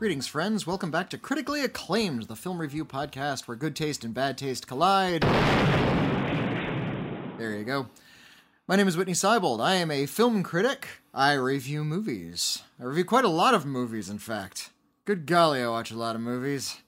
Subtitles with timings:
[0.00, 0.66] Greetings, friends.
[0.66, 4.66] Welcome back to Critically Acclaimed, the film review podcast where good taste and bad taste
[4.66, 5.20] collide.
[7.36, 7.86] There you go.
[8.66, 9.60] My name is Whitney Seibold.
[9.60, 10.88] I am a film critic.
[11.12, 12.62] I review movies.
[12.80, 14.70] I review quite a lot of movies, in fact.
[15.04, 16.78] Good golly, I watch a lot of movies.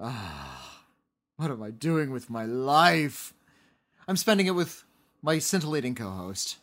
[0.00, 0.80] Ah,
[1.36, 3.34] what am I doing with my life?
[4.08, 4.82] I'm spending it with
[5.20, 6.56] my scintillating co host.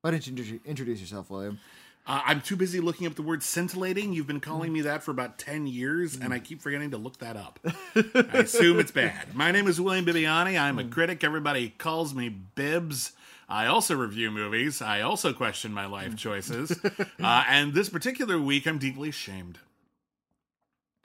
[0.00, 1.60] Why don't you introduce yourself, William?
[2.06, 4.12] Uh, I'm too busy looking up the word scintillating.
[4.12, 7.18] You've been calling me that for about 10 years, and I keep forgetting to look
[7.18, 7.58] that up.
[7.96, 9.34] I assume it's bad.
[9.34, 10.60] My name is William Bibiani.
[10.60, 11.24] I'm a critic.
[11.24, 13.12] Everybody calls me Bibs.
[13.48, 14.82] I also review movies.
[14.82, 16.78] I also question my life choices.
[17.22, 19.58] Uh, and this particular week, I'm deeply ashamed.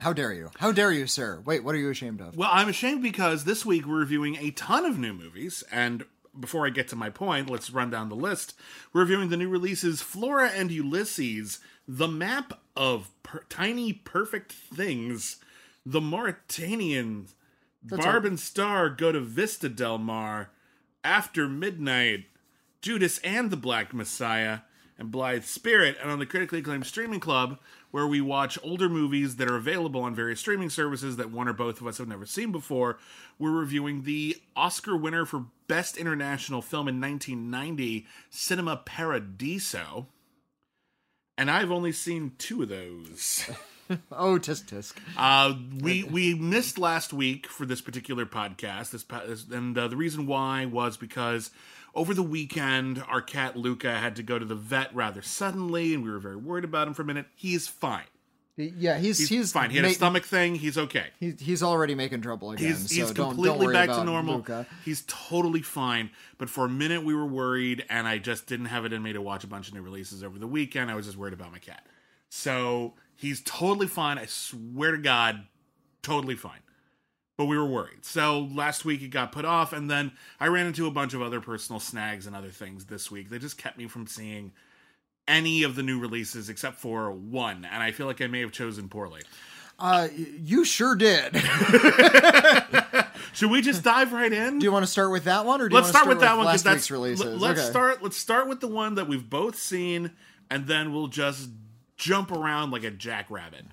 [0.00, 0.50] How dare you?
[0.58, 1.42] How dare you, sir?
[1.44, 2.36] Wait, what are you ashamed of?
[2.36, 6.04] Well, I'm ashamed because this week we're reviewing a ton of new movies, and
[6.38, 8.54] before I get to my point, let's run down the list.
[8.92, 15.36] We're reviewing the new releases Flora and Ulysses, The Map of per- Tiny Perfect Things,
[15.84, 17.26] The Mauritanian,
[17.82, 20.50] That's Barb and Star Go to Vista Del Mar,
[21.02, 22.26] After Midnight,
[22.82, 24.60] Judas and the Black Messiah,
[24.98, 27.58] and Blithe Spirit, and on the critically acclaimed streaming club,
[27.90, 31.52] where we watch older movies that are available on various streaming services that one or
[31.52, 32.98] both of us have never seen before.
[33.38, 40.06] We're reviewing the Oscar winner for Best International Film in 1990, Cinema Paradiso.
[41.36, 43.48] And I've only seen two of those.
[44.12, 44.94] Oh, tisk tisk.
[45.16, 48.90] Uh, we we missed last week for this particular podcast.
[48.92, 51.50] This, and uh, the reason why was because
[51.94, 56.04] over the weekend our cat Luca had to go to the vet rather suddenly, and
[56.04, 57.26] we were very worried about him for a minute.
[57.34, 58.04] He's fine.
[58.56, 59.70] Yeah, he's He's, he's, fine.
[59.70, 60.54] He had ma- a stomach thing.
[60.54, 61.06] He's okay.
[61.18, 62.66] He, he's already making trouble again.
[62.66, 64.36] He's, he's so don't, completely don't worry back to normal.
[64.36, 64.66] Luca.
[64.84, 66.10] He's totally fine.
[66.36, 69.12] But for a minute, we were worried, and I just didn't have it in me
[69.12, 70.90] to watch a bunch of new releases over the weekend.
[70.90, 71.86] I was just worried about my cat.
[72.28, 74.18] So he's totally fine.
[74.18, 75.46] I swear to God,
[76.02, 76.60] totally fine.
[77.40, 78.04] But we were worried.
[78.04, 81.22] So last week it got put off, and then I ran into a bunch of
[81.22, 84.52] other personal snags and other things this week that just kept me from seeing
[85.26, 87.64] any of the new releases except for one.
[87.64, 89.22] And I feel like I may have chosen poorly.
[89.78, 91.34] Uh, you sure did.
[93.32, 94.58] Should we just dive right in?
[94.58, 96.08] do you want to start with that one, or do you let's want to start
[96.08, 97.24] with that one because that's releases?
[97.24, 97.70] let- Let's Okay.
[97.70, 98.02] start.
[98.02, 100.10] Let's start with the one that we've both seen,
[100.50, 101.48] and then we'll just
[101.96, 103.64] jump around like a jackrabbit.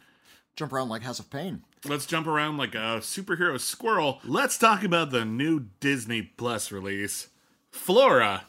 [0.58, 1.62] Jump around like House of Pain.
[1.86, 4.20] Let's jump around like a superhero squirrel.
[4.26, 7.28] Let's talk about the new Disney Plus release,
[7.72, 8.46] Flora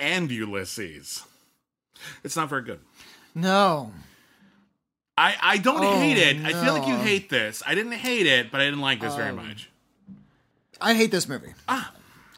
[0.00, 1.22] and Ulysses.
[2.24, 2.80] It's not very good.
[3.36, 3.92] No,
[5.16, 6.44] I, I don't Oh, hate it.
[6.44, 7.62] I feel like you hate this.
[7.64, 9.70] I didn't hate it, but I didn't like this very Um, much.
[10.80, 11.54] I hate this movie.
[11.68, 11.92] Ah,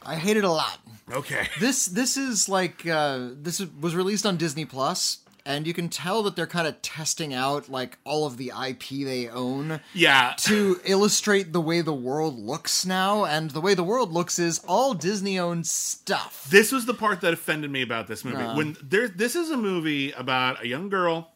[0.04, 0.78] I hate it a lot.
[1.10, 1.48] Okay.
[1.58, 6.22] This this is like uh, this was released on Disney Plus, and you can tell
[6.22, 9.80] that they're kind of testing out like all of the IP they own.
[9.92, 10.34] Yeah.
[10.38, 14.60] to illustrate the way the world looks now, and the way the world looks is
[14.66, 16.46] all Disney owned stuff.
[16.50, 18.36] This was the part that offended me about this movie.
[18.38, 18.56] Uh.
[18.56, 21.30] when there, this is a movie about a young girl.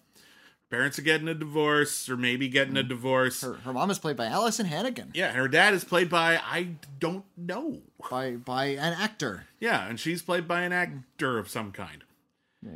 [0.71, 3.41] Parents are getting a divorce, or maybe getting a divorce.
[3.41, 6.37] Her, her mom is played by Alyson Hannigan, Yeah, and her dad is played by
[6.37, 7.81] I don't know.
[8.11, 9.47] by by an actor.
[9.61, 12.05] Yeah, and she's played by an actor of some kind.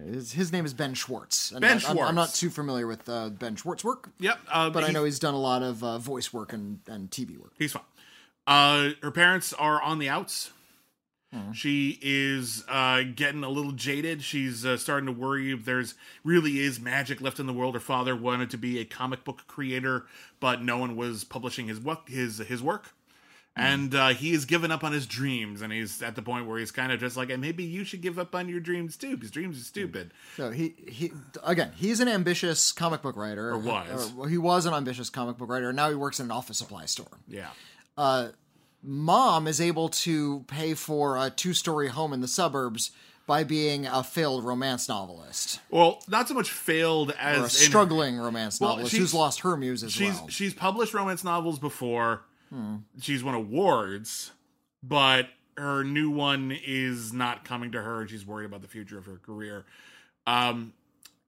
[0.07, 1.53] His, his name is Ben Schwartz.
[1.53, 4.71] And Ben I, I'm, I'm not too familiar with uh, Ben Schwartz work, Yep, uh,
[4.71, 7.53] but I know he's done a lot of uh, voice work and, and TV work.
[7.59, 7.83] he's fine.
[8.47, 10.51] Uh, her parents are on the outs.
[11.55, 14.23] She is uh, getting a little jaded.
[14.23, 15.95] She's uh, starting to worry if there's
[16.25, 17.73] really is magic left in the world.
[17.73, 20.05] Her father wanted to be a comic book creator,
[20.41, 22.11] but no one was publishing his work.
[22.11, 22.93] His his work.
[23.55, 26.59] And uh, he has given up on his dreams, and he's at the point where
[26.59, 29.15] he's kind of just like, and maybe you should give up on your dreams too,
[29.15, 30.13] because dreams are stupid.
[30.39, 31.13] So he he
[31.45, 33.51] again he's an ambitious comic book writer.
[33.51, 34.13] Or was.
[34.15, 36.57] well, he was an ambitious comic book writer, and now he works in an office
[36.57, 37.19] supply store.
[37.29, 37.49] Yeah.
[38.85, 42.91] Mom is able to pay for a two story home in the suburbs
[43.27, 47.49] by being a failed romance novelist Well, not so much failed as or a in-
[47.51, 50.29] struggling romance Well, novelist she's- who's lost her muse as she's well.
[50.29, 52.23] she's published romance novels before.
[52.53, 52.77] Hmm.
[53.01, 54.33] She's won awards,
[54.83, 58.99] but her new one is not coming to her, and she's worried about the future
[58.99, 59.65] of her career.
[60.27, 60.75] Um,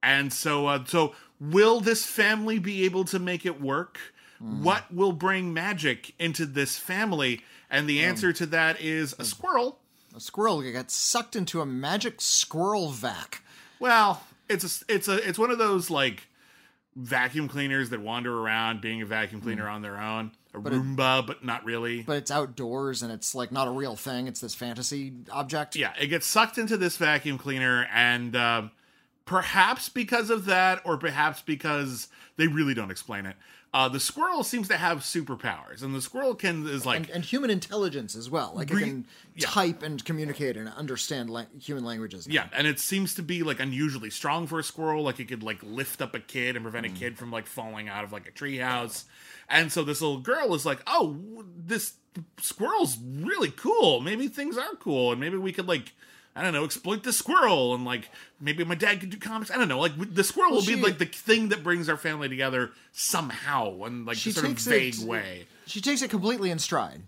[0.03, 3.99] and so, uh, so will this family be able to make it work?
[4.38, 4.62] Hmm.
[4.62, 7.43] What will bring magic into this family?
[7.70, 9.79] And the answer to that is a squirrel.
[10.15, 13.43] a squirrel got sucked into a magic squirrel vac.
[13.81, 16.29] Well, it's a, it's a, it's one of those like
[16.96, 20.32] vacuum cleaners that wander around being a vacuum cleaner on their own.
[20.55, 22.02] A Roomba, but not really.
[22.02, 24.29] But it's outdoors and it's like not a real thing.
[24.29, 25.75] It's this fantasy object.
[25.75, 28.70] yeah, it gets sucked into this vacuum cleaner, and um,
[29.25, 32.06] perhaps because of that, or perhaps because
[32.37, 33.35] they really don't explain it,
[33.75, 37.25] uh, the squirrel seems to have superpowers, and the squirrel can is like And, and
[37.25, 38.53] human intelligence as well.
[38.55, 39.49] Like Re- it can yeah.
[39.49, 42.29] type and communicate and understand la- human languages.
[42.29, 42.35] now.
[42.35, 45.03] Yeah, and it seems to be like unusually strong for a squirrel.
[45.03, 47.88] Like it could like lift up a kid and prevent a kid from like falling
[47.88, 49.05] out of like a treehouse.
[49.49, 51.19] And so this little girl is like, "Oh,
[51.56, 51.94] this
[52.41, 54.00] squirrel's really cool.
[54.00, 55.93] Maybe things are cool, and maybe we could like."
[56.37, 58.11] I don't know, exploit the squirrel, and like
[58.41, 59.51] maybe my dad could do comics.
[59.51, 62.29] I don't know, like the squirrel will be like the thing that brings our family
[62.29, 65.47] together somehow, in like She a sort of vague it- way.
[65.67, 67.03] She takes it completely in stride.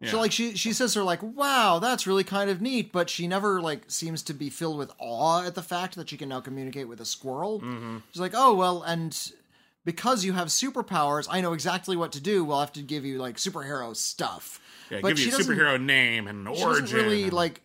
[0.00, 0.12] Yeah.
[0.12, 3.10] So like she she says to her like, "Wow, that's really kind of neat," but
[3.10, 6.28] she never like seems to be filled with awe at the fact that she can
[6.30, 7.60] now communicate with a squirrel.
[7.60, 7.98] Mm-hmm.
[8.12, 9.14] She's like, "Oh well, and
[9.84, 12.44] because you have superpowers, I know exactly what to do.
[12.44, 14.58] We'll have to give you like superhero stuff."
[14.90, 16.84] Yeah, but give she you a superhero name and an She origin.
[16.84, 17.60] doesn't really and- like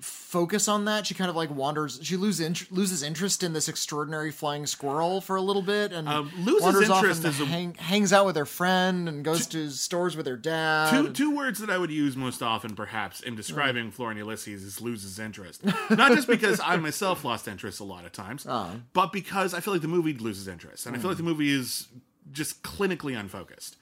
[0.00, 1.06] focus on that.
[1.06, 1.98] She kind of like wanders.
[2.02, 6.06] She loses int- loses interest in this extraordinary flying squirrel for a little bit, and
[6.08, 9.46] Um, loses wanders off interest and is a- hangs out with her friend and goes
[9.48, 10.90] to stores with her dad.
[10.90, 14.18] Two, and- two words that I would use most often, perhaps, in describing Flora and
[14.18, 15.64] Ulysses is loses interest.
[15.64, 18.46] Not just because I myself lost interest a lot of times,
[18.92, 20.86] but because I feel like the movie loses interest.
[20.86, 21.88] And I feel like the movie is
[22.32, 23.76] just clinically unfocused.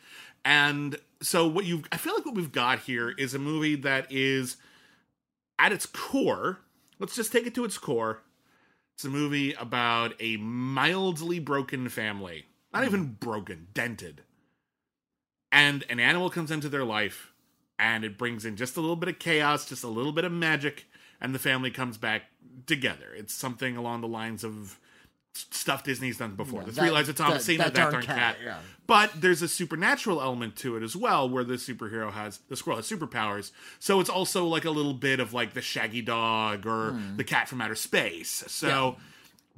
[0.45, 4.07] And so, what you I feel like what we've got here is a movie that
[4.13, 4.59] is,
[5.59, 6.61] at its core,
[6.99, 8.23] let's just take it to its core.
[8.97, 12.47] It's a movie about a mildly broken family.
[12.73, 14.23] Not even broken, dented
[15.55, 17.33] and an animal comes into their life
[17.79, 20.33] and it brings in just a little bit of chaos just a little bit of
[20.33, 20.87] magic
[21.21, 22.25] and the family comes back
[22.67, 24.81] together it's something along the lines of
[25.35, 28.03] stuff disney's done before the three that- lives of that- thomasina that, that darn, darn
[28.05, 28.59] cat, cat, yeah.
[28.87, 32.77] but there's a supernatural element to it as well where the superhero has the squirrel
[32.79, 33.51] has superpowers
[33.81, 37.17] so it's also like a little bit of like the shaggy dog or Hmm.
[37.17, 38.97] the cat from outer space so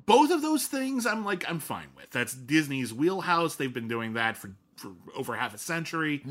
[0.07, 2.11] both of those things I'm like I'm fine with.
[2.11, 3.57] That's Disney's wheelhouse.
[3.57, 6.25] They've been doing that for for over half a century.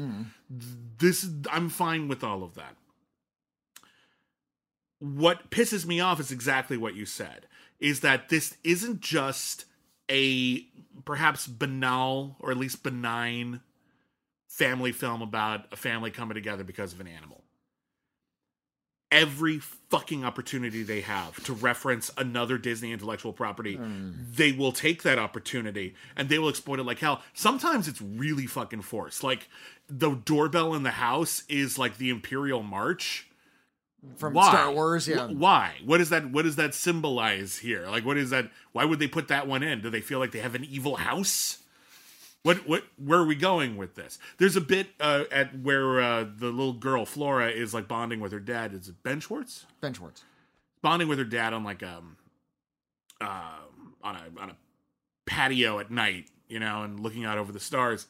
[0.97, 2.77] This I'm fine with all of that.
[4.99, 7.47] What pisses me off is exactly what you said.
[7.85, 9.65] Is that this isn't just
[10.09, 10.65] a
[11.05, 13.61] perhaps banal or at least benign
[14.47, 17.45] family film about a family coming together because of an animal
[19.15, 24.11] every fucking opportunity they have to reference another Disney intellectual property, hmm.
[24.33, 27.21] they will take that opportunity and they will exploit it like hell.
[27.33, 29.23] Sometimes it's really fucking forced.
[29.23, 29.47] Like
[29.87, 33.27] the doorbell in the house is like the Imperial March.
[34.17, 34.49] From Why?
[34.49, 35.07] Star Wars.
[35.07, 35.75] Yeah, Wh- why?
[35.85, 37.87] What does that what does that symbolize here?
[37.87, 39.81] Like what is that why would they put that one in?
[39.81, 41.59] Do they feel like they have an evil house?
[42.43, 44.19] What what where are we going with this?
[44.37, 48.31] There's a bit uh, at where uh, the little girl Flora is like bonding with
[48.31, 48.73] her dad.
[48.73, 49.65] Is it Ben Schwartz?
[49.81, 50.23] Ben Schwartz.
[50.81, 52.17] Bonding with her dad on like um
[53.19, 53.61] uh,
[54.03, 54.55] on a on a
[55.25, 58.07] patio at night, you know, and looking out over the stars.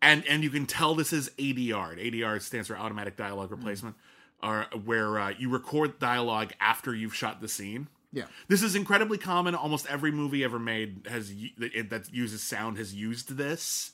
[0.00, 1.98] And and you can tell this is ADR.
[1.98, 3.96] ADR stands for automatic dialogue replacement,
[4.42, 7.88] or where uh, you record dialogue after you've shot the scene.
[8.12, 8.24] Yeah.
[8.48, 9.54] This is incredibly common.
[9.54, 13.92] Almost every movie ever made has that that uses sound has used this,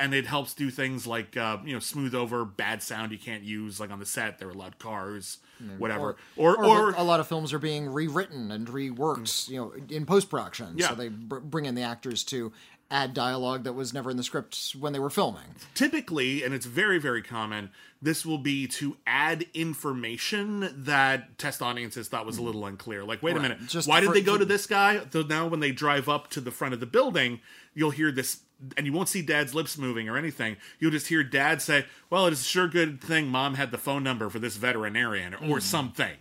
[0.00, 3.44] and it helps do things like uh, you know smooth over bad sound you can't
[3.44, 4.40] use like on the set.
[4.40, 5.38] There are loud cars,
[5.78, 9.72] whatever, or Or, or, a lot of films are being rewritten and reworked, you know,
[9.88, 10.74] in post production.
[10.76, 10.88] Yeah.
[10.88, 12.52] So they br- bring in the actors to
[12.90, 15.44] add dialogue that was never in the script when they were filming.
[15.74, 17.70] typically, and it's very, very common,
[18.02, 23.04] this will be to add information that test audiences thought was a little unclear.
[23.04, 25.00] Like, wait a minute, Just why did they go to this guy?
[25.12, 27.40] So now when they drive up to the front of the building,
[27.74, 28.40] you'll hear this,
[28.76, 30.56] and you won't see dad's lips moving or anything.
[30.78, 34.02] You'll just hear dad say, Well, it's a sure good thing mom had the phone
[34.02, 35.62] number for this veterinarian, or Mm.
[35.62, 36.16] something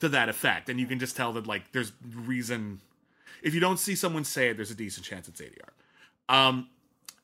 [0.00, 0.68] to that effect.
[0.68, 2.80] And you can just tell that, like, there's reason.
[3.42, 5.70] If you don't see someone say it, there's a decent chance it's ADR.
[6.30, 6.68] Um,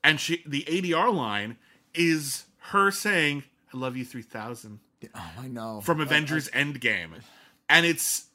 [0.05, 1.57] and she the ADR line
[1.95, 4.81] is her saying "I love you 3000"
[5.15, 5.81] Oh, I know.
[5.81, 7.23] from Avengers Endgame,
[7.69, 8.27] and it's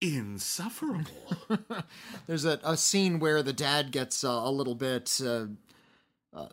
[0.00, 1.10] insufferable.
[2.26, 5.46] There's a, a scene where the dad gets uh, a little bit uh,
[6.32, 6.48] uh,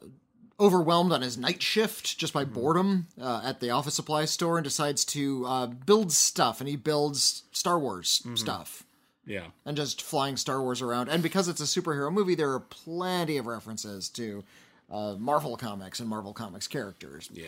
[0.60, 4.64] overwhelmed on his night shift just by boredom uh, at the office supply store and
[4.64, 6.60] decides to uh, build stuff.
[6.60, 8.85] And he builds Star Wars stuff
[9.26, 11.10] yeah, and just flying Star Wars around.
[11.10, 14.44] And because it's a superhero movie, there are plenty of references to
[14.92, 17.30] uh, Marvel comics and Marvel comics characters.
[17.34, 17.48] yeah.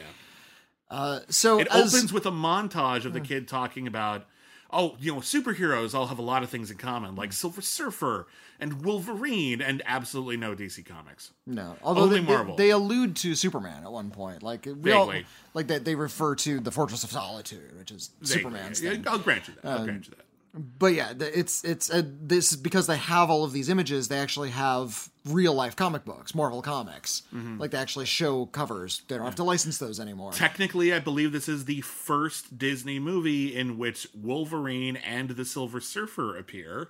[0.90, 4.26] Uh, so It as- opens with a montage of the kid talking about,
[4.72, 8.26] oh, you know, superheroes all have a lot of things in common, like Silver Surfer
[8.60, 11.32] and Wolverine, and absolutely no DC comics.
[11.46, 12.56] No, although Only they, they- Marvel.
[12.56, 15.26] They, allude to Superman at one point, like we all, Vaguely.
[15.54, 19.06] like they, they refer to the Fortress of Solitude, which is Superman's Yeah, thing.
[19.10, 19.66] I'll grant you that.
[19.80, 20.26] I'll grant you that.
[20.54, 24.08] But yeah, it's it's uh, this because they have all of these images.
[24.08, 27.24] They actually have real life comic books, Marvel comics.
[27.34, 27.60] Mm-hmm.
[27.60, 29.04] Like they actually show covers.
[29.08, 30.32] They don't have to license those anymore.
[30.32, 35.80] Technically, I believe this is the first Disney movie in which Wolverine and the Silver
[35.80, 36.90] Surfer appear.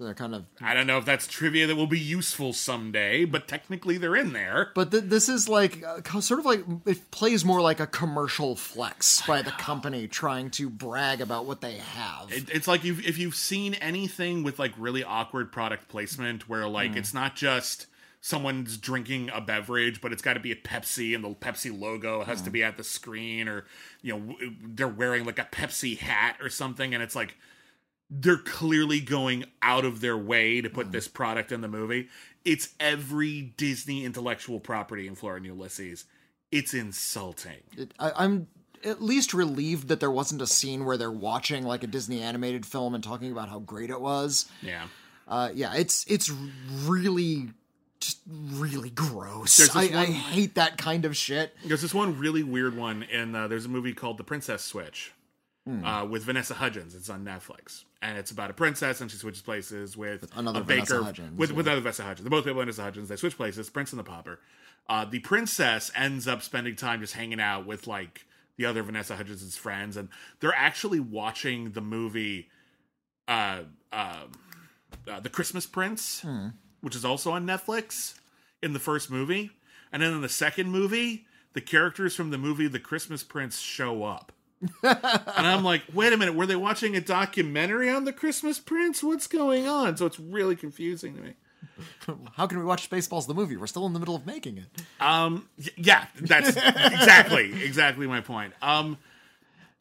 [0.00, 0.46] They're kind of.
[0.62, 4.32] I don't know if that's trivia that will be useful someday, but technically they're in
[4.32, 4.70] there.
[4.74, 8.56] But th- this is like uh, sort of like it plays more like a commercial
[8.56, 12.32] flex by the company trying to brag about what they have.
[12.32, 16.66] It, it's like you've, if you've seen anything with like really awkward product placement where
[16.66, 17.86] like it's not just
[18.22, 22.24] someone's drinking a beverage, but it's got to be a Pepsi and the Pepsi logo
[22.24, 23.66] has to be at the screen, or
[24.00, 27.36] you know w- they're wearing like a Pepsi hat or something, and it's like
[28.10, 32.08] they're clearly going out of their way to put this product in the movie.
[32.44, 36.06] It's every Disney intellectual property in Flora and Ulysses.
[36.50, 37.62] It's insulting.
[37.76, 38.48] It, I, I'm
[38.84, 42.66] at least relieved that there wasn't a scene where they're watching like a Disney animated
[42.66, 44.50] film and talking about how great it was.
[44.62, 44.88] Yeah.
[45.28, 46.28] Uh, yeah, it's it's
[46.82, 47.50] really
[48.00, 49.60] just really gross.
[49.76, 51.54] I, this I hate that kind of shit.
[51.64, 55.12] There's this one really weird one, and uh, there's a movie called The Princess Switch
[55.84, 56.94] uh, with Vanessa Hudgens.
[56.94, 60.64] It's on Netflix, and it's about a princess, and she switches places with, another a
[60.64, 60.84] baker.
[60.84, 61.56] Vanessa Hudgens, with yeah.
[61.56, 62.28] with other Vanessa Hudgens.
[62.28, 63.08] They're both Vanessa Hudgens.
[63.08, 63.70] They switch places.
[63.70, 64.40] Prince and the Pauper.
[64.88, 69.16] Uh, the princess ends up spending time just hanging out with like the other Vanessa
[69.16, 70.08] Hudgens' friends, and
[70.40, 72.50] they're actually watching the movie,
[73.28, 73.60] uh,
[73.92, 74.24] uh,
[75.08, 76.24] uh, The Christmas Prince,
[76.80, 78.18] which is also on Netflix
[78.62, 79.50] in the first movie.
[79.92, 84.04] And then in the second movie, the characters from the movie The Christmas Prince show
[84.04, 84.32] up.
[84.82, 89.02] And I'm like, wait a minute, were they watching a documentary on the Christmas Prince?
[89.02, 89.96] What's going on?
[89.96, 91.34] So it's really confusing to me.
[92.34, 93.56] How can we watch Spaceballs the movie?
[93.56, 94.66] We're still in the middle of making it.
[95.00, 98.52] Um, yeah, that's exactly exactly my point.
[98.60, 98.98] Um,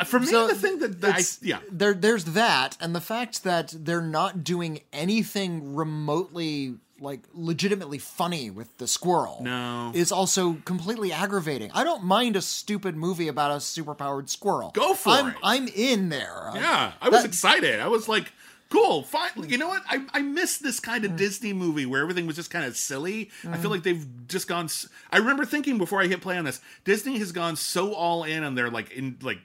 [0.06, 3.44] for me, So, the thing that, that I, yeah, There, there's that, and the fact
[3.44, 9.40] that they're not doing anything remotely like legitimately funny with the squirrel.
[9.42, 9.92] No.
[9.94, 11.72] is also completely aggravating.
[11.74, 14.72] I don't mind a stupid movie about a superpowered squirrel.
[14.72, 15.36] Go for I'm, it.
[15.44, 16.52] I'm in there.
[16.56, 17.80] Yeah, uh, I was That- excited.
[17.80, 18.32] I was like,
[18.70, 19.32] cool, fine.
[19.48, 19.84] You know what?
[19.90, 23.30] I, I miss this kind of Disney movie where everything was just kind of silly.
[23.48, 23.74] I feel mm.
[23.74, 24.70] like they've just gone.
[25.12, 28.44] I remember thinking before I hit play on this, Disney has gone so all in
[28.44, 29.40] on their like in like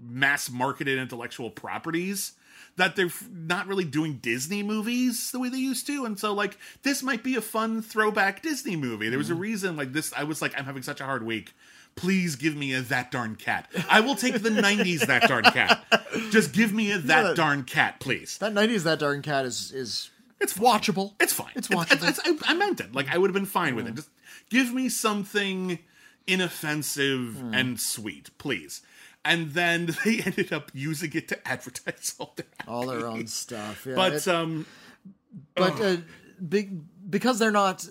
[0.00, 2.32] mass marketed intellectual properties
[2.78, 6.04] that they're not really doing Disney movies the way they used to.
[6.06, 9.08] And so like this might be a fun throwback Disney movie.
[9.10, 9.40] There was a Hmm.
[9.40, 11.52] reason like this I was like I'm having such a hard week.
[11.96, 13.68] Please give me a that darn cat.
[13.90, 15.84] I will take the 90s that darn cat.
[16.30, 17.34] Just give me a that Yeah.
[17.34, 18.38] darn cat, please.
[18.38, 21.14] That '90s that darn cat is is It's watchable.
[21.20, 21.50] It's fine.
[21.56, 22.08] It's It's- watchable.
[22.08, 22.94] it's- I, I meant it.
[22.94, 23.96] Like I would have been fine with it.
[23.96, 24.10] Just
[24.50, 25.80] give me something
[26.28, 27.54] inoffensive Hmm.
[27.54, 28.82] and sweet, please.
[29.24, 33.84] And then they ended up using it to advertise all their all their own stuff.
[33.86, 34.66] Yeah, But it- um,
[35.54, 35.96] but uh,
[36.46, 37.86] big because they're not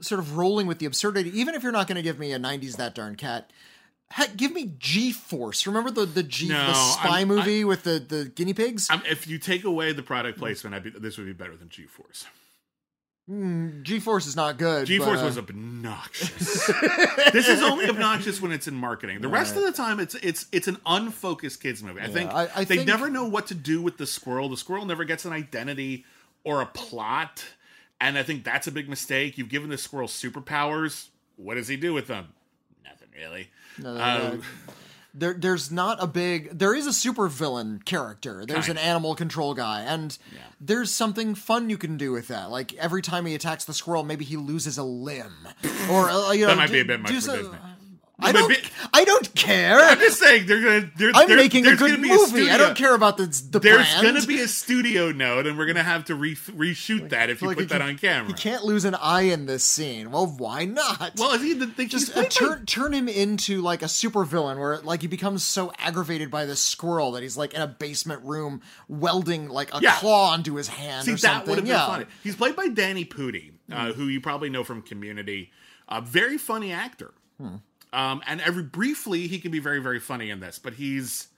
[0.00, 1.30] sort of rolling with the absurdity.
[1.38, 3.50] Even if you're not going to give me a '90s that darn cat,
[4.10, 5.66] heck, give me G Force.
[5.66, 8.90] Remember the the G No, the spy I'm- movie with the the guinea pigs?
[8.90, 11.68] um, if you take away the product placement, I'd be, this would be better than
[11.70, 12.26] G Force.
[13.28, 14.86] G Force is not good.
[14.86, 16.66] G Force but, uh, was obnoxious.
[17.32, 19.20] this is only obnoxious when it's in marketing.
[19.20, 22.00] The rest of the time, it's it's it's an unfocused kids movie.
[22.00, 24.48] I think I- I they think- never know what to do with the squirrel.
[24.48, 26.04] The squirrel never gets an identity
[26.44, 27.44] or a plot,
[28.00, 29.38] And I think that's a big mistake.
[29.38, 31.06] You've given the squirrel superpowers.
[31.36, 32.28] What does he do with them?
[32.84, 33.50] Nothing really.
[33.78, 34.40] No, no,
[35.14, 36.58] there, there's not a big.
[36.58, 38.44] There is a supervillain character.
[38.46, 40.16] There's Kind an animal control guy, and
[40.60, 42.50] there's something fun you can do with that.
[42.50, 45.48] Like every time he attacks the squirrel, maybe he loses a limb,
[45.90, 47.58] or uh, you know, That might be a bit much do for some- Disney.
[48.22, 48.56] I don't.
[48.94, 49.78] I don't care.
[49.78, 50.90] I'm just saying they're gonna.
[50.96, 52.48] They're, I'm they're- making a good movie.
[52.50, 54.02] I don't care about the the There's brand.
[54.16, 57.48] gonna be a studio note, and we're gonna have to re- reshoot that if you
[57.48, 58.28] Like, put that can- on camera.
[58.28, 60.10] He can't lose an eye in this scene.
[60.10, 61.14] Well, why not?
[61.18, 64.78] Well, if he did think just uh, turn turn him into like a supervillain where
[64.78, 68.60] like he becomes so aggravated by this squirrel that he's like in a basement room
[68.88, 69.96] welding like a Yeah.
[69.96, 71.48] claw onto his hand See, or that something.
[71.50, 71.86] would have been yeah.
[71.86, 72.04] funny.
[72.22, 75.50] He's played by Danny Pudi, uh, who you probably know from Community.
[75.88, 77.12] A very funny actor.
[77.92, 81.28] Um, and every briefly, he can be very, very funny in this, but he's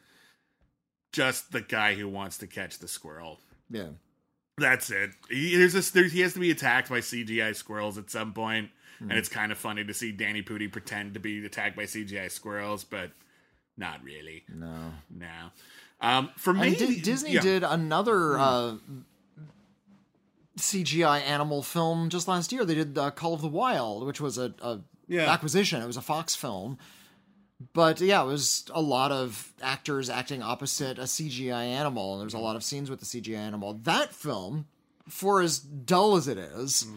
[1.13, 3.41] just the guy who wants to catch the squirrel.
[3.71, 3.89] Yeah.
[4.57, 5.11] That's it.
[5.29, 5.91] He, there's this.
[5.91, 8.71] There's, he has to be attacked by CGI squirrels at some point,
[9.01, 9.11] Hmm.
[9.11, 12.31] and it's kind of funny to see Danny Pudi pretend to be attacked by CGI
[12.31, 13.11] squirrels, but
[13.77, 14.45] not really.
[14.49, 14.93] No.
[15.11, 15.51] No.
[16.01, 17.41] Um, for me, Disney yeah.
[17.41, 17.47] Hmm.
[17.47, 18.75] did another uh,
[20.59, 22.65] CGI animal film just last year.
[22.65, 25.31] They did uh, Call of the Wild, which was a, a Yeah.
[25.33, 25.83] acquisition.
[25.83, 26.79] It was a Fox film.
[27.73, 32.35] But yeah, it was a lot of actors acting opposite a CGI animal, and there's
[32.35, 33.75] a lot of scenes with the CGI animal.
[33.85, 34.67] That film,
[35.09, 36.97] for as dull as it is, Hmm.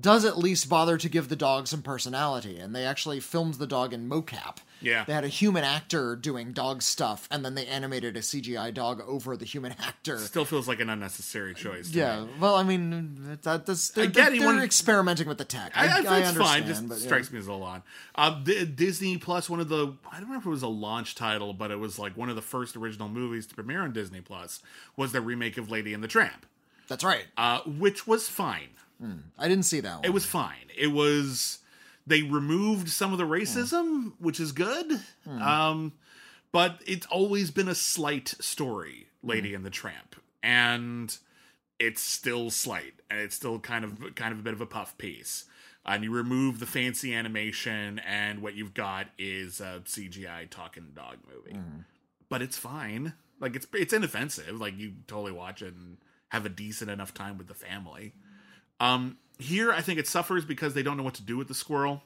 [0.00, 3.66] Does at least bother to give the dog some personality, and they actually filmed the
[3.66, 4.56] dog in mocap.
[4.80, 5.04] Yeah.
[5.04, 9.02] They had a human actor doing dog stuff, and then they animated a CGI dog
[9.06, 10.18] over the human actor.
[10.18, 11.90] Still feels like an unnecessary choice.
[11.90, 12.30] to Yeah, me.
[12.40, 15.72] well, I mean, that, that's, they're, get it, they're when- experimenting with the tech.
[15.74, 16.66] I, I, I, I it's understand, fine.
[16.66, 17.04] Just but yeah.
[17.04, 17.82] strikes me as a lot.
[18.14, 18.30] Uh,
[18.74, 21.70] Disney Plus, one of the I don't remember if it was a launch title, but
[21.70, 24.60] it was like one of the first original movies to premiere on Disney Plus
[24.96, 26.46] was the remake of Lady and the Tramp,
[26.88, 27.26] That's right.
[27.38, 28.68] uh, which was fine.
[29.04, 29.18] Hmm.
[29.38, 30.04] I didn't see that one.
[30.04, 30.70] It was fine.
[30.76, 31.58] It was
[32.06, 35.00] they removed some of the racism, which is good.
[35.24, 35.42] Hmm.
[35.42, 35.92] Um,
[36.52, 39.56] but it's always been a slight story, Lady hmm.
[39.56, 41.16] and the Tramp, and
[41.78, 44.96] it's still slight, and it's still kind of kind of a bit of a puff
[44.96, 45.44] piece.
[45.86, 51.18] And you remove the fancy animation, and what you've got is a CGI talking dog
[51.28, 51.58] movie.
[52.30, 53.12] But it's fine.
[53.38, 54.58] Like it's it's inoffensive.
[54.58, 55.98] Like you totally watch it and
[56.30, 58.14] have a decent enough time with the family.
[58.80, 61.54] Um, here, I think it suffers because they don't know what to do with the
[61.54, 62.02] squirrel.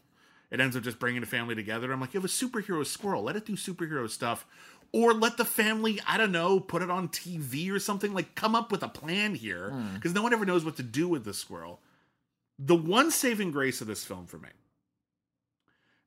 [0.51, 1.93] It ends up just bringing the family together.
[1.93, 3.23] I'm like, you have a superhero squirrel.
[3.23, 4.47] Let it do superhero stuff.
[4.93, 8.15] Or let the family, I don't know, put it on TV or something.
[8.15, 9.71] Like, come up with a plan here.
[9.95, 11.81] Because no one ever knows what to do with the squirrel.
[12.59, 14.49] The one saving grace of this film for me,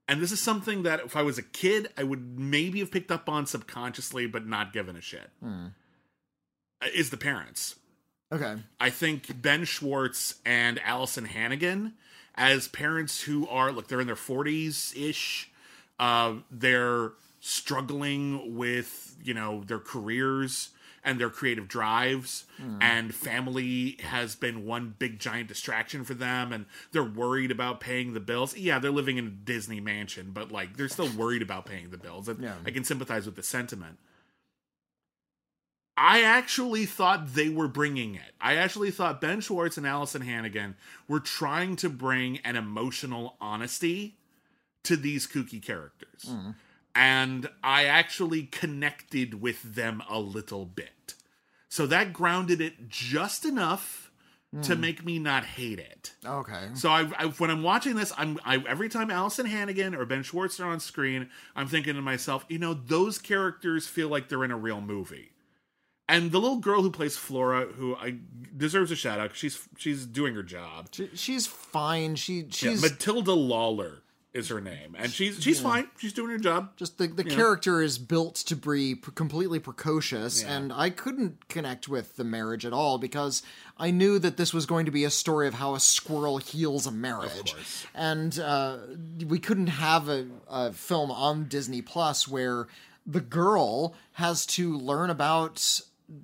[0.07, 3.11] and this is something that if I was a kid, I would maybe have picked
[3.11, 5.29] up on subconsciously, but not given a shit,
[6.93, 7.75] is the parents.
[8.31, 8.55] Okay.
[8.79, 11.93] I think Ben Schwartz and Alyson Hannigan
[12.35, 15.49] as parents who are look, they're in their forties ish.
[15.99, 20.69] Uh, they're struggling with you know their careers
[21.03, 22.45] and their creative drives
[22.79, 28.13] and family has been one big giant distraction for them and they're worried about paying
[28.13, 31.65] the bills yeah they're living in a disney mansion but like they're still worried about
[31.65, 32.53] paying the bills and Yeah.
[32.65, 33.97] i can sympathize with the sentiment
[35.97, 38.33] I actually thought they were bringing it.
[38.39, 40.75] I actually thought Ben Schwartz and Alyson Hannigan
[41.07, 44.17] were trying to bring an emotional honesty
[44.83, 46.25] to these kooky characters.
[46.27, 46.51] Mm-hmm.
[46.95, 51.15] And I actually connected with them a little bit.
[51.69, 54.11] So that grounded it just enough
[54.63, 54.79] to mm.
[54.79, 56.11] make me not hate it.
[56.25, 56.67] Okay.
[56.73, 60.23] So I, I, when I'm watching this, I'm I, every time Alyson Hannigan or Ben
[60.23, 64.43] Schwartz are on screen, I'm thinking to myself, you know, those characters feel like they're
[64.43, 65.31] in a real movie.
[66.11, 68.17] And the little girl who plays Flora, who I
[68.55, 70.89] deserves a shout out, she's she's doing her job.
[70.91, 72.15] She, she's fine.
[72.15, 74.01] She Yeah, she's Matilda Lawler
[74.33, 75.89] is her name, and she's she's fine.
[75.97, 76.75] She's doing her job.
[76.75, 82.17] just the the character is built to be completely precocious, and I couldn't connect with
[82.17, 83.43] the marriage at all because
[83.77, 86.87] I knew that this was going to be a story of how a squirrel heals
[86.87, 87.55] a marriage,
[87.95, 88.77] and uh,
[89.27, 92.67] we couldn't have a, a film on Disney Plus where
[93.05, 95.81] the girl has to learn about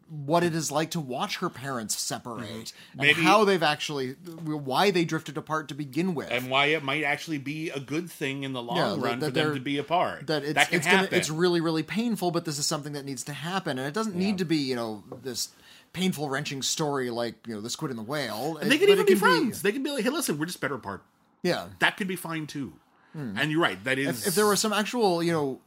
[0.10, 3.02] what it is like to watch her parents separate and Mm-hmm.
[3.02, 4.12] Maybe- how they've actually
[4.44, 8.10] why they drifted apart to begin with and why it might actually be a good
[8.12, 10.28] thing in the long Yeah, run for them to be apart.
[10.28, 13.24] that it's that it's gonna, it's really really painful but this is something that needs
[13.26, 15.50] to happen and it doesn't need to be you know this
[15.94, 19.06] painful wrenching story like you know the squid and the whale and they can even
[19.06, 19.62] be can friends.
[19.62, 21.02] They can be like, hey, listen, we're just better apart.
[21.44, 22.74] yeah That could be fine too.
[23.14, 23.84] And you're right.
[23.84, 25.60] That is if, if there was some actual you know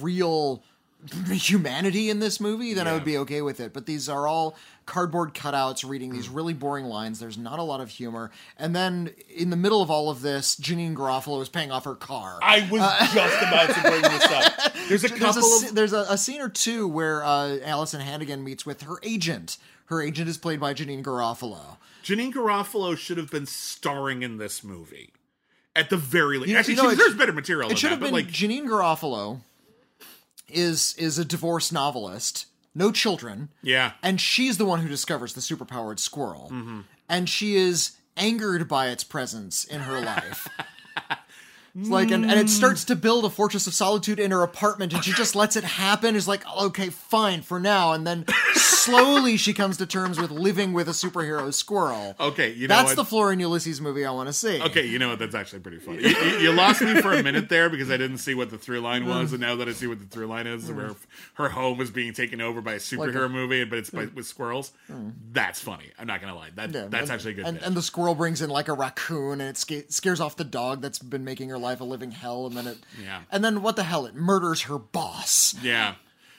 [0.00, 0.62] real
[1.30, 3.72] humanity in this movie, then I would be okay with it.
[3.72, 7.20] But these are all cardboard cutouts reading these really boring lines.
[7.20, 8.30] There's not a lot of humor.
[8.58, 11.94] And then in the middle of all of this, Janeane Garofalo is paying off her
[11.94, 12.38] car.
[12.42, 12.80] I was
[13.12, 14.74] just about to bring this up.
[14.88, 18.00] There's a there's couple a, of there's a, a scene or two where uh, Alyson
[18.00, 19.56] Hannigan meets with her agent.
[19.86, 21.78] Her agent is played by Janeane Garofalo.
[22.02, 25.10] Janeane Garofalo should have been starring in this movie.
[25.74, 26.54] At the very least.
[26.54, 29.40] Actually, you know, she deserves better material It should that, have been like Janine Garofalo
[30.48, 33.50] is is a divorced novelist, no children.
[33.62, 33.92] Yeah.
[34.02, 36.50] And she's the one who discovers the superpowered squirrel.
[36.52, 36.80] Mm-hmm.
[37.08, 40.48] And she is angered by its presence in her life.
[41.76, 42.50] It's like, and, and it mm.
[42.50, 45.64] starts to build a fortress of solitude in her apartment, and she just lets it
[45.64, 46.14] happen.
[46.14, 50.72] Is like, okay, fine for now, and then slowly she comes to terms with living
[50.72, 52.14] with a superhero squirrel.
[52.20, 52.96] Okay, you know that's what?
[52.96, 54.62] the Flora and Ulysses movie I want to see.
[54.62, 55.18] Okay, you know what?
[55.18, 56.02] That's actually pretty funny.
[56.02, 58.58] You, you- you lost me for a minute there because I didn't see what the
[58.58, 60.96] through line was, and now that I see what the through line is, where mm.
[61.34, 64.26] her home is being taken over by a superhero a- movie, but it's by, with
[64.26, 64.72] squirrels,
[65.32, 65.90] that's funny.
[65.98, 66.50] I'm not gonna lie.
[66.54, 67.46] That Yeah, that's and- actually a good.
[67.46, 67.66] And, bit.
[67.66, 70.82] and the squirrel brings in like a raccoon, and it sca- scares off the dog
[70.82, 72.46] that's been making her life a living hell.
[72.46, 73.22] And then it, Yeah.
[73.32, 74.06] and then what the hell?
[74.06, 75.54] It murders her boss.
[75.62, 75.94] Yeah.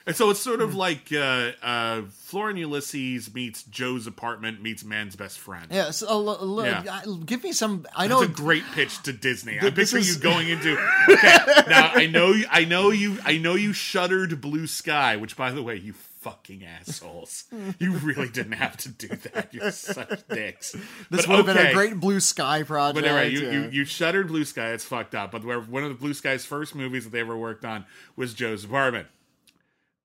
[0.07, 4.83] And so it's sort of like uh, uh, Flora and Ulysses meets Joe's apartment meets
[4.85, 5.65] man's best friend.
[5.71, 7.01] Yeah, so, uh, l- l- Yeah.
[7.25, 7.87] Give me some.
[7.95, 9.57] I know It's a great pitch to Disney.
[9.59, 10.73] I this picture is- you going into
[11.09, 11.37] okay.
[11.67, 12.45] Now I know you.
[12.51, 13.17] I know you.
[13.25, 15.93] I know you shuttered Blue Sky, which, by the way, you
[16.25, 17.43] fucking assholes.
[17.77, 19.53] You really didn't have to do that.
[19.53, 20.71] You're such dicks.
[21.11, 22.95] this But would have been a great blue sky project.
[22.95, 23.51] But anyway, you, yeah.
[23.51, 24.71] you, you shuttered Blue Sky.
[24.71, 25.31] It's fucked up.
[25.31, 27.85] But where one of the Blue Sky's first movies that they ever worked on
[28.15, 29.07] was Joe's Apartment.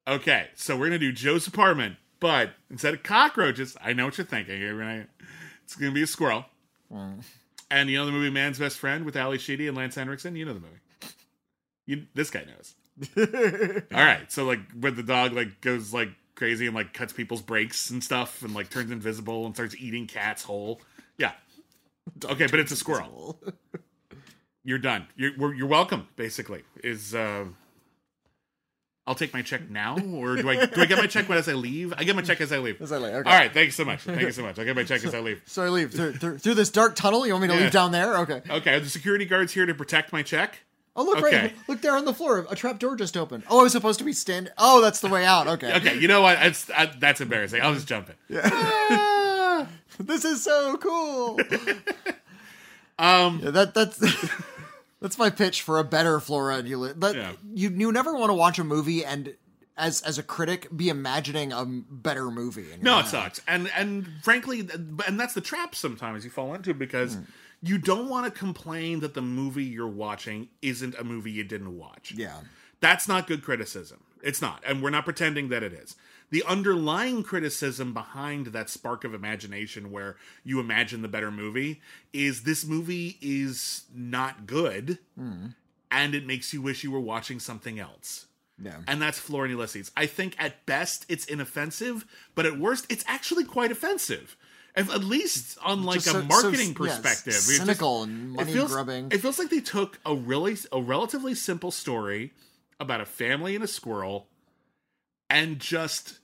[0.07, 4.27] Okay, so we're gonna do Joe's Apartment, but instead of cockroaches, I know what you're
[4.27, 4.61] thinking.
[4.61, 5.07] Gonna,
[5.65, 6.45] it's gonna be a squirrel.
[6.93, 7.25] Mm.
[7.71, 10.37] And you know the movie Man's Best Friend with Ally Sheedy and Lance Henriksen.
[10.37, 11.15] You know the movie.
[11.87, 12.75] You, this guy knows.
[13.17, 13.25] All
[14.05, 17.91] right, so like when the dog like goes like crazy and like cuts people's brakes
[17.91, 20.81] and stuff and like turns invisible and starts eating cats whole.
[21.19, 21.33] Yeah.
[22.25, 23.39] Okay, but it's a squirrel.
[24.65, 25.07] You're done.
[25.17, 26.09] You're we're, you're welcome.
[26.17, 27.45] Basically, is uh,
[29.07, 31.49] I'll take my check now, or do I do I get my check when as
[31.49, 31.95] I leave?
[31.97, 32.81] I get my check as I leave.
[32.81, 33.31] As I leave, okay.
[33.31, 33.53] All right.
[33.53, 34.01] Thank you so much.
[34.01, 34.59] Thank you so much.
[34.59, 35.43] I get my check as I leave.
[35.47, 37.27] so I leave through, through, through this dark tunnel.
[37.27, 37.61] You want me to Yeah.
[37.61, 38.19] leave down there?
[38.19, 38.43] Okay.
[38.49, 38.75] Okay.
[38.75, 40.61] Are the security guards here to protect my check?
[40.97, 41.37] Oh look, Okay.
[41.43, 42.47] right, look there on the floor.
[42.51, 43.45] A trap door just opened.
[43.49, 44.53] Oh, I was supposed to be standing.
[44.59, 45.47] Oh, that's the way out.
[45.47, 45.73] Okay.
[45.77, 45.99] Okay.
[45.99, 46.39] You know what?
[46.43, 47.63] It's, I, that's embarrassing.
[47.63, 48.41] I'll just jump in.
[48.45, 49.67] Ah,
[50.01, 51.39] this is so cool.
[52.99, 53.41] Um.
[53.43, 53.99] Yeah, that that's
[55.01, 56.69] that's my pitch for a better Flora and.
[57.01, 57.33] That Yeah.
[57.55, 59.35] you you never want to watch a movie and
[59.79, 62.67] as as a critic be imagining a better movie.
[62.83, 63.41] No, it sucks.
[63.49, 64.69] And and frankly,
[65.07, 67.23] and that's the trap sometimes you fall into because Hmm.
[67.63, 71.77] You don't want to complain that the movie you're watching isn't a movie you didn't
[71.77, 72.13] watch.
[72.17, 72.39] Yeah.
[72.81, 74.03] That's not good criticism.
[74.23, 74.63] It's not.
[74.67, 75.97] And we're not pretending that it is.
[76.31, 81.81] The underlying criticism behind that spark of imagination where you imagine the better movie
[82.13, 85.47] is this movie is not good hmm.
[85.91, 88.27] and it makes you wish you were watching something else.
[88.63, 88.77] Yeah.
[88.87, 89.91] And that's Flora and Ulysses.
[89.97, 94.37] I think at best it's inoffensive, but at worst it's actually quite offensive.
[94.77, 97.33] At at least on like Just a so- so- marketing yeah, perspective.
[97.33, 99.09] Just- cynical and money it feels, grubbing.
[99.11, 102.33] It feels like they took a really a relatively simple story
[102.79, 104.29] about a family and a squirrel
[105.29, 106.19] and just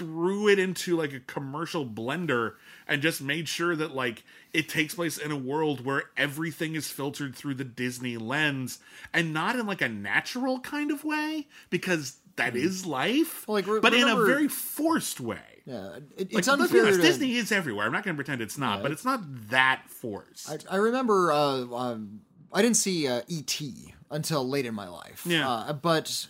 [0.00, 2.54] threw it into like a commercial blender
[2.88, 4.24] and just made sure that like
[4.54, 8.78] it takes place in a world where everything is filtered through the Disney lens
[9.12, 12.60] and not in like a natural kind of way because that hmm.
[12.60, 13.46] is life.
[13.46, 15.96] Well, like, re- but in a very forced way Yeah.
[16.16, 16.82] It, like, it's be unfair.
[16.82, 17.86] honest, to- Disney is everywhere.
[17.86, 19.20] I'm not going to pretend it's not, but it's not
[19.50, 20.50] that forced.
[20.50, 22.20] I, I remember uh, um,
[22.52, 23.94] I didn't see uh, E.T.
[24.10, 25.22] until late in my life.
[25.26, 25.48] Yeah.
[25.48, 26.26] Uh, but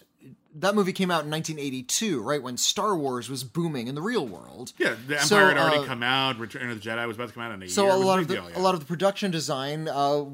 [0.57, 4.27] that movie came out in 1982, right when Star Wars was booming in the real
[4.27, 4.73] world.
[4.79, 6.39] yeah, the Empire So, had already uh, come out.
[6.39, 7.93] Return of the Jedi was about to come out in a So year.
[7.93, 8.59] a lot of the deal, yeah.
[8.59, 10.25] a lot of the production design uh,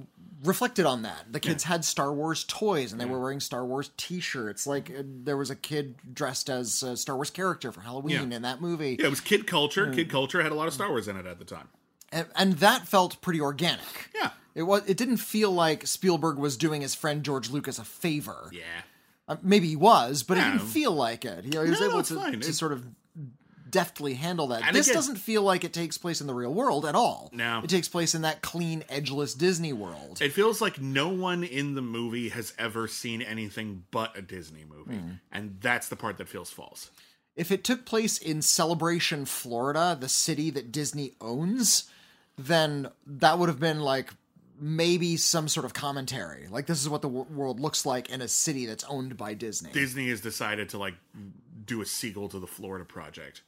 [0.47, 1.33] reflected on that.
[1.33, 4.67] The kids had Star Wars toys and they were wearing Star Wars T-shirts.
[4.67, 8.37] Like uh, there was a kid dressed as a Star Wars character for Halloween Yeah.
[8.37, 9.91] in that movie, yeah, it was kid culture.
[9.93, 11.69] Kid culture had a lot of Star Wars in it at the time.
[12.13, 14.11] and, and that felt pretty organic.
[14.15, 14.83] Yeah, It was.
[14.89, 18.49] It didn't feel like Spielberg was doing his friend George Lucas a favor.
[18.53, 18.63] yeah.
[19.29, 20.49] Uh, maybe he was, but Yeah.
[20.49, 21.45] it didn't feel like it.
[21.45, 22.85] You know, he was No, no, able it's to, to sort of
[23.77, 24.63] deftly handle that.
[24.67, 27.31] And this again- doesn't feel like it takes place in the real world at all.
[27.33, 27.61] No.
[27.63, 30.21] it takes place in that clean, edgeless Disney world.
[30.21, 34.65] It feels like no one in the movie has ever seen anything but a Disney
[34.65, 35.11] movie, Hmm.
[35.31, 36.91] and that's the part that feels false.
[37.37, 41.85] if it took place in Celebration, Florida, the city that Disney owns,
[42.39, 44.11] then that would have been like
[44.59, 46.49] maybe some sort of commentary.
[46.49, 49.35] Like this is what the w- world looks like in a city that's owned by
[49.35, 49.71] Disney.
[49.73, 50.95] Disney has decided to like
[51.67, 53.43] do a sequel to the Florida Project,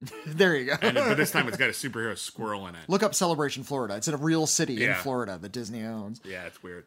[0.26, 0.76] there you go.
[0.80, 2.82] and but this time it's got a superhero squirrel in it.
[2.88, 3.96] Look up Celebration Florida.
[3.96, 4.94] It's in a real city in Yeah.
[4.94, 6.20] Florida that Disney owns.
[6.24, 6.84] Yeah, it's weird.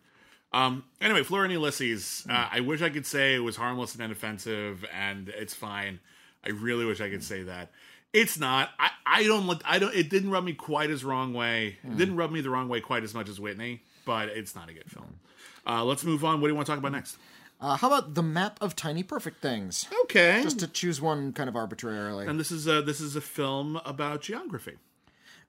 [0.53, 0.83] Um.
[0.99, 2.25] Anyway, Flora and Ulysses.
[2.29, 5.99] Uh, I wish I could say it was harmless and inoffensive, and it's fine.
[6.45, 7.71] I really wish I could say that.
[8.13, 8.69] It's not.
[8.79, 8.89] I.
[9.05, 9.47] I don't.
[9.47, 9.93] look- I don't.
[9.95, 11.77] It didn't rub me quite as wrong way.
[11.83, 14.69] It didn't rub me the wrong way quite as much as Whitney, but it's not
[14.69, 15.19] a good film.
[15.65, 16.41] Uh, let's move on.
[16.41, 17.17] What do you want to talk about next?
[17.61, 19.85] Uh, how about the map of tiny perfect things?
[20.05, 20.41] Okay.
[20.41, 22.25] Just to choose one kind of arbitrarily.
[22.27, 24.77] and this is a this is a film about geography.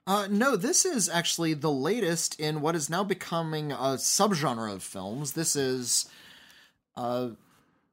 [0.07, 4.83] Uh, no, this is actually the latest in what is now becoming a subgenre of
[4.83, 5.33] films.
[5.33, 6.07] This is
[6.97, 7.37] The,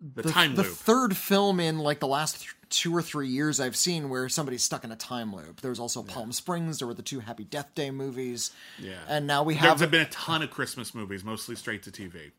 [0.01, 0.71] the, time the loop.
[0.73, 4.63] third film in like the last th- two or three years I've seen where somebody's
[4.63, 5.61] stuck in a time loop.
[5.61, 6.79] There was also Palm Springs.
[6.79, 8.51] There were the two Happy Death Day movies.
[8.79, 8.93] Yeah.
[9.07, 12.31] and now we have There's been a ton of Christmas movies, mostly straight to TV.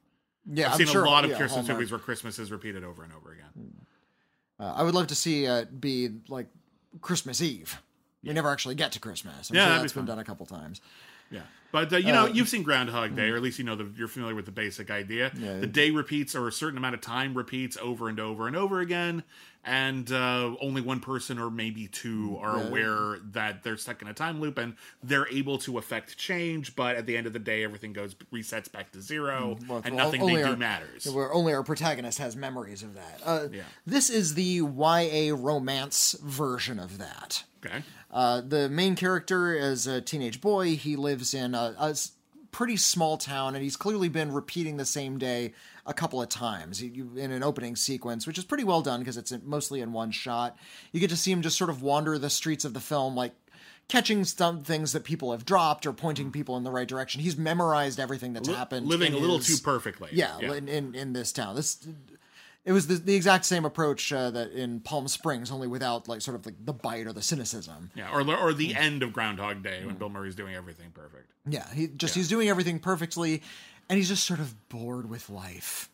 [0.46, 0.70] Yeah.
[0.70, 1.76] I've seen sure, a lot of yeah, Christmas Hallmark.
[1.78, 3.74] movies where Christmas is repeated over and over again.
[4.58, 6.48] Uh, I would love to see it be like
[7.00, 7.80] Christmas Eve.
[8.22, 9.48] We never actually get to Christmas.
[9.50, 10.16] I'm Yeah, sure that's be been fun.
[10.16, 10.80] done a couple times.
[11.30, 13.88] Yeah, but uh, you know, you've seen Groundhog Day, or at least you know the,
[13.96, 15.30] you're familiar with the basic idea.
[15.36, 15.58] Yeah.
[15.60, 18.80] The day repeats, or a certain amount of time repeats over and over and over
[18.80, 19.22] again,
[19.64, 22.66] and uh, only one person or maybe two are Yeah.
[22.66, 26.74] aware that they're stuck in a time loop, and they're able to affect change.
[26.74, 29.68] But at the end of the day, everything goes resets back to zero, Hmm.
[29.68, 31.06] Well, and well, nothing they do matters.
[31.08, 33.20] Where only our protagonist has memories of that.
[33.24, 33.62] Uh, Yeah.
[33.86, 37.44] This is the YA romance version of that.
[37.64, 40.76] Okay, Uh, the main character is a teenage boy.
[40.76, 41.94] He lives in a
[42.52, 45.52] pretty small town, and he's clearly been repeating the same day
[45.86, 49.32] a couple of times in an opening sequence, which is pretty well done because it's
[49.44, 50.56] mostly in one shot.
[50.92, 53.34] You get to see him just sort of wander the streets of the film, like
[53.88, 57.20] catching some things that people have dropped or pointing people in the right direction.
[57.20, 58.86] He's memorized everything that's Li- happened.
[58.86, 60.10] living a little his- too perfectly.
[60.12, 61.54] yeah, In, in in this town.
[61.56, 61.78] This
[62.70, 66.20] it was the, the exact same approach uh, that in Palm Springs, only without like
[66.20, 67.90] sort of like the bite or the cynicism.
[67.96, 71.32] yeah, or or the end of Groundhog Day when Bill Murray's doing everything perfect.
[71.48, 73.42] Yeah, he just he's doing everything perfectly,
[73.88, 75.88] and he's just sort of bored with life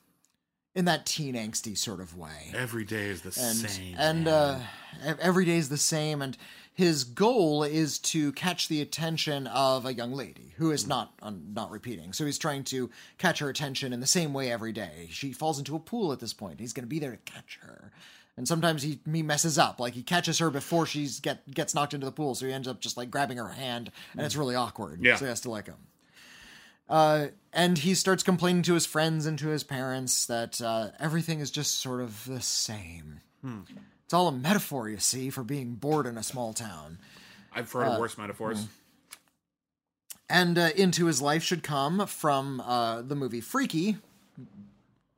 [0.75, 2.53] in that teen angsty sort of way.
[2.55, 3.95] Every day is the And same.
[3.99, 4.59] and uh,
[5.19, 6.37] every day is the same, and
[6.77, 11.43] his goal is to catch the attention of a young lady who is not um,
[11.55, 12.13] not repeating.
[12.13, 15.09] So he's trying to catch her attention in the same way every day.
[15.11, 16.61] She falls into a pool at this point.
[16.61, 17.93] He's going to be there to catch her.
[18.37, 21.95] And sometimes he, he messes up, like he catches her before she's get gets knocked
[21.95, 24.55] into the pool, so he ends up just like grabbing her hand, and it's really
[24.55, 25.01] awkward.
[25.03, 25.17] Yeah.
[25.17, 25.75] So he has to let go.
[26.91, 31.41] Uh, and he starts complaining to his friends and to his parents that uh, everything
[31.41, 33.23] is just sort of the same.
[34.07, 36.99] It's all a metaphor, you see, for being bored in a small town.
[37.53, 38.67] I've heard uh, of worse metaphors.
[40.31, 43.97] And uh, into his life should come from uh, the movie Freaky,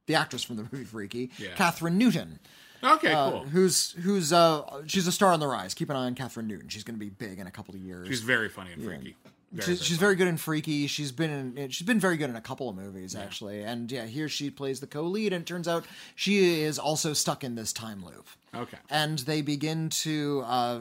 [0.07, 1.51] the actress from the movie Freaky, Yeah.
[1.55, 2.39] Kathryn Newton.
[2.83, 3.41] Okay, uh, cool.
[3.45, 5.75] Who's who's uh she's a star on the rise.
[5.75, 6.69] Keep an eye on Kathryn Newton.
[6.69, 8.07] She's going to be big in a couple of years.
[8.07, 9.17] She's very funny and freaky.
[9.51, 10.87] Very, she's, very she's very good in Freaky.
[10.87, 13.63] She's been in she's been very good in a couple of movies actually.
[13.63, 17.43] And yeah, here she plays the co-lead and it turns out she is also stuck
[17.43, 18.27] in this time loop.
[18.55, 18.77] Okay.
[18.91, 20.81] And they begin to uh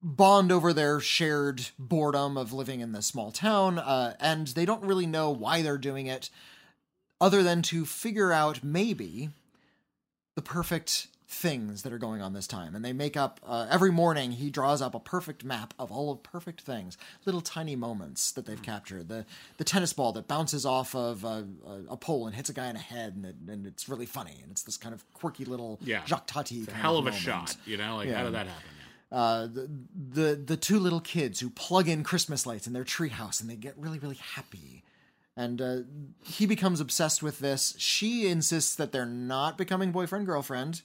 [0.00, 4.84] bond over their shared boredom of living in this small town uh and they don't
[4.84, 6.30] really know why they're doing it
[7.20, 9.30] other than to figure out maybe
[10.36, 13.90] the perfect things that are going on this time and they make up uh, every
[13.90, 18.30] morning he draws up a perfect map of all of perfect things little tiny moments
[18.30, 21.44] that they've captured the the tennis ball that bounces off of a,
[21.90, 24.38] a, pole and hits a guy in the head and, it, and it's really funny
[24.40, 26.04] and it's this kind of quirky little Yeah.
[26.06, 27.16] Jacques Tati It's a kind hell of a moment.
[27.22, 27.56] shot.
[27.66, 28.18] You know, like Yeah.
[28.18, 28.62] how did that happen?
[29.10, 29.68] uh, the,
[30.12, 33.56] the the two little kids who plug in Christmas lights in their treehouse and they
[33.56, 34.84] get really really happy.
[35.36, 35.76] And uh,
[36.24, 37.74] he becomes obsessed with this.
[37.78, 40.80] She insists that they're not becoming boyfriend girlfriend.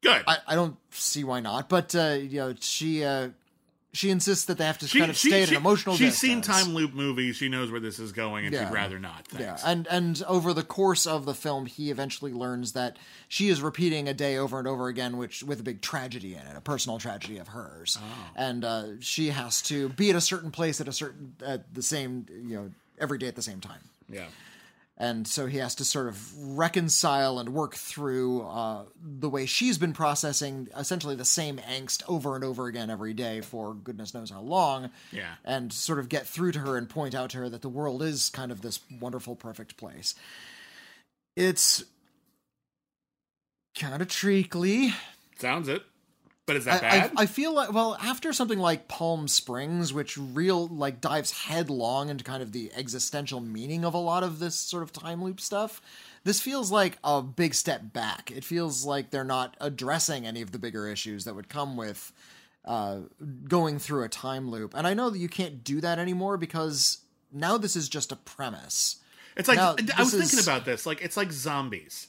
[0.00, 0.22] Good.
[0.28, 3.30] I, I don't see why not, but uh, you know she uh,
[3.92, 5.96] she insists that they have to kind of stay at an emotional.
[5.96, 7.36] She's seen time loop movies.
[7.36, 8.66] She knows where this is going, and Yeah.
[8.66, 9.26] she'd rather not.
[9.38, 12.98] Yeah, and and over the course of the film, he eventually learns that
[13.28, 16.40] she is repeating a day over and over again, which with a big tragedy in
[16.40, 18.30] it, a personal tragedy of hers, oh.
[18.36, 21.82] and uh, she has to be at a certain place at a certain at the
[21.82, 24.26] same you know every day at the same time, yeah.
[25.00, 26.18] And so he has to sort of
[26.58, 32.34] reconcile and work through uh, the way she's been processing essentially the same angst over
[32.34, 35.34] and over again every day for goodness knows how long, Yeah.
[35.44, 38.02] and sort of get through to her and point out to her that the world
[38.02, 40.14] is kind of this wonderful, perfect place.
[41.36, 41.84] It's
[43.78, 44.92] kind of treacly.
[45.38, 45.82] Sounds it.
[46.48, 47.12] But is that I, I, bad?
[47.18, 52.24] I feel like well after something like Palm Springs, which real like dives headlong into
[52.24, 55.82] kind of the existential meaning of a lot of this sort of time loop stuff.
[56.24, 58.30] This feels like a big step back.
[58.34, 62.14] It feels like they're not addressing any of the bigger issues that would come with
[62.64, 63.00] uh,
[63.46, 64.72] going through a time loop.
[64.74, 68.16] And I know that you can't do that anymore because now this is just a
[68.16, 68.96] premise.
[69.36, 70.86] It's like Now, I was this thinking about this.
[70.86, 72.08] Like it's like zombies.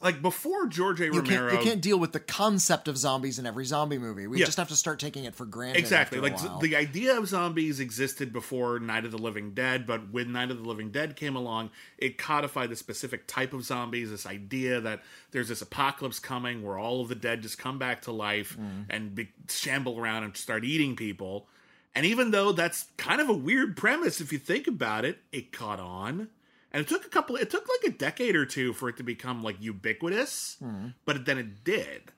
[0.00, 1.04] Like before George A.
[1.06, 4.26] You Romero, can't, you can't deal with the concept of zombies in every zombie movie.
[4.26, 4.46] We Yeah.
[4.46, 5.78] just have to start taking it for granted.
[5.78, 10.32] exactly like the idea of zombies existed before Night of the Living Dead, but when
[10.32, 14.10] Night of the Living Dead came along, it codified the specific type of zombies.
[14.10, 18.02] This idea that there's this apocalypse coming where all of the dead just come back
[18.02, 18.86] to life Mm.
[18.88, 21.46] and be, shamble around and start eating people.
[21.94, 25.52] And even though that's kind of a weird premise, if you think about it, it
[25.52, 26.28] caught on.
[26.72, 29.02] And it took a couple, it took like a decade or two for it to
[29.02, 30.56] become like ubiquitous,
[31.04, 32.12] but then it did.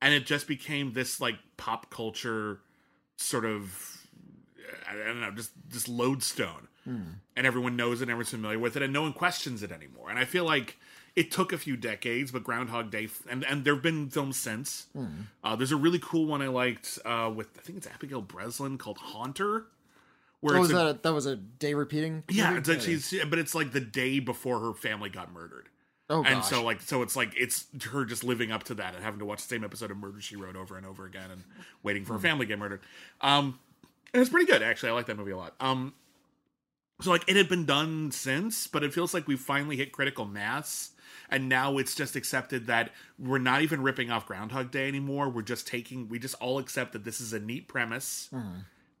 [0.00, 2.60] And it just became this like pop culture
[3.16, 4.06] sort of,
[4.88, 6.68] I don't know, just this lodestone.
[7.34, 10.08] And everyone knows it, and everyone's familiar with it, and no one questions it anymore.
[10.08, 10.76] And I feel like
[11.16, 14.86] it took a few decades, but Groundhog Day, and, and there have been films since.
[15.42, 18.78] Uh, there's a really cool one I liked uh, with, I think it's Abigail Breslin
[18.78, 19.64] called Haunter.
[20.40, 22.22] Where Oh, was a- that a, that was a day repeating?
[22.28, 25.68] yeah, it's she's, but it's like the day before her family got murdered.
[26.08, 26.48] Oh and gosh.
[26.50, 29.24] so like so it's like it's her just living up to that and having to
[29.24, 31.42] watch the same episode of Murder She Wrote over and over again and
[31.82, 32.06] waiting Hmm.
[32.08, 32.80] for her family to get murdered.
[33.20, 33.58] Um,
[34.14, 34.90] and it's pretty good actually.
[34.90, 35.54] I like that movie a lot.
[35.58, 35.94] Um,
[37.00, 40.24] so like it had been done since, but it feels like we finally hit critical
[40.26, 40.90] mass.
[41.28, 45.28] And now it's just accepted that we're not even ripping off Groundhog Day anymore.
[45.28, 48.28] We're just taking, we just all accept that this is a neat premise.
[48.32, 48.58] Hmm.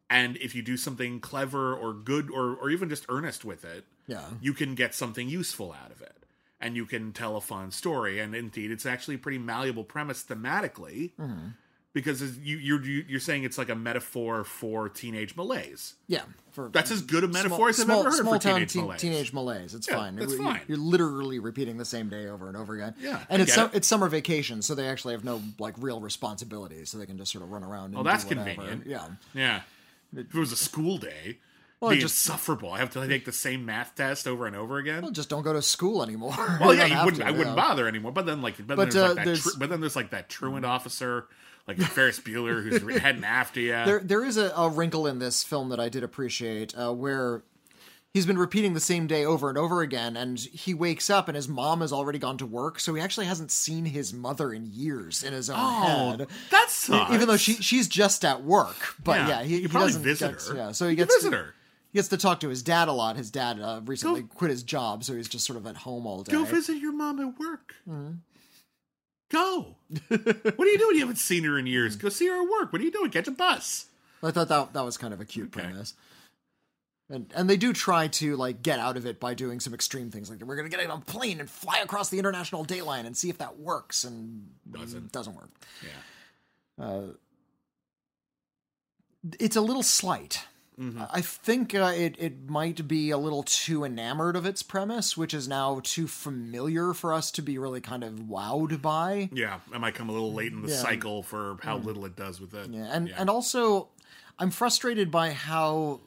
[0.08, 3.84] And if you do something clever or good or, or even just earnest with it,
[4.06, 4.24] yeah.
[4.40, 6.12] you can get something useful out of it
[6.60, 10.22] and you can tell a fun story and indeed it's actually a pretty malleable premise
[10.24, 11.48] thematically Mm-hmm.
[11.92, 16.22] because you, you're you're saying it's like a metaphor for teenage malaise Yeah.
[16.52, 18.72] For that's as good a metaphor as I've small, ever heard small for town teenage
[18.72, 19.00] teen- malaise.
[19.00, 19.74] teenage malaise.
[19.74, 20.16] It's Yeah, fine.
[20.16, 20.60] that's You- fine.
[20.68, 22.94] You're literally repeating the same day over and over again.
[23.00, 23.70] Yeah, and it's su- it.
[23.74, 27.32] it's summer vacation, so they actually have no like real responsibilities, so they can just
[27.32, 27.86] sort of run around.
[27.90, 28.86] And Oh, that's convenient.
[28.86, 29.06] Yeah.
[29.34, 29.60] yeah
[30.14, 31.38] if it was a school day
[31.80, 34.78] Well, be just- insufferable i have to take the same math test over and over
[34.78, 36.34] again Well, just don't go to school anymore.
[36.60, 37.22] Well, yeah, you wouldn't.
[37.22, 38.12] to, I wouldn't bother anymore.
[38.12, 39.24] But then, like, but, But, then there's uh, like that.
[39.24, 41.26] there's- Tru- but then there's like that truant officer,
[41.68, 43.72] like Ferris Bueller, who's heading after you.
[43.72, 47.42] There, there is a, a wrinkle in this film that I did appreciate, uh, where
[48.16, 51.36] he's been repeating the same day over and over again, and he wakes up and
[51.36, 54.64] his mom has already gone to work, so he actually hasn't seen his mother in
[54.72, 56.26] years in his own oh, head.
[56.50, 57.12] that sucks.
[57.12, 60.30] Even though she she's just at work, but Yeah, yeah, he, he probably doesn't visit
[60.32, 60.56] get- her.
[60.56, 61.54] Yeah, so he You gets visit to, her.
[61.92, 63.16] He gets to talk to his dad a lot.
[63.18, 66.06] His dad uh, recently Go- quit his job, so he's just sort of at home
[66.06, 66.32] all day.
[66.32, 67.74] Go visit your mom at work.
[67.86, 68.12] Mm-hmm.
[69.30, 69.76] Go.
[70.08, 70.20] what
[70.58, 70.94] are you doing?
[70.94, 71.96] You haven't seen her in years.
[71.96, 72.72] Go see her at work.
[72.72, 73.10] What are you doing?
[73.10, 73.86] Catch a bus.
[74.22, 75.66] I thought that that was kind of a cute Okay.
[75.66, 75.92] premise.
[77.08, 80.10] And and they do try to like get out of it by doing some extreme
[80.10, 83.06] things like we're gonna get on a plane and fly across the international date line
[83.06, 85.12] and see if that works and Doesn't.
[85.12, 85.50] doesn't work.
[85.84, 86.84] Yeah.
[86.84, 87.02] Uh,
[89.38, 90.44] It's a little slight.
[90.80, 91.02] Mm-hmm.
[91.10, 95.32] I think uh, it it might be a little too enamored of its premise, which
[95.32, 99.30] is now too familiar for us to be really kind of wowed by.
[99.32, 99.60] Yeah.
[99.72, 100.76] I might come a little late in the Yeah.
[100.82, 102.68] cycle for how little it does with it.
[102.70, 103.88] Yeah, and and also,
[104.38, 106.00] I'm frustrated by how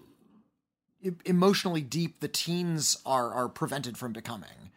[1.26, 4.70] emotionally deep the teens are are prevented from becoming.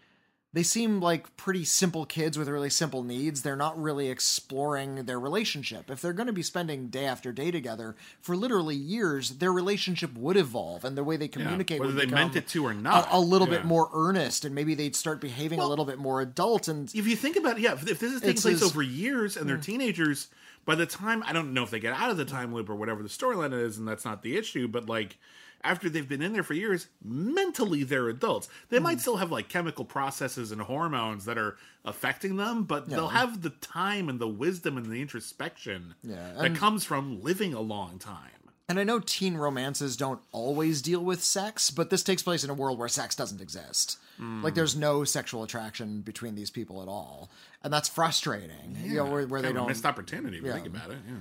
[0.54, 3.40] They seem like pretty simple kids with really simple needs.
[3.40, 5.90] They're not really exploring their relationship.
[5.90, 10.14] If they're going to be spending day after day together for literally years, their relationship
[10.14, 13.08] would evolve, and the way they communicate whether would they meant it to or not.
[13.10, 16.20] a, a little bit more earnest, and maybe they'd start behaving a little bit more
[16.20, 16.68] adult.
[16.68, 19.48] And if you think about it, yeah, if this is taking place over years and
[19.48, 19.62] they're hmm.
[19.62, 20.28] teenagers,
[20.66, 22.74] by the time I don't know if they get out of the time loop or
[22.74, 25.16] whatever the storyline is, and that's not the issue, but like
[25.64, 28.48] after they've been in there for years, mentally they're adults.
[28.68, 28.82] They Hmm.
[28.84, 33.42] might still have like chemical processes and hormones that are affecting them, but they'll have
[33.42, 37.98] the time and the wisdom and the introspection Yeah, that comes from living a long
[37.98, 38.30] time.
[38.68, 42.48] And I know teen romances don't always deal with sex, but this takes place in
[42.50, 43.98] a world where sex doesn't exist.
[44.16, 44.42] Hmm.
[44.42, 47.30] Like there's no sexual attraction between these people at all,
[47.62, 48.78] and that's frustrating.
[48.82, 50.38] you know, where, where they Kind of a don't missed opportunity.
[50.38, 50.54] If you Yeah.
[50.54, 50.98] think about it.
[51.06, 51.14] Yeah.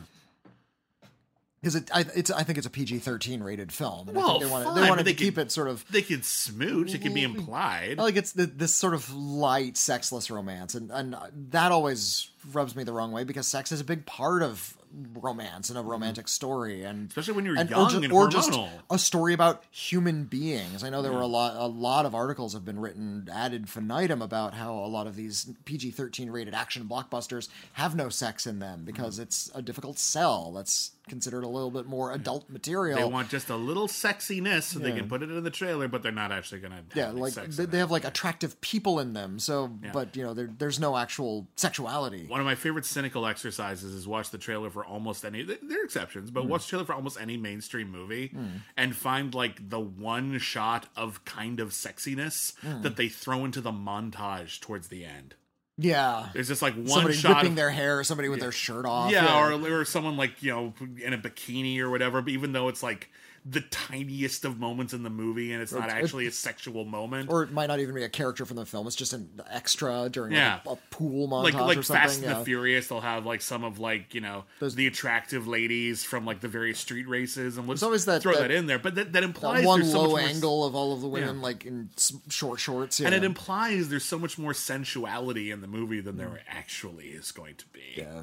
[1.61, 1.89] Because it.
[1.93, 4.09] I, it's I think it's a PG-13 rated film.
[4.09, 5.67] And I Well, think they wanted fine, they wanted they to keep could- it sort
[5.67, 6.93] of They could smooch.
[6.93, 7.97] It could be implied.
[7.97, 11.15] like it's the, this sort of light, sexless romance, and and
[11.51, 14.75] that always rubs me the wrong way because sex is a big part of
[15.21, 18.27] romance and a romantic story, and Especially when you're and, young or, ju- and or
[18.27, 18.51] just
[18.89, 20.83] a story about human beings.
[20.83, 24.21] I know there were a lot a lot of articles have been written ad infinitum
[24.21, 28.59] about how a lot of these PG thirteen rated action blockbusters have no sex in
[28.59, 29.23] them because Mm-hmm.
[29.23, 30.51] it's a difficult sell.
[30.51, 32.15] That's considered a little bit more mm.
[32.15, 32.97] adult material.
[32.97, 36.03] They want just a little sexiness so they can put it in the trailer, but
[36.03, 36.83] they're not actually going to.
[36.93, 39.39] yeah, like they, they have like attractive people in them.
[39.39, 42.25] So, but you know, there's no actual sexuality.
[42.27, 45.43] One of my favorite cynical exercises is watch the trailer for almost any.
[45.43, 46.49] th- There are exceptions, but mm.
[46.49, 48.61] watch the trailer for almost any mainstream movie mm.
[48.77, 52.81] and find like the one shot of kind of sexiness Hmm.
[52.81, 55.35] that they throw into the montage towards the end.
[55.83, 58.51] Yeah, There's just like one somebody shot whipping of, their hair, or somebody with their
[58.51, 59.11] shirt off.
[59.11, 60.73] yeah, Or, or someone like you know
[61.03, 62.21] in a bikini or whatever.
[62.21, 63.09] But even though it's like
[63.43, 67.29] the tiniest of moments in the movie and it's not it's- actually a sexual moment,
[67.29, 68.85] or it might not even be a character from the film.
[68.85, 70.59] It's just an extra during Yeah.
[70.63, 72.01] like a, a pool montage like like or something.
[72.03, 75.47] Fast and the Furious, they'll have like some of like you know There's- the attractive
[75.47, 78.67] ladies from like the various street races, and let's always that- throw that- that, in
[78.67, 78.77] there.
[78.77, 81.01] But that, that implies That one there's so low much more, angle of all of
[81.01, 81.41] the women Yeah.
[81.41, 81.89] like in
[82.29, 82.99] short shorts.
[82.99, 83.07] Yeah.
[83.07, 86.37] and it implies there's so much more sensuality in the movie than there mm.
[86.47, 87.81] actually is going to be.
[87.97, 88.21] yeah.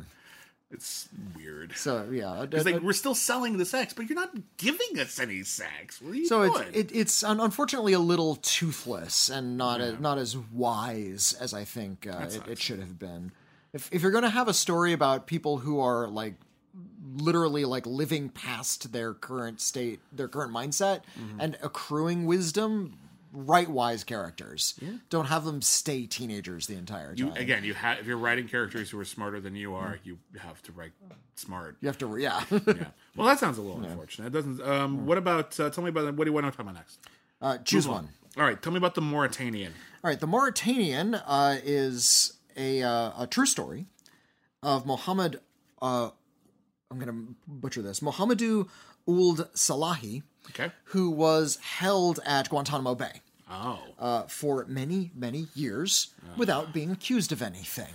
[0.70, 1.74] It's weird.
[1.76, 5.42] So yeah, It's like we're still selling the sex, but you're not giving us any
[5.42, 6.00] sex.
[6.02, 6.68] What are you so doing?
[6.74, 11.64] it's it, it's unfortunately a little toothless and not a, not as wise as I
[11.64, 13.32] think uh, it, it should have been.
[13.72, 16.34] If if you're going to have a story about people who are like
[17.16, 21.40] literally like living past their current state, their current mindset, Mm-hmm.
[21.40, 22.98] and accruing wisdom,
[23.32, 24.78] write wise characters.
[25.10, 27.26] Don't have them stay teenagers the entire time.
[27.26, 30.18] you, again, you have if you're writing characters who are smarter than you are, you
[30.40, 30.92] have to write
[31.36, 31.76] smart.
[31.80, 32.42] You have to, yeah.
[32.50, 32.74] yeah.
[33.16, 34.28] Well, that sounds a little unfortunate.
[34.28, 34.62] It doesn't.
[34.62, 35.58] Um, what about?
[35.58, 36.98] Uh, tell me about what do you want to talk about next?
[37.40, 38.04] uh, choose Move one.
[38.04, 38.42] on.
[38.42, 39.72] All right, tell me about the Mauritanian.
[40.04, 43.86] All right, the Mauritanian uh, is a uh, a true story
[44.62, 45.40] of Mohammed.
[45.80, 46.10] Uh,
[46.90, 48.00] I'm going to butcher this.
[48.00, 48.68] Mohamedou
[49.08, 50.70] Ould Salahi, Okay.
[50.84, 53.20] who was held at Guantanamo Bay
[53.50, 53.78] Oh.
[53.98, 57.94] uh, for many, many years without being accused of anything.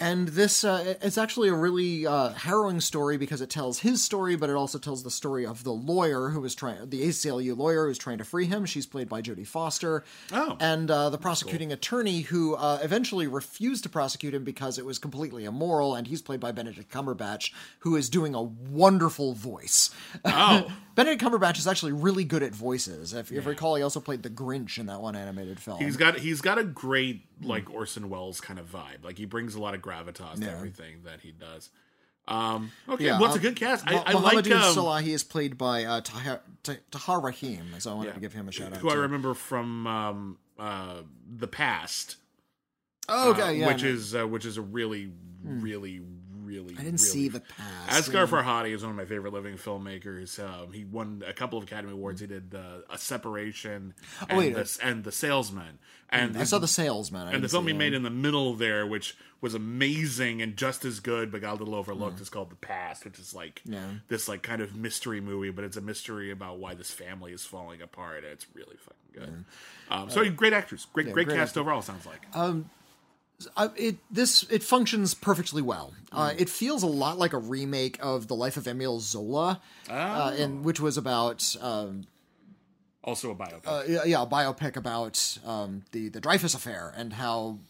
[0.00, 4.34] And this, uh, it's actually a really uh, harrowing story because it tells his story,
[4.34, 7.86] but it also tells the story of the lawyer who was trying, the ACLU lawyer
[7.86, 8.64] who's trying to free him.
[8.64, 10.02] She's played by Jodie Foster.
[10.32, 10.56] Oh.
[10.58, 14.98] And uh, the prosecuting attorney who uh, eventually refused to prosecute him because it was
[14.98, 19.90] completely immoral, and he's played by Benedict Cumberbatch, who is doing a wonderful voice.
[20.24, 20.70] Oh.
[20.94, 23.12] Benedict Cumberbatch is actually really good at voices.
[23.14, 25.78] If you recall, he also played the Grinch in that one animated film.
[25.78, 29.02] He's got he's got a great like Orson Welles kind of vibe.
[29.02, 31.70] Like he brings a lot of gravitas to everything that he does.
[32.28, 33.84] Um, okay, Yeah, well, it's uh, a good cast.
[33.86, 37.74] I, Mo- I like Mohamedou um, Salahi is played by uh, Tahar, Tah- Tahar Rahim,
[37.78, 38.78] so I wanted yeah, to give him a shout out.
[38.78, 42.16] who I remember from um, uh, the past.
[43.08, 43.66] Oh, okay, uh, yeah.
[43.66, 43.88] which no.
[43.88, 45.10] is uh, which is a really,
[45.44, 46.00] really,
[46.50, 46.74] really.
[46.78, 48.10] I didn't see the past.
[48.10, 50.38] Asghar Farhadi is one of my favorite living filmmakers.
[50.38, 52.20] Um, he won a couple of Academy Awards.
[52.20, 55.78] He did uh, a Separation and, Oh, wait, the, and the Salesman.
[56.12, 57.28] And I saw the salesman.
[57.28, 60.84] I and the film he made in the middle there, which was amazing and just
[60.84, 63.72] as good, but got a little overlooked, is called The Past, which is like Mm.
[63.74, 63.90] Yeah.
[64.08, 67.44] this like kind of mystery movie, but it's a mystery about why this family is
[67.44, 68.24] falling apart.
[68.24, 69.44] And it's really fucking good.
[69.88, 71.60] Um, so great actors, great great, great cast actors.
[71.60, 71.82] overall.
[71.82, 72.26] Sounds like
[73.56, 75.94] Uh, it this it functions perfectly well.
[76.12, 76.18] Mm.
[76.18, 80.32] Uh, it feels a lot like a remake of the life of Emile Zola, uh,
[80.32, 80.36] Oh.
[80.36, 82.04] in which was about um,
[83.02, 83.60] also a biopic.
[83.66, 87.58] uh, yeah, yeah, a biopic about um, the the Dreyfus affair and how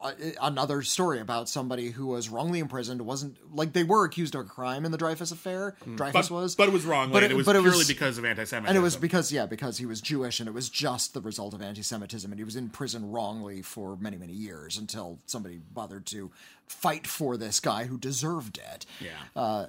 [0.00, 4.34] Uh, eh, another story about somebody who was wrongly imprisoned wasn't like they were accused
[4.36, 5.74] of a crime in the Dreyfus affair.
[5.82, 5.96] Hmm.
[5.96, 7.10] Dreyfus but, was, but it was wrong.
[7.10, 8.66] But it- it, was but it purely was- because of anti-Semitism.
[8.68, 11.52] and it was because yeah, because he was Jewish, and it was just the result
[11.52, 16.06] of anti-Semitism, and he was in prison wrongly for many many years until somebody bothered
[16.06, 16.30] to
[16.68, 18.86] fight for this guy who deserved it.
[19.00, 19.10] yeah.
[19.34, 19.66] Uh,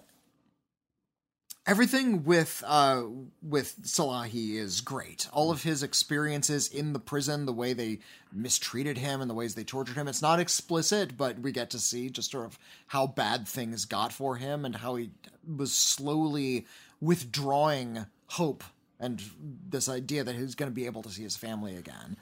[1.66, 3.03] everything with uh
[3.41, 5.28] with Salahi is great.
[5.32, 7.99] All of his experiences in the prison, the way they
[8.34, 10.07] mistreated him and the ways they tortured him.
[10.07, 14.12] It's not explicit, but we get to see just sort of how bad things got
[14.14, 15.12] for him and how he
[15.47, 16.66] was slowly
[17.01, 18.64] withdrawing hope
[18.99, 19.24] and
[19.70, 22.18] this idea that he's going to be able to see his family again.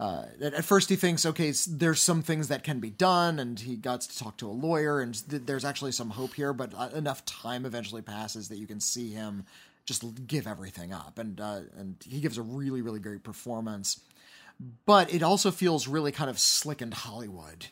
[0.00, 3.76] Uh, at first he thinks, okay, there's some things that can be done, and he
[3.76, 6.54] gets to talk to a lawyer, and th- there's actually some hope here.
[6.54, 9.44] But uh, enough time eventually passes that you can see him
[9.84, 14.00] just give everything up, and uh, and he gives a really really great performance.
[14.86, 17.66] But it also feels really kind of slick and Hollywood,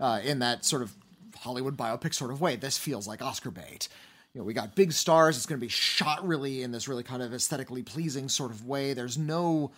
[0.00, 0.94] uh, in that sort of
[1.36, 2.56] Hollywood biopic sort of way.
[2.56, 3.88] This feels like Oscar bait.
[4.32, 5.36] You know, we got big stars.
[5.36, 8.66] It's going to be shot really in this really kind of aesthetically pleasing sort of
[8.66, 8.94] way.
[8.94, 9.72] There's no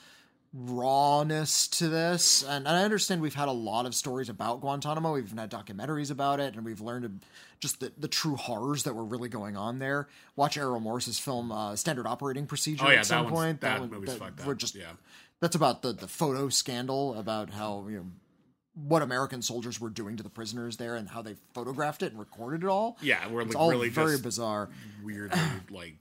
[0.53, 5.13] rawness to this, and, and I understand we've had a lot of stories about Guantanamo.
[5.13, 7.21] We've even had documentaries about it, and we've learned
[7.61, 10.09] just the, the true horrors that were really going on there.
[10.37, 13.61] Watch Errol Morris's film uh, Standard Operating Procedure Oh, yeah, at some point.
[13.61, 14.93] that one- movie's fucked up, we're just yeah.
[15.41, 18.07] that's about the the photo scandal about how you know
[18.75, 22.19] what American soldiers were doing to the prisoners there and how they photographed it and
[22.19, 22.97] recorded it all.
[23.03, 24.71] Yeah, we're like all really very bizarre.
[25.05, 25.39] weirdly
[25.71, 25.97] like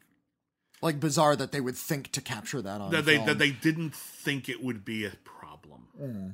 [0.82, 3.27] Like bizarre that they would think to capture that on that they film.
[3.27, 5.88] that they didn't think it would be a problem.
[6.01, 6.32] Mm.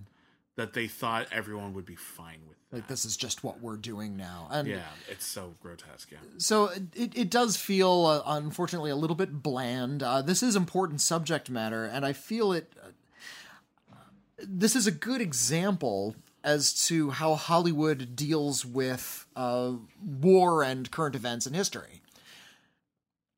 [0.55, 2.57] That they thought everyone would be fine with.
[2.69, 2.77] That.
[2.77, 4.47] like this is just what we're doing now.
[4.51, 6.11] And Yeah, it's so grotesque.
[6.11, 6.17] Yeah.
[6.37, 11.01] so it, it does feel uh, unfortunately a little bit bland uh, this is important
[11.01, 13.95] subject matter and i feel it uh,
[14.39, 19.73] this is a good example as to how hollywood deals with uh,
[20.03, 22.01] war and current events in history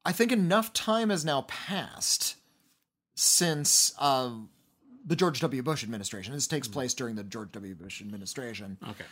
[0.07, 2.35] i think enough time has now passed
[3.15, 4.31] since uh,
[5.05, 9.05] the george w bush administration this takes place during the george w bush administration Okay.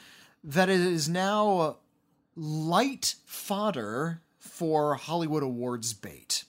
[0.43, 1.77] that it is now
[2.35, 6.43] light fodder for Hollywood Awards bait.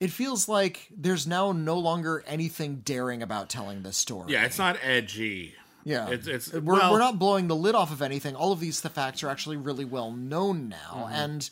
[0.00, 4.32] It feels like there's now no longer anything daring about telling this story.
[4.32, 5.54] Yeah, it's not edgy.
[5.84, 6.10] yeah.
[6.10, 8.34] it's- it's- we're well- we're not blowing the lid off of anything.
[8.34, 11.12] All of these the facts are actually really well known now, Mm-hmm.
[11.14, 11.50] and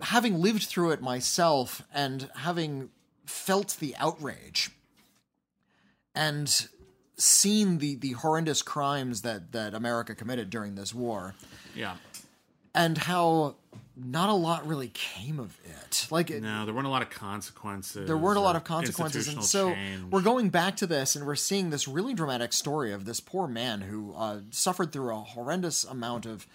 [0.00, 2.90] having lived through it myself and having
[3.26, 4.70] felt the outrage
[6.14, 6.68] and
[7.16, 11.34] seen the the horrendous crimes that that America committed during this war
[11.74, 11.96] Yeah.
[12.74, 13.56] and how
[14.02, 16.06] not a lot really came of it.
[16.10, 18.06] Like it, No, there weren't a lot of consequences.
[18.06, 20.10] there weren't a lot of consequences, and so change.
[20.10, 23.46] we're going back to this, and we're seeing this really dramatic story of this poor
[23.46, 26.46] man who uh, suffered through a horrendous amount of.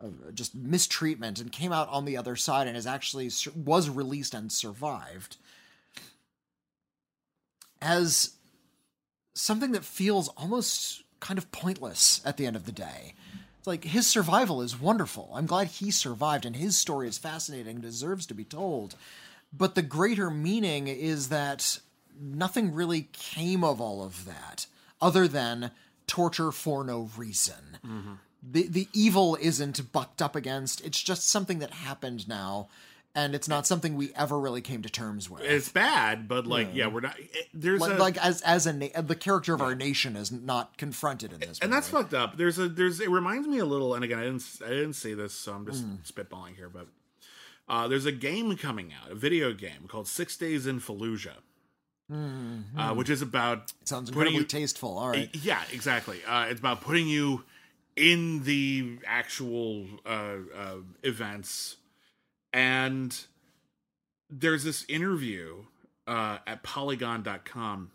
[0.00, 3.90] Of uh, just mistreatment and came out on the other side and is actually was
[3.90, 5.36] released and survived
[7.82, 8.34] as
[9.34, 13.14] something that feels almost kind of pointless at the end of the day.
[13.58, 15.30] It's like his survival is wonderful.
[15.34, 18.94] I'm glad he survived and his story is fascinating and deserves to be told.
[19.52, 21.80] But the greater meaning is that
[22.18, 24.66] nothing really came of all of that
[25.00, 25.72] other than
[26.06, 27.78] torture for no reason.
[27.86, 28.14] Mm-hmm.
[28.42, 30.84] The the evil isn't bucked up against.
[30.84, 32.68] It's just something that happened now
[33.12, 35.42] and it's not something we ever really came to terms with.
[35.42, 37.18] it's bad, but like, yeah, we're not.
[37.18, 40.30] It, there's like, a like as as a na- the character of our nation is
[40.30, 42.36] not confronted in this and that's fucked up.
[42.36, 45.14] There's a there's it reminds me a little, and again, I didn't I didn't see
[45.14, 45.94] this, so I'm just Hmm.
[46.06, 46.86] spitballing here, but
[47.68, 51.38] uh, there's a game coming out, a video game called Six Days in Fallujah,
[52.10, 54.96] uh, which is about sounds incredibly you- tasteful.
[54.98, 56.20] All right, Yeah, exactly.
[56.26, 57.44] Uh, it's about putting you
[58.00, 61.76] in the actual uh, uh, events,
[62.52, 63.26] and
[64.30, 65.64] there's this interview
[66.06, 67.90] uh, at Polygon.com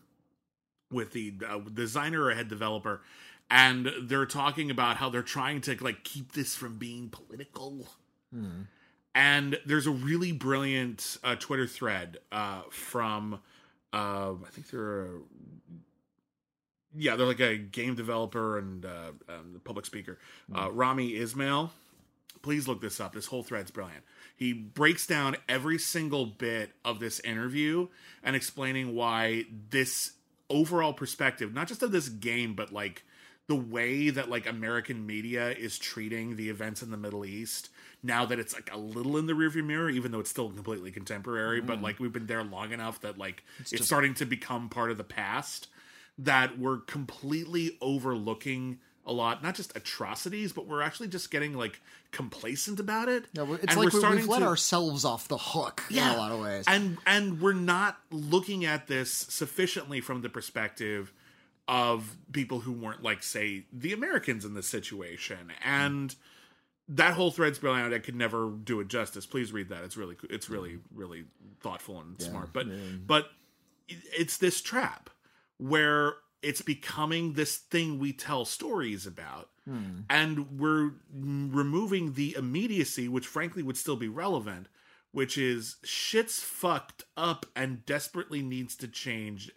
[0.91, 3.01] with the uh, designer or head developer,
[3.49, 7.87] and they're talking about how they're trying to like keep this from being political.
[9.15, 13.39] And there's a really brilliant uh, Twitter thread uh, from
[13.91, 15.19] uh, I think they're a
[16.97, 20.17] yeah, they're like a game developer and uh, um, public speaker.
[20.53, 21.71] Uh, Rami Ismail.
[22.41, 23.13] Please look this up.
[23.13, 24.03] This whole thread's brilliant.
[24.35, 27.87] He breaks down every single bit of this interview
[28.23, 30.13] and explaining why this
[30.49, 33.03] overall perspective, not just of this game, but like
[33.47, 37.69] the way that like American media is treating the events in the Middle East
[38.03, 40.91] now that it's like a little in the rearview mirror, even though it's still completely
[40.91, 44.91] contemporary, but like we've been there long enough that like it's, starting to become part
[44.91, 45.67] of the past
[46.17, 51.79] that we're completely overlooking a lot, not just atrocities, but we're actually just getting like
[52.11, 53.25] complacent about it.
[53.33, 56.17] yeah, it's And like we're starting we've let to- ourselves off the hook in a
[56.17, 56.65] lot of ways.
[56.67, 61.13] and and we're not looking at this sufficiently from the perspective
[61.67, 65.51] of people who weren't like say the Americans in this situation.
[65.63, 66.15] And
[66.87, 67.93] that whole thread's brilliant.
[67.93, 69.25] I could never do it justice.
[69.25, 69.83] Please read that.
[69.83, 71.25] It's really it's really really
[71.61, 72.53] thoughtful and smart.
[72.53, 72.67] But
[73.05, 73.29] but
[73.87, 75.09] it's this trap
[75.57, 79.49] where it's becoming this thing we tell stories about.
[80.11, 84.67] And we're removing the immediacy which frankly would still be relevant
[85.11, 89.49] which is shit's fucked up and desperately needs to change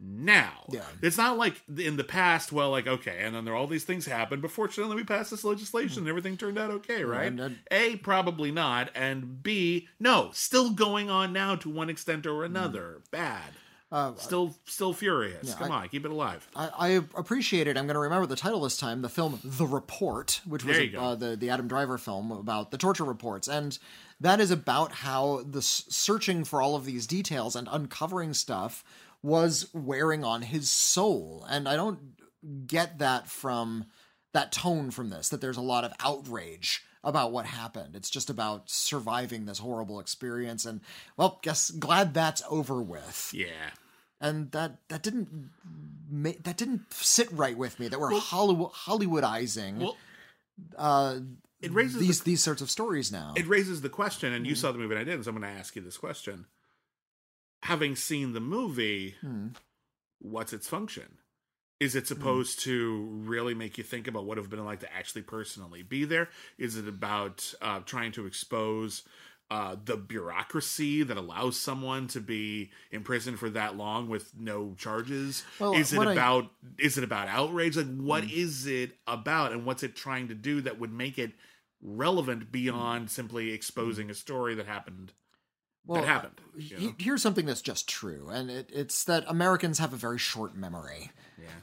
[0.00, 0.64] now.
[0.70, 0.82] Yeah.
[1.02, 4.06] it's not like in the past well like okay and then there all these things
[4.06, 7.32] happened, but fortunately we passed this legislation and everything turned out okay right?
[7.70, 12.44] a probably not and b no still going on now to one extent or Hmm.
[12.56, 13.52] another bad
[13.94, 17.76] Uh, still still furious come I- on keep it alive I, I appreciate it.
[17.76, 19.02] I'm going to remember the title this time.
[19.02, 23.04] The film "The Report," which was uh, the the Adam Driver film about the torture
[23.04, 23.78] reports, and
[24.20, 28.82] that is about how the searching for all of these details and uncovering stuff
[29.22, 31.46] was wearing on his soul.
[31.48, 33.86] And I don't get that from
[34.32, 37.94] that tone from this, that there's a lot of outrage about what happened.
[37.94, 40.64] It's just about surviving this horrible experience.
[40.64, 40.80] And,
[41.16, 43.30] well, guess glad that's over with.
[43.32, 43.70] Yeah.
[44.20, 45.50] And that, that didn't.
[46.44, 47.88] That didn't sit right with me.
[47.88, 49.96] That we're Hollywood Hollywoodizing Well,
[50.78, 51.18] uh,
[51.60, 53.34] it raises these the, these sorts of stories now.
[53.36, 54.50] it raises the question, and Hmm.
[54.50, 56.46] you saw the movie and I didn't, so I'm going to ask you this question.
[57.64, 59.48] Having seen the movie, Hmm.
[60.20, 61.18] what's its function?
[61.80, 64.80] Is it supposed to really make you think about what it would have been like
[64.80, 66.28] to actually personally be there?
[66.56, 69.02] Is it about uh, trying to expose
[69.54, 75.44] uh, the bureaucracy that allows someone to be imprisoned for that long with no charges?
[75.60, 77.76] Well, is it what I- about is it about outrage?
[77.76, 81.34] Like, what is it about, and what's it trying to do that would make it
[81.80, 85.12] relevant beyond simply exposing a story that happened?
[85.86, 86.94] Well, that happened, uh, you he- know?
[86.98, 91.10] Here's something that's just true, and it, it's that Americans have a very short memory.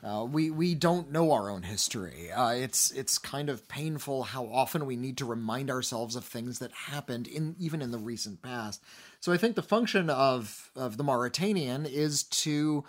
[0.04, 0.20] Yeah.
[0.22, 2.32] Uh, we we don't know our own history.
[2.32, 6.60] Uh, it's it's kind of painful how often we need to remind ourselves of things
[6.60, 8.84] that happened in even in the recent past.
[9.22, 12.84] So I think the function of of the Mauritanian is to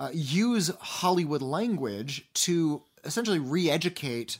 [0.00, 4.38] uh, use Hollywood language to essentially re-educate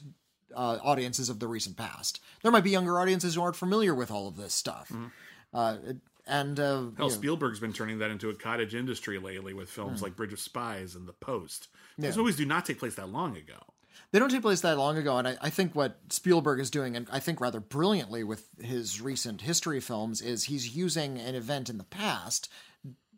[0.57, 2.21] uh, audiences of the recent past.
[2.43, 4.91] There might be younger audiences who aren't familiar with all of this stuff,
[5.55, 5.77] uh,
[6.27, 9.69] and uh, Hell, you know, Spielberg's been turning that into a cottage industry lately with
[9.69, 11.69] films like Bridge of Spies and The Post.
[11.99, 12.15] These.
[12.15, 12.21] Yeah.
[12.23, 13.57] movies do not take place that long ago.
[14.13, 16.97] they don't take place that long ago, and I, I think what Spielberg is doing,
[16.97, 21.69] and I think rather brilliantly with his recent history films, is he's using an event
[21.69, 22.49] in the past,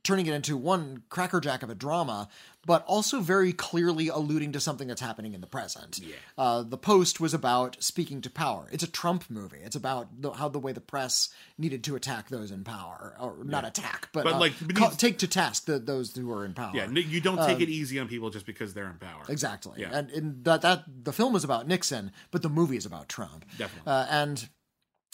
[0.05, 2.28] turning it into one crackerjack of a drama,
[2.66, 6.00] but also very clearly alluding to something that's happening in the present.
[6.03, 6.14] Yeah.
[6.36, 8.68] Uh, the Post was about speaking to power.
[8.72, 9.59] It's a Trump movie.
[9.62, 13.36] It's about the, how the way the press needed to attack those in power, or
[13.44, 16.44] not attack, but, But, uh, like, ca- beneath- take to task the, those who are
[16.44, 16.72] in power.
[16.74, 19.20] Yeah, you don't take it easy on people just because they're in power.
[19.22, 19.80] Um, Exactly.
[19.80, 19.90] Yeah.
[19.92, 23.44] And, and that that the film is about Nixon, but the movie is about Trump.
[23.59, 23.90] Definitely.
[23.92, 24.48] Uh, and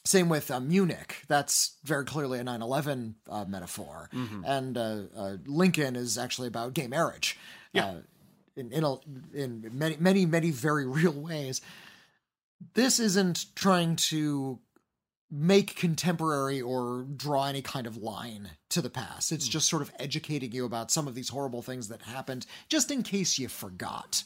[0.08, 1.22] same with uh, Munich.
[1.28, 4.08] That's very clearly a 9/11 uh, metaphor.
[4.12, 4.44] Mm-hmm.
[4.44, 7.38] And uh, uh, Lincoln is actually about gay marriage.
[7.72, 7.86] Yeah.
[7.86, 7.94] Uh,
[8.56, 8.96] in in, a,
[9.34, 11.60] in many many many very real ways.
[12.74, 14.58] This isn't trying to
[15.30, 19.30] make contemporary or draw any kind of line to the past.
[19.30, 22.90] It's just sort of educating you about some of these horrible things that happened, just
[22.90, 24.24] in case you forgot.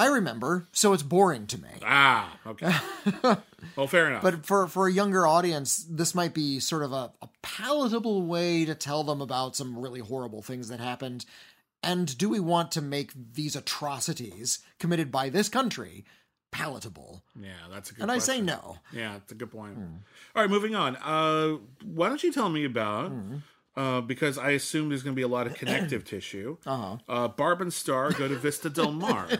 [0.00, 1.68] I remember, so it's boring to me.
[1.84, 2.72] Ah, okay.
[3.76, 4.22] well, fair enough.
[4.22, 8.64] But for for a younger audience, this might be sort of a, a palatable way
[8.64, 11.26] to tell them about some really horrible things that happened.
[11.82, 16.06] And do we want to make these atrocities committed by this country
[16.50, 17.22] palatable?
[17.38, 18.78] yeah, that's a good And I say no.
[18.94, 19.76] Yeah, it's a good point.
[20.34, 20.96] All right, moving on.
[20.96, 23.12] Uh, why don't you tell me about,
[23.76, 26.56] uh, because I assume there's going to be a lot of connective tissue.
[26.66, 26.96] Uh-huh.
[27.08, 29.28] Uh, Barb and Star go to Vista Del Mar.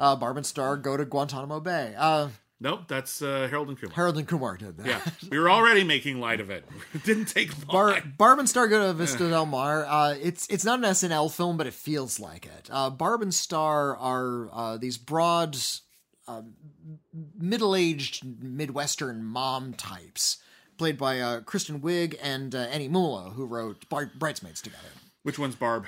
[0.00, 1.92] Uh, Barb and Star go to Guantanamo Bay.
[1.98, 2.28] Uh,
[2.60, 3.96] nope, that's uh, Harold and Kumar.
[3.96, 4.86] Harold and Kumar did that.
[4.86, 6.64] yeah, we were already making light of it.
[6.94, 7.66] It didn't take long.
[7.94, 9.84] Bar- Barb and Star go to Vista Del Mar.
[9.86, 12.68] Uh, it's it's not an SNL film, but it feels like it.
[12.70, 15.56] Uh, Barb and Star are uh, these broad,
[16.28, 16.42] uh,
[17.36, 20.38] middle-aged Midwestern mom types,
[20.78, 24.88] played by uh, Kristen Wiig and uh, Annie Mumolo, who wrote Bar- Bridesmaids together.
[25.24, 25.84] Which one's Barb?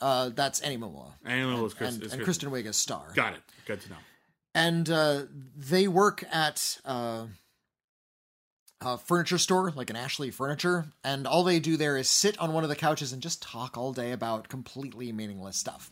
[0.00, 1.68] Uh, that's Annie Mumolo, I don't know.
[1.70, 3.04] Chris, and, and Kristen Wiig as Star.
[3.14, 3.40] Got it.
[3.66, 3.96] Good to know.
[4.54, 5.22] and uh,
[5.56, 7.26] they work at uh,
[8.82, 12.52] a furniture store, like an Ashley Furniture, and all they do there is sit on
[12.52, 15.90] one of the couches and just talk all day about completely meaningless stuff.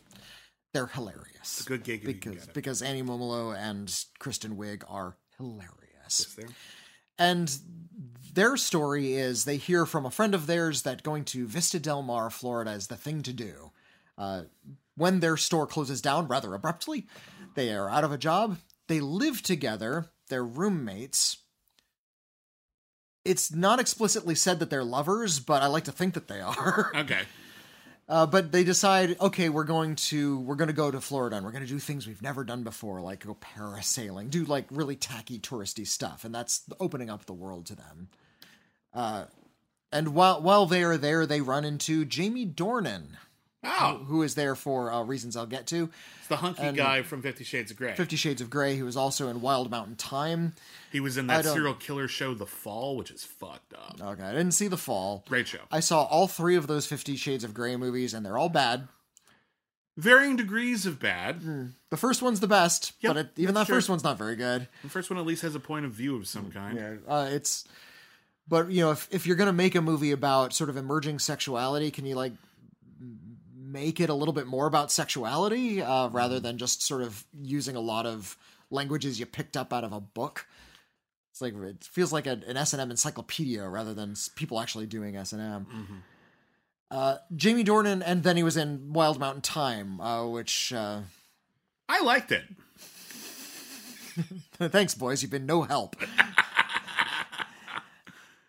[0.73, 1.27] They're hilarious.
[1.41, 5.15] It's a good gig if you can because because Annie Mumolo and Kristen Wiig are
[5.37, 6.19] hilarious.
[6.19, 6.47] Is there?
[7.17, 7.51] And
[8.33, 12.01] their story is they hear from a friend of theirs that going to Vista Del
[12.01, 13.71] Mar, Florida is the thing to do.
[14.17, 14.43] Uh,
[14.95, 17.07] when their store closes down rather abruptly,
[17.55, 18.57] they are out of a job.
[18.87, 21.37] They live together, they're roommates.
[23.25, 26.91] It's not explicitly said that they're lovers, but I like to think that they are.
[26.95, 27.21] Okay.
[28.09, 31.45] Uh, but they decide, okay, we're going to we're going to go to Florida and
[31.45, 34.97] we're going to do things we've never done before, like go parasailing, do like really
[34.97, 38.09] tacky touristy stuff, and that's opening up the world to them.
[38.93, 39.25] Uh,
[39.91, 43.03] and while while they are there, they run into Jamie Dornan,
[43.65, 45.89] Oh, who is there for uh, reasons I'll get to.
[46.19, 47.95] it's the hunky and- guy from Fifty Shades of Grey.
[47.95, 50.53] Fifty Shades of Grey, who was also in Wild Mountain Thyme.
[50.91, 53.99] He was in that serial killer show, The Fall, which is fucked up.
[54.01, 55.23] Okay, I didn't see The Fall.
[55.27, 55.59] Great show.
[55.71, 58.87] I saw all three of those Fifty Shades of Grey movies, and they're all bad.
[59.95, 61.41] Varying degrees of bad.
[61.91, 63.75] The first one's the best, Yep, but it, even that true.
[63.75, 64.67] first one's not very good.
[64.81, 66.99] The first one at least has a point of view of some kind.
[67.07, 67.65] Uh, it's,
[68.47, 71.91] but you know, if if you're gonna make a movie about sort of emerging sexuality,
[71.91, 72.33] can you like
[73.73, 77.75] make it a little bit more about sexuality uh, rather than just sort of using
[77.75, 78.37] a lot of
[78.69, 80.45] languages you picked up out of a book.
[81.31, 84.85] It's like it feels like an, an S and M encyclopedia rather than people actually
[84.85, 86.03] doing S and M.
[86.91, 90.99] Uh, Jamie Dornan, and then he was in Wild Mountain Thyme, uh, which uh,
[91.89, 92.43] I liked it.
[94.69, 95.95] thanks, boys, you've been no help.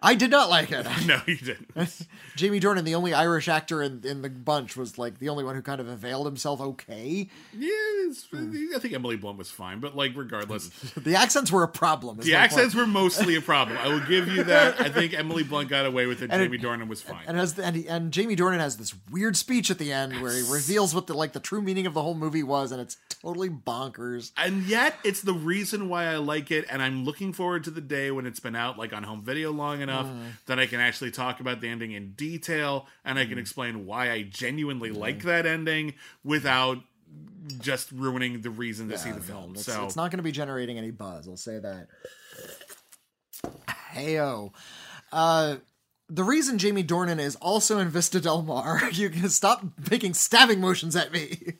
[0.05, 0.87] I did not like it.
[1.07, 1.69] No, you didn't.
[2.37, 5.55] Jamie Dornan, the only Irish actor in, in the bunch, was like the only one
[5.55, 7.29] who kind of availed himself okay.
[7.53, 7.69] Yeah,
[8.07, 12.19] it's, I think Emily Blunt was fine, but like regardless, The accents were a problem.
[12.19, 12.87] the accents point.
[12.87, 13.77] were mostly a problem.
[13.79, 14.81] I will give you that.
[14.81, 16.31] I think Emily Blunt got away with it.
[16.31, 17.25] And it- Jamie Dornan was fine.
[17.27, 20.33] And has and, he, and Jamie Dornan has this weird speech at the end where
[20.33, 22.97] he reveals what the like the true meaning of the whole movie was, and it's
[23.09, 24.33] totally bonkers.
[24.37, 27.81] and yet it's the reason why I like it, and I'm looking forward to the
[27.81, 29.94] day when it's been out like on home video long enough
[30.47, 34.11] that I can actually talk about the ending in detail and I can explain why
[34.11, 36.79] I genuinely like that ending without
[37.61, 39.53] just ruining the reason to see the film.
[39.53, 41.29] It's, so it's not going to be generating any buzz.
[41.29, 41.89] I'll say that.
[43.95, 44.53] Heyo.
[45.13, 45.57] Uh,
[46.09, 50.61] the reason Jamie Dornan is also in Vista Del Mar, you can stop making stabbing
[50.61, 51.39] motions at me.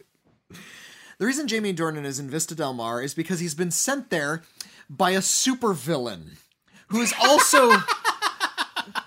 [1.19, 4.43] The reason Jamie Dornan is in Vista Del Mar is because he's been sent there
[4.91, 6.37] by a supervillain
[6.89, 7.71] who is also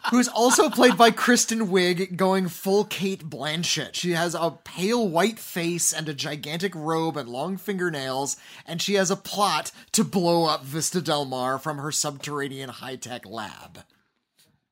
[0.10, 3.94] who is also played by Kristen Wiig going full Cate Blanchett.
[3.94, 8.96] She has a pale white face and a gigantic robe and long fingernails, and she
[8.96, 13.80] has a plot to blow up Vista Del Mar from her subterranean high-tech lab.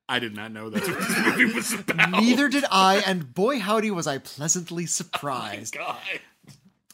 [0.08, 2.12] I did not know that's what this movie was about.
[2.12, 5.76] Neither did I, and boy howdy was I pleasantly surprised.
[5.78, 6.20] Oh God.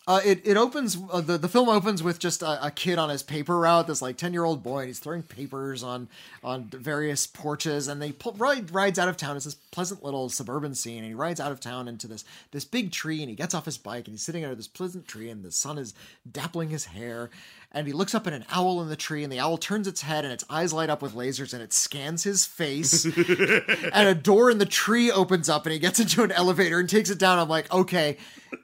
[0.08, 3.10] Uh, it it opens uh, the the film opens with just a, a kid on
[3.10, 3.86] his paper route.
[3.86, 6.10] This like ten year old boy, and he's throwing papers on
[6.44, 9.36] on various porches, and they pull, ride, rides out of town.
[9.36, 12.66] It's this pleasant little suburban scene, and he rides out of town into this this
[12.66, 15.30] big tree, and he gets off his bike, and he's sitting under this pleasant tree,
[15.30, 15.94] and the sun is
[16.30, 17.30] dappling his hair,
[17.74, 20.02] and he looks up at an owl in the tree, and the owl turns its
[20.02, 24.16] head, and its eyes light up with lasers, and it scans his face, and a
[24.16, 27.18] door in the tree opens up, and he gets into an elevator and takes it
[27.18, 27.40] down.
[27.40, 28.18] I'm like, okay,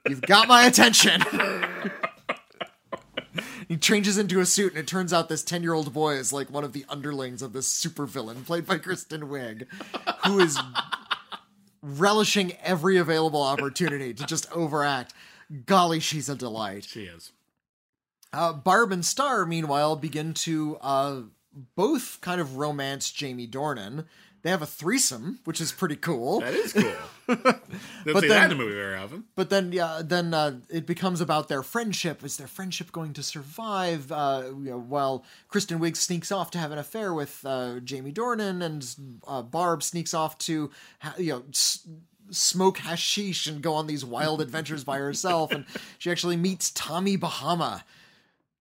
[0.08, 1.24] you've got my attention.
[3.68, 6.34] he changes into a suit, and it turns out this 10 year old boy is
[6.34, 9.68] like one of the underlings of this supervillain played by Kristen Wiig,
[10.26, 10.60] who is
[11.82, 15.14] relishing every available opportunity to just overact.
[15.66, 16.84] Golly, she's a delight.
[16.84, 17.32] She is.
[18.38, 21.22] Uh, Barb and Star, meanwhile, begin to uh,
[21.76, 24.06] both kind of romance Jamie Dornan.
[24.44, 26.42] They have a threesome, which is pretty cool.
[26.42, 26.94] That is cool.
[27.28, 27.42] Don't
[28.06, 29.24] But then- that in the movie very often.
[29.36, 32.24] But then, yeah, then uh, it becomes about their friendship.
[32.24, 34.12] Is their friendship going to survive?
[34.12, 38.14] Uh, you know, while Kristen Wiig sneaks off to have an affair with uh, Jamie
[38.14, 38.88] Dornan, and
[39.28, 40.70] uh, Barb sneaks off to,
[41.00, 41.44] ha- you know.
[41.50, 41.86] S-
[42.30, 45.64] smoke hashish and go on these wild adventures by herself and
[45.98, 47.86] she actually meets Tommy Bahama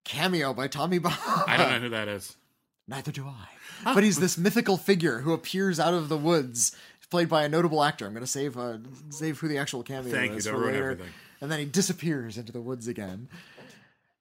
[0.07, 2.35] cameo by Tommy Bahama I don't know who that is.
[2.87, 3.93] Neither do I.
[3.93, 6.75] But he's this mythical figure who appears out of the woods,
[7.09, 8.05] played by a notable actor.
[8.05, 8.77] I'm going to save uh,
[9.09, 10.91] save who the actual cameo Thank is don't for later.
[10.91, 11.13] everything.
[11.41, 13.27] And then he disappears into the woods again.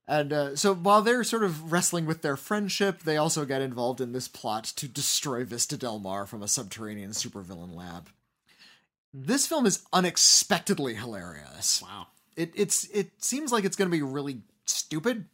[0.09, 4.01] And uh, so while they're sort of wrestling with their friendship, they also get involved
[4.01, 8.09] in this plot to destroy Vista Del Mar from a subterranean supervillain lab.
[9.12, 12.09] This film is unexpectedly hilarious Wow.
[12.37, 15.24] it it's it seems like it's going to be really stupid,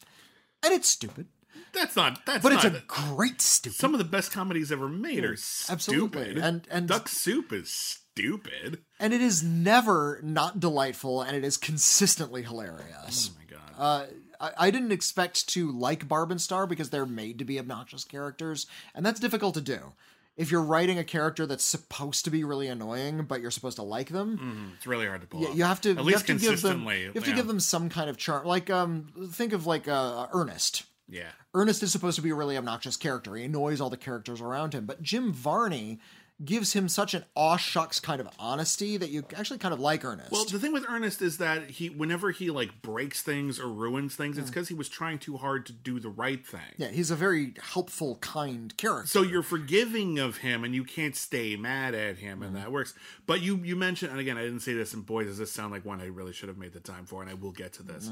[0.63, 1.27] and it's stupid,
[1.73, 2.25] That's not.
[2.27, 3.77] That's but it's a great stupid.
[3.79, 6.23] some of the best comedies ever made are absolutely.
[6.23, 6.39] stupid.
[6.39, 8.83] And- and- Duck Soup is stupid.
[9.01, 13.31] and it is never not delightful, and it is consistently hilarious.
[13.33, 13.59] Oh my god.
[13.79, 14.07] Uh,
[14.41, 18.05] I, I didn't expect to like Barb and Star because they're made to be obnoxious
[18.05, 19.93] characters, and that's difficult to do.
[20.37, 23.83] If you're writing a character that's supposed to be really annoying, but you're supposed to
[23.83, 26.27] like them, Mm, it's really hard to pull Yeah, you have to at you least
[26.27, 27.01] have to give them consistently.
[27.01, 27.37] you have to yeah.
[27.37, 28.47] give them some kind of charm.
[28.47, 30.85] Like um, think of like uh, Ernest.
[31.09, 31.29] Yeah.
[31.55, 33.35] Ernest is supposed to be a really obnoxious character.
[33.37, 36.01] He annoys all the characters around him, but Jim Varney
[36.45, 40.05] gives him such an aw shucks kind of honesty that you actually kind of like
[40.05, 40.33] Ernest.
[40.33, 44.17] Well, the thing with Ernest is that he, whenever he like breaks things or ruins
[44.17, 46.61] things, it's because he was trying too hard to do the right thing.
[46.79, 49.07] yeah, he's a very helpful, kind character.
[49.07, 52.95] So you're forgiving of him, and you can't stay mad at him, and that works.
[53.27, 55.73] But you you mentioned, and again, I didn't say this, and boy, does this sound
[55.73, 57.83] like one I really should have made the time for, and I will get to
[57.83, 58.11] this.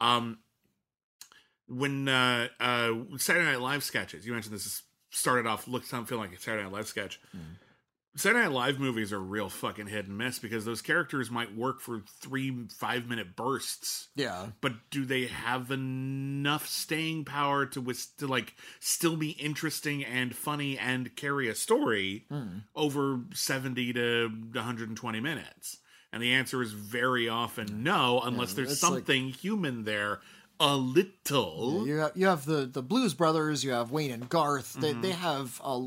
[0.00, 0.38] Um,
[1.68, 4.82] when uh, uh, Saturday Night Live sketches, you mentioned this is
[5.16, 7.20] started off looked sound feeling like a Saturday Night Live sketch.
[7.36, 7.54] Mm-hmm.
[8.16, 11.80] Saturday Night Live movies are real fucking hit and miss because those characters might work
[11.80, 14.08] for three five minute bursts.
[14.14, 20.34] Yeah, but do they have enough staying power to to like still be interesting and
[20.34, 22.58] funny and carry a story hmm.
[22.74, 25.78] over 70 to 120 minutes?
[26.12, 30.20] And the answer is very often no, unless there's it's like- something human there
[30.58, 31.86] a little.
[31.86, 34.74] You have, you have the, the Blues Brothers, you have Wayne and Garth.
[34.74, 35.00] They, Mm-hmm.
[35.02, 35.82] they have uh,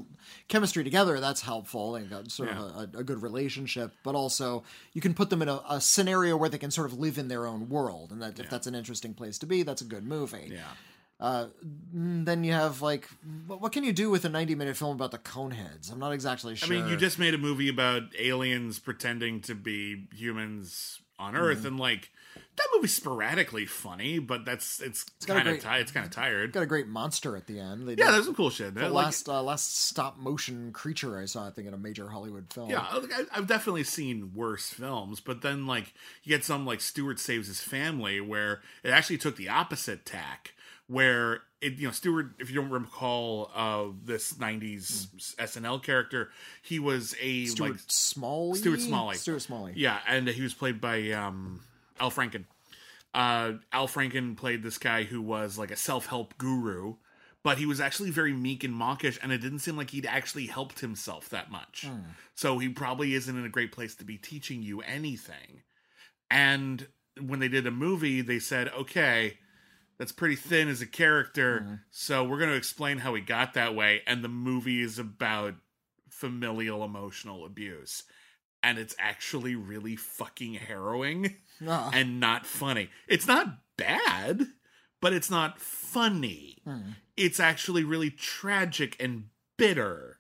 [0.48, 1.20] chemistry together.
[1.20, 1.94] That's helpful.
[1.94, 4.64] They got sort of a, a good relationship, but also
[4.94, 7.28] you can put them in a, a scenario where they can sort of live in
[7.30, 8.12] their own world.
[8.12, 10.52] And that if that's an interesting place to be, that's a good movie.
[10.54, 10.62] Yeah.
[11.22, 13.10] Mm, Then you have like,
[13.48, 15.92] what, can you do with a 90 minute film about the Coneheads?
[15.92, 16.68] I'm not exactly sure.
[16.68, 21.60] I mean, you just made a movie about aliens pretending to be humans on Earth,
[21.60, 21.68] Mm-hmm.
[21.68, 22.12] and like
[22.60, 26.52] that movie's sporadically funny, but that's it's, a kind of ti- it's kind of tired.
[26.54, 27.88] got a great monster at the end.
[27.88, 28.76] They Yeah, did- there's some cool shit.
[28.76, 32.10] the Like, last uh, last stop motion creature I saw, I think, in a major
[32.10, 32.70] Hollywood film.
[32.70, 35.94] Yeah, like, I, I've definitely seen worse films, but then like
[36.24, 40.54] you get some like Stuart saves his family, where it actually took the opposite tack,
[40.88, 46.30] where it you know Stuart, if you don't recall, uh, this '90s SNL character,
[46.62, 48.58] he was a Stuart like Smalley.
[48.60, 49.16] Stuart Smalley.
[49.18, 49.74] Stuart Smalley.
[49.76, 51.62] yeah, and he was played by um,
[52.00, 52.46] Al Franken.
[53.14, 56.96] Uh, Al Franken played this guy who was like a self help guru.
[57.42, 60.48] But he was actually very meek and mawkish, and it didn't seem like he'd actually
[60.48, 61.88] helped himself that much.
[62.36, 65.62] So he probably isn't in a great place to be teaching you anything.
[66.30, 66.86] And
[67.20, 69.38] when they did a movie, they said, okay,
[69.98, 73.74] that's pretty thin as a character, so we're going to explain how he got that
[73.74, 74.02] way.
[74.06, 75.56] And the movie is about
[76.10, 78.04] familial emotional abuse.
[78.62, 81.36] And it's actually really fucking harrowing
[81.94, 82.90] And not funny.
[83.08, 83.48] It's not
[83.78, 84.48] bad,
[85.02, 86.58] but it's not funny.
[86.64, 86.92] Hmm.
[87.18, 89.26] It's actually really tragic and
[89.58, 90.20] bitter.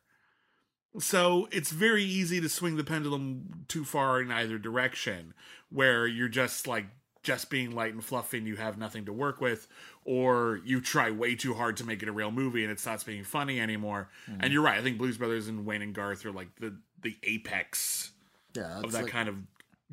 [1.00, 5.34] So it's very easy to swing the pendulum too far in either direction,
[5.70, 6.88] where you're just like
[7.22, 9.68] just being light and fluffy and you have nothing to work with,
[10.04, 13.04] or you try way too hard to make it a real movie and it stops
[13.04, 14.10] being funny anymore.
[14.26, 14.38] Hmm.
[14.40, 14.80] And you're right.
[14.80, 18.12] I think Blues Brothers and Wayne and Garth are like the the apex
[18.56, 19.36] yeah, of that like- kind of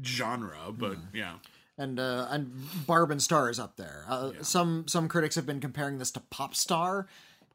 [0.05, 0.73] genre.
[0.73, 1.35] But yeah,
[1.79, 2.53] and uh, and
[2.87, 4.05] Barb and Star is up there.
[4.09, 7.07] Uh, Some some critics have been comparing this to Popstar,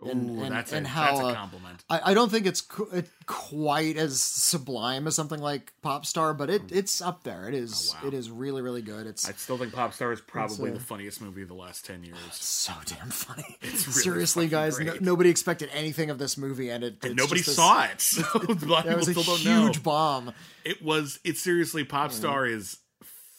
[0.10, 1.58] and, Ooh, and, that's and a, how that's a uh.
[1.90, 6.50] I, I don't think it's qu- it quite as sublime as something like Popstar, but
[6.50, 7.48] it it's up there.
[7.48, 8.08] It is Oh, wow.
[8.08, 9.06] it is really really good.
[9.08, 11.86] It's I still think Pop Star is probably uh, the funniest movie of the last
[11.86, 12.18] ten years.
[12.32, 13.58] so damn funny.
[13.62, 17.42] It's really Seriously, guys, no, nobody expected anything of this movie, and it And nobody
[17.42, 19.62] just this- saw it, so a it of was a don't know.
[19.66, 20.34] huge bomb.
[20.64, 21.20] It was.
[21.24, 22.78] It seriously, Popstar is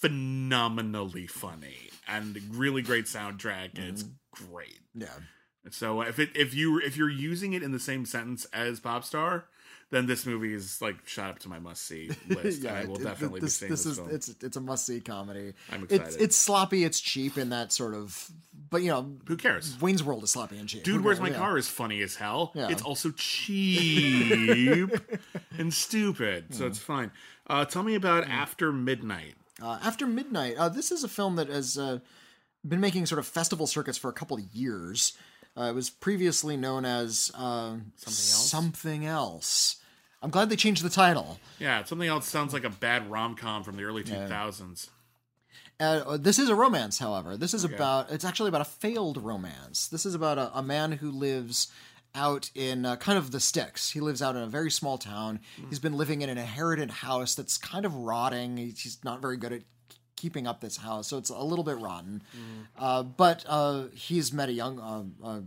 [0.00, 1.76] phenomenally funny
[2.08, 4.78] and really great soundtrack, and it's great.
[4.94, 5.06] Yeah.
[5.70, 9.44] So if it if you if you're using it in the same sentence as Popstar,
[9.90, 12.64] then this movie is like shot up to my must see list.
[12.64, 14.10] and I will it- definitely this, be seeing this this, is film.
[14.10, 15.52] it's it's a must see comedy.
[15.70, 16.20] I'm It's excited.
[16.20, 18.28] it's sloppy, it's cheap in that sort of,
[18.70, 19.80] but you know, Who cares?
[19.80, 20.82] Wayne's World is sloppy and cheap.
[20.82, 21.36] Dude, where's my Yeah.
[21.38, 22.50] car is funny as hell.
[22.54, 22.68] Yeah.
[22.70, 24.90] It's also cheap
[25.58, 27.10] and stupid, so it's fine.
[27.46, 29.34] Uh, tell me about After Midnight.
[29.62, 30.56] Uh, After Midnight.
[30.56, 31.98] Uh, this is a film that has uh,
[32.66, 35.12] been making sort of festival circuits for a couple of years.
[35.56, 38.50] Uh, it was previously known as uh, something else?
[38.50, 39.76] Something else.
[40.22, 41.38] I'm glad they changed the title.
[41.58, 44.88] Yeah, something else sounds like a bad rom com from the early 2000s.
[45.80, 47.36] Uh, this is a romance, however.
[47.36, 49.88] This is about, it's actually about a failed romance.
[49.88, 51.72] This is about a, a man who lives
[52.14, 53.90] out in uh, kind of the sticks.
[53.90, 55.40] He lives out in a very small town.
[55.68, 58.58] He's been living in an inherited house that's kind of rotting.
[58.58, 59.62] He's he's not very good at
[60.22, 62.22] keeping up this house, so it's a little bit rotten.
[62.78, 65.40] Uh, but uh, he's met a young uh, uh,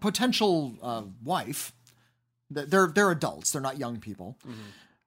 [0.00, 1.72] potential uh, wife.
[2.50, 3.50] They're they're adults.
[3.52, 4.36] They're not young people.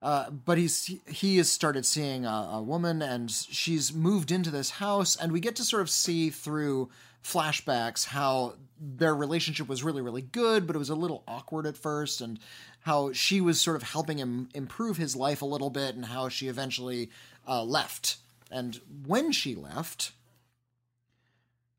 [0.02, 4.70] Uh, but he's he, has started seeing a, a woman, and she's moved into this
[4.70, 6.90] house, and we get to sort of see through
[7.22, 11.76] flashbacks how their relationship was really really good, but it was a little awkward at
[11.76, 12.38] first, and
[12.80, 16.28] how she was sort of helping him improve his life a little bit, and how
[16.28, 17.10] she eventually
[17.48, 18.18] left.
[18.50, 20.12] And when she left,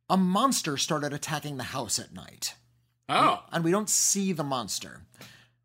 [0.10, 2.56] a monster started attacking the house at night
[3.10, 5.04] Oh, and we don't see the monster.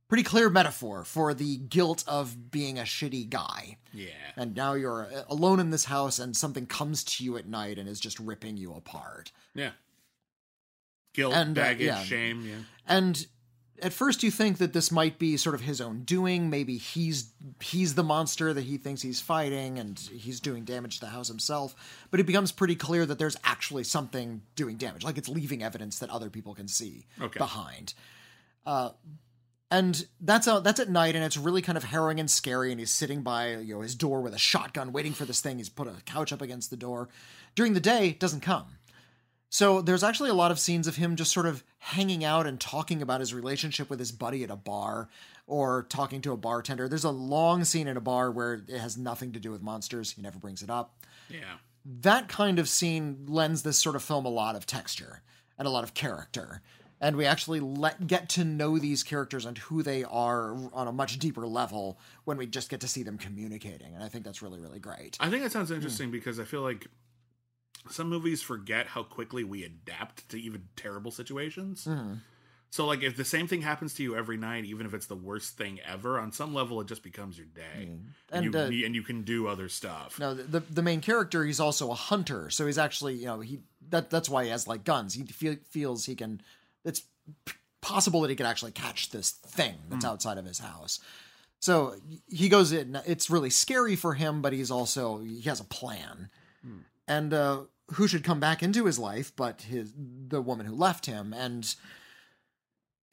[0.06, 3.78] Pretty clear metaphor for the guilt of being a shitty guy.
[3.92, 4.10] yeah.
[4.36, 7.78] And now you're uh, alone in this house and something comes to you at night
[7.78, 9.32] and is just ripping you apart.
[9.54, 9.70] Yeah.
[11.14, 12.02] Guilt, And, uh, baggage, yeah.
[12.04, 12.46] shame.
[12.46, 12.54] Yeah.
[12.86, 13.26] And
[13.80, 16.50] at first you think that this might be sort of his own doing.
[16.50, 21.06] Maybe he's he's the monster that he thinks he's fighting and he's doing damage to
[21.06, 21.74] the house himself.
[22.10, 25.04] But it becomes pretty clear that there's actually something doing damage.
[25.04, 27.38] Like it's leaving evidence that other people can see Okay.
[27.38, 27.94] behind.
[28.66, 28.90] Uh
[29.70, 32.72] and that's a, that's at night, and it's really kind of harrowing and scary.
[32.72, 35.56] And he's sitting by you know his door with a shotgun, waiting for this thing.
[35.56, 37.08] He's put a couch up against the door.
[37.54, 38.66] During the day, it doesn't come.
[39.52, 42.58] So there's actually a lot of scenes of him just sort of hanging out and
[42.58, 45.10] talking about his relationship with his buddy at a bar
[45.46, 46.88] or talking to a bartender.
[46.88, 50.12] There's a long scene in a bar where it has nothing to do with monsters.
[50.12, 51.04] He never brings it up.
[51.28, 51.58] Yeah.
[51.84, 55.20] That kind of scene lends this sort of film a lot of texture
[55.58, 56.62] and a lot of character.
[56.98, 60.92] And we actually let get to know these characters and who they are on a
[60.92, 63.94] much deeper level when we just get to see them communicating.
[63.94, 65.18] And I think that's really, really great.
[65.20, 65.74] I think that sounds hmm.
[65.74, 66.86] interesting because I feel like
[67.90, 71.88] some movies forget how quickly we adapt to even terrible situations.
[72.70, 75.14] So, like, if the same thing happens to you every night, even if it's the
[75.14, 78.86] worst thing ever, on some level, it just becomes your day, and, And, you, uh,
[78.86, 80.18] and you can do other stuff.
[80.18, 83.60] No, the the main character, he's also a hunter, so he's actually, you know, he
[83.90, 85.12] that that's why he has like guns.
[85.12, 86.40] He feel, feels he can.
[86.82, 87.02] It's
[87.82, 90.98] possible that he can actually catch this thing that's outside of his house.
[91.60, 92.98] So he goes in.
[93.06, 96.30] It's really scary for him, but he's also he has a plan.
[97.06, 97.62] And uh,
[97.92, 101.74] who should come back into his life but his the woman who left him and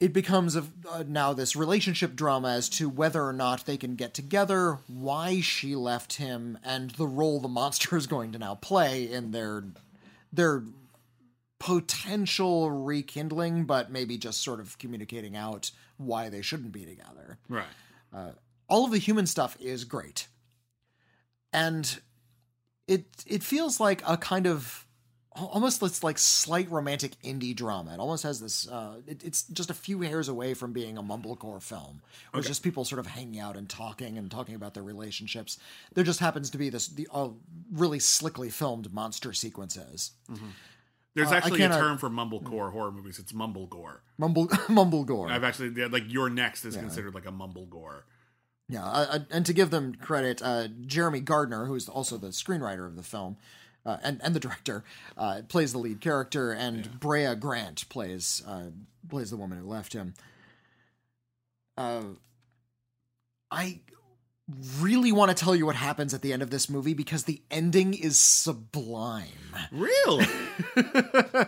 [0.00, 3.96] it becomes a, uh, now this relationship drama as to whether or not they can
[3.96, 8.54] get together, why she left him, and the role the monster is going to now
[8.54, 9.64] play in their
[10.32, 10.64] their
[11.58, 17.38] potential rekindling, but maybe just sort of communicating out why they shouldn't be together.
[17.48, 18.32] right.
[18.68, 20.28] All of the human stuff is great,
[21.52, 22.00] and
[22.90, 24.86] it it feels like a kind of
[25.36, 27.94] almost it's like slight romantic indie drama.
[27.94, 28.68] It almost has this.
[28.68, 32.48] Uh, it, it's just a few hairs away from being a mumblecore film, where it's
[32.48, 35.58] just people sort of hanging out and talking and talking about their relationships.
[35.94, 37.28] There just happens to be this the uh,
[37.72, 40.10] really slickly filmed monster sequences.
[41.14, 43.18] There's Uh, actually a term for mumblecore horror movies.
[43.18, 43.98] It's mumblegore.
[44.18, 45.30] Mumble mumblegore.
[45.30, 48.02] I've actually yeah, like You're Next is considered like a mumblegore.
[48.70, 52.28] Yeah, uh, uh, and to give them credit, uh, Jeremy Gardner, who is also the
[52.28, 53.36] screenwriter of the film
[53.84, 54.84] uh, and and the director,
[55.18, 58.66] uh, plays the lead character, and Brea Grant plays uh,
[59.08, 60.14] plays the woman who left him.
[61.76, 62.02] Uh,
[63.50, 63.80] I
[64.78, 67.42] really want to tell you what happens at the end of this movie because the
[67.50, 69.26] ending is sublime.
[69.72, 70.26] Really?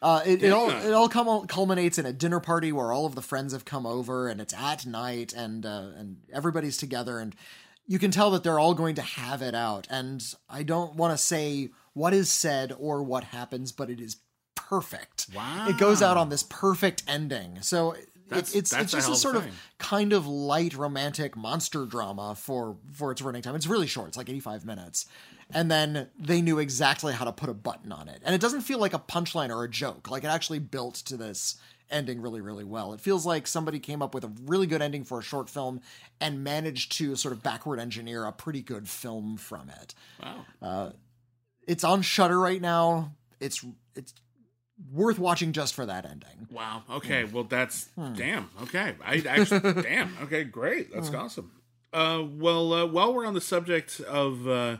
[0.00, 3.14] Uh, it, it all it all cum- culminates in a dinner party where all of
[3.14, 7.34] the friends have come over and it's at night and uh, and everybody's together and
[7.86, 11.12] you can tell that they're all going to have it out and I don't want
[11.12, 14.18] to say what is said or what happens but it is
[14.54, 15.26] perfect.
[15.34, 15.66] Wow.
[15.68, 17.58] It goes out on this perfect ending.
[17.62, 19.46] So it, it's that's it's just a a sort of
[19.78, 23.54] kind of light romantic monster drama for for its running time.
[23.54, 24.08] It's really short.
[24.08, 25.06] It's like 85 minutes.
[25.54, 28.20] And then they knew exactly how to put a button on it.
[28.24, 30.10] And it doesn't feel like a punchline or a joke.
[30.10, 31.56] Like it actually built to this
[31.90, 32.92] ending really really well.
[32.92, 35.80] It feels like somebody came up with a really good ending for a short film
[36.20, 39.94] and managed to sort of backward engineer a pretty good film from it.
[40.60, 40.92] wow.
[41.66, 43.14] It's on Shudder right now.
[43.40, 44.12] It's it's
[44.92, 46.46] worth watching just for that ending.
[46.50, 46.82] Wow.
[46.90, 47.24] Okay.
[47.24, 48.12] Well, that's Hmm.
[48.14, 48.50] damn.
[48.64, 48.94] Okay.
[49.04, 50.14] I actually damn.
[50.24, 50.44] Okay.
[50.44, 50.92] Great.
[50.92, 51.52] That's awesome.
[51.92, 54.76] Uh, well, uh, while we're on the subject of uh,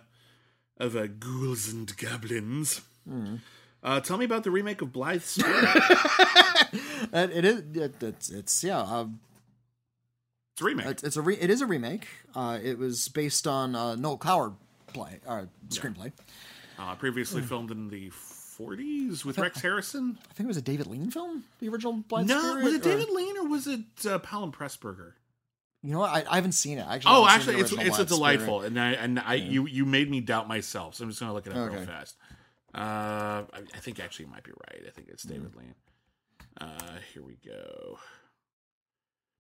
[0.79, 3.37] of uh, ghouls and goblins, Hmm.
[3.83, 5.64] uh, tell me about the remake of Blithe Spirit.
[7.12, 8.81] Uh, it is it, it's it's yeah.
[8.81, 9.07] Uh,
[10.53, 10.87] it's a remake.
[10.87, 12.07] It's, it's a re- it is a remake.
[12.35, 14.55] Uh, it was based on uh, Noel Coward
[14.89, 16.12] play uh, screenplay.
[16.79, 20.18] Uh, previously filmed in the 40s with Rex Harrison.
[20.31, 22.64] I think it was a David Lean film, the original Blind No, Spirit.
[22.64, 25.12] was it or- David Lean or was it uh, Powell and Pressburger?
[25.83, 26.11] You know what?
[26.11, 26.87] I, I haven't seen it.
[26.89, 28.09] Actually, Oh, actually, it's it's a Spirit.
[28.09, 31.33] delightful, and I and I you you made me doubt myself, so I'm just gonna
[31.33, 32.16] look it up real fast.
[32.74, 32.79] Uh,
[33.53, 34.83] I, I think actually you might be right.
[34.87, 35.31] I think it's Hmm.
[35.33, 35.74] David Lean.
[36.61, 37.99] Uh, here we go.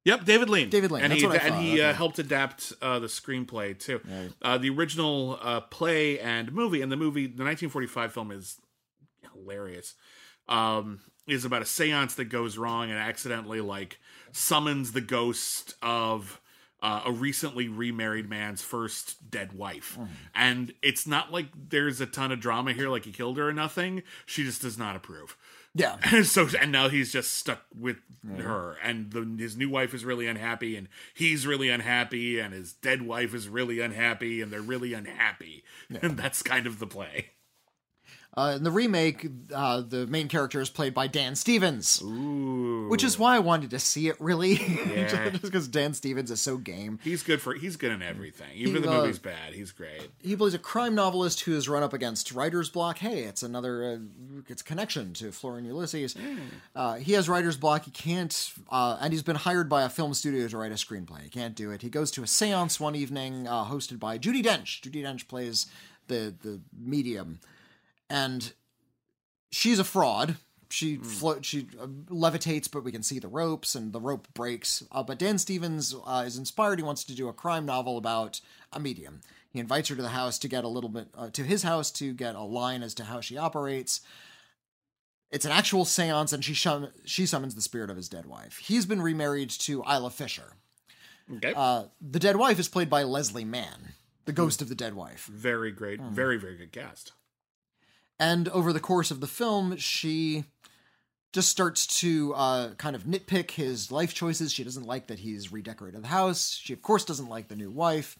[0.04, 0.70] Yep, David Lean.
[0.70, 1.90] David Lean, and that's he and he okay.
[1.90, 4.00] uh, helped adapt uh, the screenplay too.
[4.08, 4.30] Right.
[4.40, 8.58] Uh, the original uh, play and movie, and the movie, the 1945 film is
[9.34, 9.94] hilarious.
[10.48, 13.98] Um, is about a séance that goes wrong and accidentally like
[14.32, 16.40] summons the ghost of
[16.80, 19.98] uh, a recently remarried man's first dead wife.
[20.34, 23.52] And it's not like there's a ton of drama here, like he killed her or
[23.52, 24.02] nothing.
[24.26, 25.36] She just does not approve.
[25.74, 25.96] Yeah.
[26.12, 27.98] And so and now he's just stuck with
[28.36, 32.72] her and the, his new wife is really unhappy and he's really unhappy and his
[32.72, 35.62] dead wife is really unhappy and they're really unhappy
[36.02, 37.30] and that's kind of the play
[38.38, 42.86] Uh, in the remake, uh, the main character is played by Dan Stevens, Ooh.
[42.88, 44.14] which is why I wanted to see it.
[44.20, 44.52] Really,
[44.94, 45.30] Yeah.
[45.30, 47.00] just because Dan Stevens is so game.
[47.02, 50.08] he's good for he's good in everything even if the uh, movie's bad he's great
[50.22, 52.98] he plays a crime novelist who is run up against writer's block.
[52.98, 56.14] Hey, it's another uh, it's connection to Flora and Ulysses.
[56.76, 57.84] Uh, he has writer's block.
[57.86, 61.22] He can't, uh, and he's been hired by a film studio to write a screenplay.
[61.22, 61.82] He can't do it.
[61.82, 64.80] He goes to a séance one evening, uh, hosted by Judi Dench.
[64.82, 65.66] Judi Dench plays
[66.06, 67.40] the the medium,
[68.08, 68.52] and
[69.50, 70.36] she's a fraud.
[70.70, 74.82] She float, she uh, levitates, but we can see the ropes, and the rope breaks.
[74.92, 76.78] Uh, but Dan Stevens uh, is inspired.
[76.78, 79.22] He wants to do a crime novel about a medium.
[79.50, 81.90] He invites her to the house to get a little bit uh, to his house
[81.92, 84.02] to get a line as to how she operates.
[85.30, 88.58] It's an actual séance, and she shum- she summons the spirit of his dead wife.
[88.58, 90.52] He's been remarried to Isla Fisher.
[91.36, 91.54] Okay.
[91.56, 93.94] Uh, the dead wife is played by Leslie Mann,
[94.26, 95.26] the ghost of the dead wife.
[95.26, 95.98] very great.
[96.00, 96.10] Hmm.
[96.10, 97.12] Very, very good cast.
[98.18, 100.44] And over the course of the film, she
[101.32, 104.52] just starts to uh, kind of nitpick his life choices.
[104.52, 106.58] She doesn't like that he's redecorated the house.
[106.62, 108.18] She, of course, doesn't like the new wife.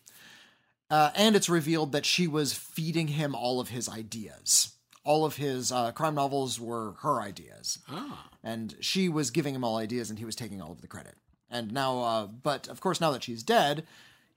[0.90, 4.72] Uh, and it's revealed that she was feeding him all of his ideas.
[5.04, 7.78] All of his uh, crime novels were her ideas.
[7.88, 8.28] Ah.
[8.44, 11.16] And she was giving him all ideas, and he was taking all of the credit.
[11.50, 13.86] And now, uh, but of course, now that she's dead,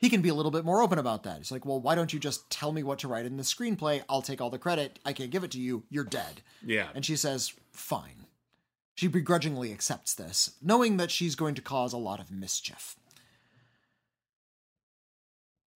[0.02, 1.38] he can be a little bit more open about that.
[1.38, 4.02] He's like, well, why don't you just tell me what to write in the screenplay?
[4.10, 4.98] I'll take all the credit.
[5.06, 5.84] I can't give it to you.
[5.90, 6.42] You're dead.
[6.66, 6.88] Yeah.
[6.96, 8.26] And she says, fine.
[8.96, 12.96] She begrudgingly accepts this, knowing that she's going to cause a lot of mischief.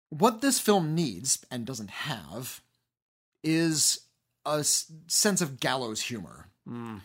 [0.09, 2.61] What this film needs and doesn't have
[3.43, 4.01] is
[4.47, 6.49] a s- sense of gallows humor.
[6.67, 6.99] Hmm.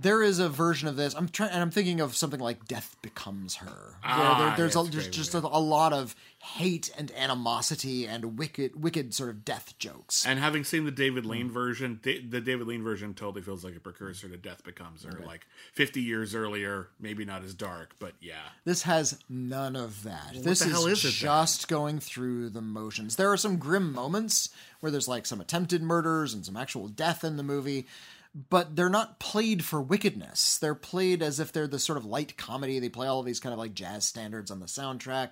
[0.00, 1.14] There is a version of this.
[1.14, 4.90] I'm trying, and I'm thinking of something like "Death Becomes Her." Ah, there, there's a,
[4.90, 9.76] there's just a, a lot of hate and animosity and wicked, wicked sort of death
[9.78, 10.24] jokes.
[10.24, 11.26] And having seen the David.
[11.26, 15.04] Lean version, da- the David Lean version totally feels like a precursor to Death Becomes
[15.04, 15.20] Her.
[15.26, 18.34] Like 50 years earlier, maybe not as dark, but yeah.
[18.64, 20.32] This has none of that.
[20.34, 21.12] this the is, hell is it then?
[21.12, 23.16] just going through the motions.
[23.16, 27.24] There are some grim moments where there's like some attempted murders and some actual death
[27.24, 27.86] in the movie,
[28.34, 30.58] but they're not played for wickedness.
[30.58, 32.78] They're played as if they're the sort of light comedy.
[32.78, 35.30] They play all of these kind of like jazz standards on the soundtrack.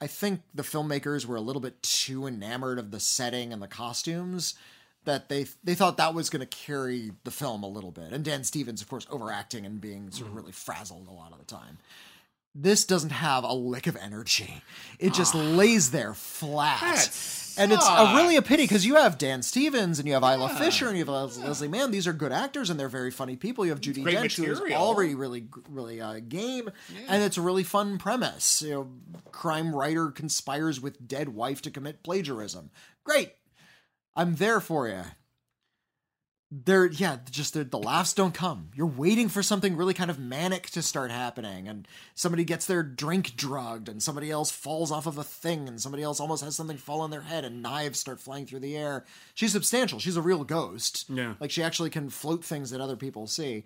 [0.00, 3.68] I think the filmmakers were a little bit too enamored of the setting and the
[3.68, 4.54] costumes
[5.04, 8.12] that they they thought that was going to carry the film a little bit.
[8.12, 10.38] And Dan Stevens, of course, overacting and being sort of mm.
[10.38, 11.78] really frazzled a lot of the time.
[12.54, 14.62] This doesn't have a lick of energy.
[14.98, 16.80] It just lays there flat.
[17.58, 20.48] And it's a, really a pity because you have Dan Stevens and you have Isla
[20.58, 21.90] Fisher and you have Les- Leslie Mann.
[21.90, 23.64] These are good actors and they're very funny people.
[23.64, 26.70] You have Judi Dench, who is already really, really uh, game,
[27.08, 28.62] and it's a really fun premise.
[28.62, 28.90] You know,
[29.32, 32.70] crime writer conspires with dead wife to commit plagiarism.
[33.04, 33.32] Great,
[34.16, 35.02] I'm there for you.
[36.54, 38.68] There, yeah, just the, the laughs don't come.
[38.74, 42.82] You're waiting for something really kind of manic to start happening, and somebody gets their
[42.82, 46.54] drink drugged, and somebody else falls off of a thing, and somebody else almost has
[46.54, 49.06] something fall on their head, and knives start flying through the air.
[49.32, 49.98] She's substantial.
[49.98, 51.06] She's a real ghost.
[51.08, 51.36] Yeah.
[51.40, 53.64] like she actually can float things that other people see.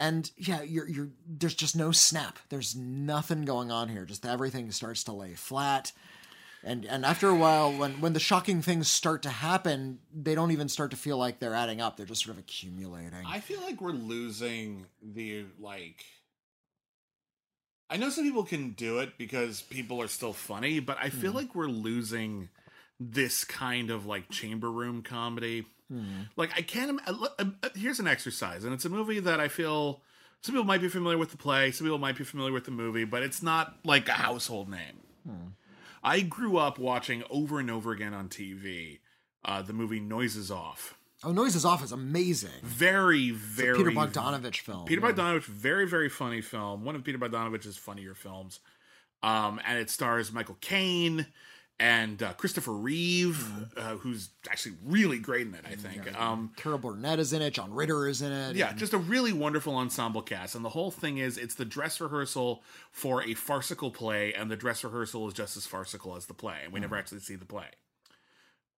[0.00, 2.40] And yeah, you're you're there's just no snap.
[2.48, 4.04] There's nothing going on here.
[4.04, 5.92] Just everything starts to lay flat.
[6.64, 10.50] And and after a while, when when the shocking things start to happen, they don't
[10.50, 11.96] even start to feel like they're adding up.
[11.96, 13.24] They're just sort of accumulating.
[13.26, 16.04] I feel like we're losing the like.
[17.90, 21.32] I know some people can do it because people are still funny, but I feel
[21.32, 22.48] like we're losing
[22.98, 25.66] this kind of like chamber room comedy.
[26.36, 27.00] Like I can't.
[27.06, 30.00] uh, uh, uh, Here's an exercise, and it's a movie that I feel
[30.40, 32.70] some people might be familiar with the play, some people might be familiar with the
[32.72, 35.52] movie, but it's not like a household name.
[36.04, 39.00] I grew up watching over and over again on TV
[39.44, 40.98] uh, the movie Noises Off.
[41.24, 42.50] oh, Noises Off is amazing.
[42.62, 44.84] Very, very Peter Bogdanovich film.
[44.84, 45.12] Peter yeah.
[45.12, 46.84] Bogdanovich, very, very funny film.
[46.84, 48.60] One of Peter Bogdanovich's funnier films.
[49.22, 51.26] Um, and it stars Michael Caine
[51.80, 53.78] and uh, Christopher Reeve, Mm-hmm.
[53.78, 56.18] uh, who's actually really great in it, I think.
[56.18, 57.52] Um, Carol Burnett is in it.
[57.54, 58.54] John Ritter is in it.
[58.56, 60.54] yeah, and- just a really wonderful ensemble cast.
[60.54, 62.62] And the whole thing is it's the dress rehearsal
[62.92, 66.58] for a farcical play, and the dress rehearsal is just as farcical as the play.
[66.64, 66.82] And we Mm-hmm.
[66.82, 67.66] never actually see the play.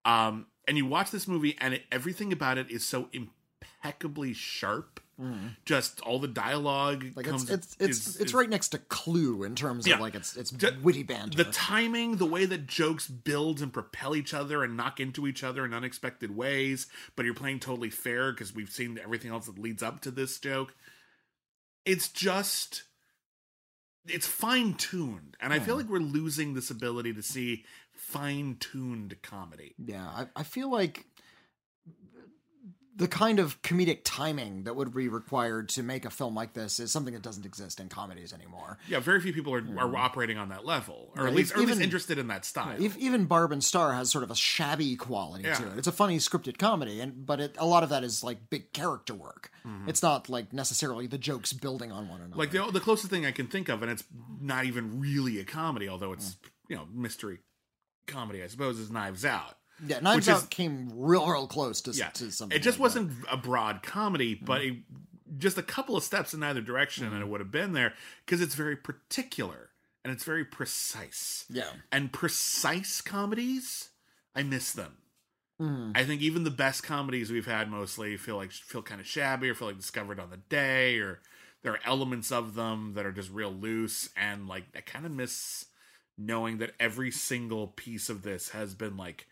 [0.04, 5.00] Um, and you watch this movie, and it, everything about it is so impeccably sharp.
[5.20, 5.46] Mm-hmm.
[5.64, 7.48] Just all the dialogue like comes.
[7.48, 9.94] it's it's it's, is- it's right next to Clue in terms Yeah.
[9.94, 11.42] of like it's it's Ju- witty banter.
[11.42, 15.42] The timing, the way that jokes build and propel each other and knock into each
[15.42, 16.86] other in unexpected ways,
[17.16, 20.38] but you're playing totally fair because we've seen everything else that leads up to this
[20.38, 20.74] joke.
[21.86, 22.82] It's just
[24.06, 25.36] it's fine tuned.
[25.40, 27.64] And I feel like we're losing this ability to see
[27.94, 29.74] fine tuned comedy.
[29.78, 31.06] Yeah, I, I feel like
[32.96, 36.80] the kind of comedic timing that would be required to make a film like this
[36.80, 38.78] is something that doesn't exist in comedies anymore.
[38.88, 41.60] Yeah, very few people are, are operating on that level, or Yeah, at least, or
[41.60, 42.82] at least interested in that style.
[42.82, 45.76] Ev- Even Barb and Star has sort of a shabby quality to it.
[45.78, 48.72] It's a funny scripted comedy, and but it, a lot of that is like big
[48.72, 49.50] character work.
[49.66, 49.88] Mm-hmm.
[49.90, 52.36] It's not like necessarily the jokes building on one another.
[52.36, 54.04] like the the closest thing I can think of, and it's
[54.40, 56.36] not even really a comedy, although it's
[56.68, 57.40] you know mystery
[58.06, 59.56] comedy, I suppose, is Knives Out.
[59.84, 62.56] Yeah, Knives which is- came real, real close to, yeah, to something.
[62.56, 64.76] it just like wasn't a broad comedy, but it,
[65.38, 67.92] just a couple of steps in either direction, and it would have been there
[68.24, 69.70] because it's very particular
[70.04, 71.44] and it's very precise.
[71.50, 71.68] Yeah.
[71.92, 73.90] and precise comedies,
[74.34, 74.96] I miss them.
[75.60, 75.92] Mm-hmm.
[75.94, 79.48] I think even the best comedies we've had mostly feel like feel kind of shabby
[79.48, 81.20] or feel like discovered on the day, or
[81.62, 85.12] there are elements of them that are just real loose, and like I kind of
[85.12, 85.64] miss
[86.18, 89.26] knowing that every single piece of this has been like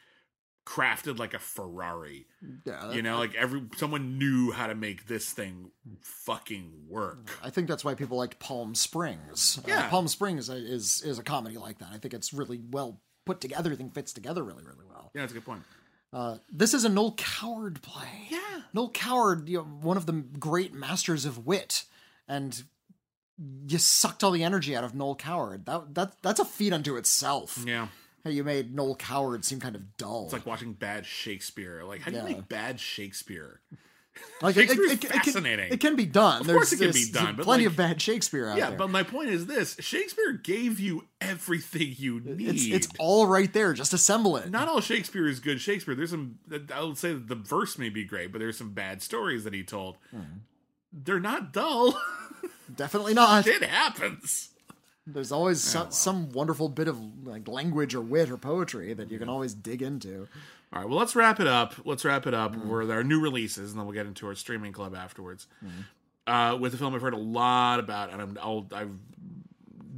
[0.64, 2.26] crafted like a Ferrari.
[2.64, 5.70] Yeah, You know, like every someone knew how to make this thing
[6.00, 7.30] fucking work.
[7.42, 9.58] I think that's why people liked Palm Springs.
[9.58, 9.88] Uh, Yeah.
[9.88, 11.88] Palm Springs is is a comedy like that.
[11.92, 13.68] I think it's really well put together.
[13.68, 15.10] Everything fits together really, really well.
[15.14, 15.62] Yeah, that's a good point.
[16.12, 18.28] Uh, this is a Noel Coward play.
[18.30, 18.62] Yeah.
[18.72, 21.84] Noel Coward, you know, one of the great masters of wit,
[22.28, 22.62] and
[23.66, 25.66] you sucked all the energy out of Noel Coward.
[25.66, 27.64] That that that's a feat unto itself.
[27.66, 27.88] Yeah.
[28.24, 30.24] Hey, you made Noel Coward seem kind of dull.
[30.24, 31.84] It's like watching bad Shakespeare.
[31.84, 32.26] Like, how do Yeah.
[32.26, 33.60] you make bad Shakespeare?
[34.40, 35.64] Like, Shakespeare's it, it, it, fascinating.
[35.66, 36.40] It can, it can be done.
[36.42, 38.58] Of course There's, it can be done, but, plenty like- of bad Shakespeare out there.
[38.64, 38.78] Yeah, there.
[38.78, 42.48] but my point is this: Shakespeare gave you everything you need.
[42.48, 43.72] it's it's all right there.
[43.72, 44.48] Just assemble it.
[44.50, 45.96] Not all Shakespeare is good Shakespeare.
[45.96, 46.38] There's some.
[46.72, 49.52] I would say that the verse may be great, but there's some bad stories that
[49.52, 49.96] he told.
[50.12, 50.20] Hmm.
[50.92, 52.00] They're not dull.
[52.74, 53.46] Definitely not.
[53.48, 54.50] it happens.
[55.06, 59.18] There's always some, some wonderful bit of like language or wit or poetry that you
[59.18, 60.26] can always dig into.
[60.72, 61.74] All right, well, let's wrap it up.
[61.84, 64.72] Let's wrap it up with our new releases, and then we'll get into our streaming
[64.72, 65.46] club afterwards.
[66.26, 68.86] Uh, with a film I've heard a lot about, and I'm, I'll, I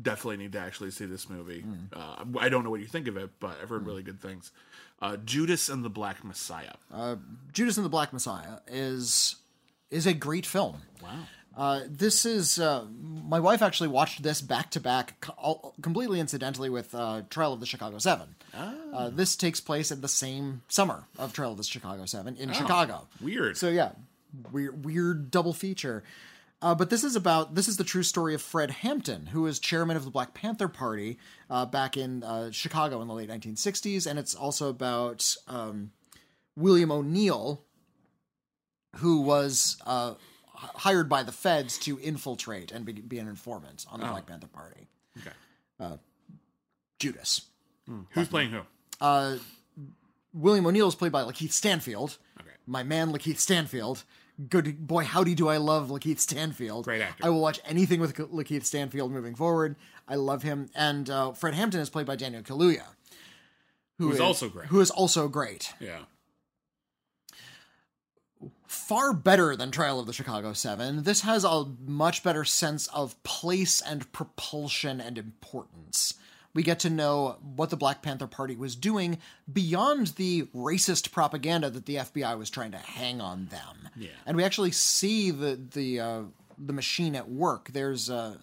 [0.03, 1.65] definitely need to actually see this movie.
[1.93, 4.51] Uh, I don't know what you think of it, but I've heard really good things.
[5.01, 6.73] Uh, Judas and the Black Messiah.
[7.53, 9.37] Judas and the Black Messiah is
[9.91, 10.83] is a great film.
[11.01, 11.27] Wow.
[11.57, 15.25] Uh, this is uh, my wife actually watched this back to back,
[15.81, 18.35] completely incidentally with uh, Trial of the Chicago Seven.
[18.93, 22.53] Uh, this takes place in the same summer of Trial of the Chicago Seven in
[22.53, 23.07] Chicago.
[23.23, 23.57] weird.
[23.57, 23.93] So yeah,
[24.53, 26.05] weird, weird double feature.
[26.63, 29.59] Uh, but this is about this is the true story of Fred Hampton, who was
[29.59, 31.19] chairman of the Black Panther Party
[31.51, 35.91] uh, back in uh, Chicago in the late 1960s, and it's also about um,
[36.57, 37.63] William O'Neill,
[38.97, 40.15] who was uh,
[40.57, 44.49] hired by the feds to infiltrate and be, be an informant on the Black Panther
[44.49, 44.89] Party.
[45.19, 45.99] Okay.
[46.99, 47.43] Judas.
[48.11, 48.61] Who's playing who?
[49.01, 49.37] Uh,
[50.33, 52.19] William O'Neill is played by Lakeith Stanfield.
[52.41, 52.51] Okay.
[52.67, 54.05] My man Lakeith Stanfield.
[54.51, 56.85] Good boy, howdy do I love Lakeith Stanfield.
[56.85, 57.25] Great actor.
[57.25, 59.77] I will watch anything with Lakeith Stanfield moving forward.
[60.07, 60.69] I love him.
[60.75, 62.83] And uh, Fred Hampton is played by Daniel Kaluuya.
[63.99, 64.69] who Who's also great.
[64.69, 65.73] Who is also great.
[65.81, 66.01] Yeah.
[68.77, 71.03] Far better than Trial of the Chicago Seven.
[71.03, 76.15] This has a much better sense of place and propulsion and importance.
[76.55, 79.19] We get to know what the Black Panther Party was doing
[79.53, 83.91] beyond the racist propaganda that the FBI was trying to hang on them.
[83.97, 84.11] Yeah.
[84.25, 86.23] And we actually see the the uh,
[86.59, 87.71] the machine at work.
[87.73, 88.37] There's uh,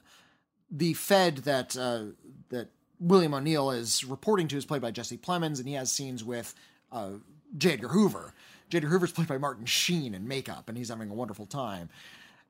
[0.70, 2.06] the Fed that uh,
[2.50, 2.70] that
[3.00, 6.54] William O'Neill is reporting to is played by Jesse Plemons, and he has scenes with
[6.92, 7.12] uh,
[7.58, 7.74] J.
[7.74, 8.34] Edgar Hoover.
[8.74, 8.78] J.
[8.78, 11.90] Edgar Hoover's played by Martin Sheen in makeup, and he's having a wonderful time.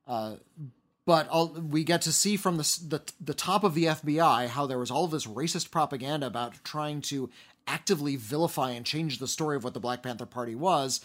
[0.07, 0.35] Uh,
[1.05, 4.65] but all, we get to see from the, the the top of the FBI how
[4.65, 7.29] there was all of this racist propaganda about trying to
[7.67, 11.01] actively vilify and change the story of what the Black Panther Party was,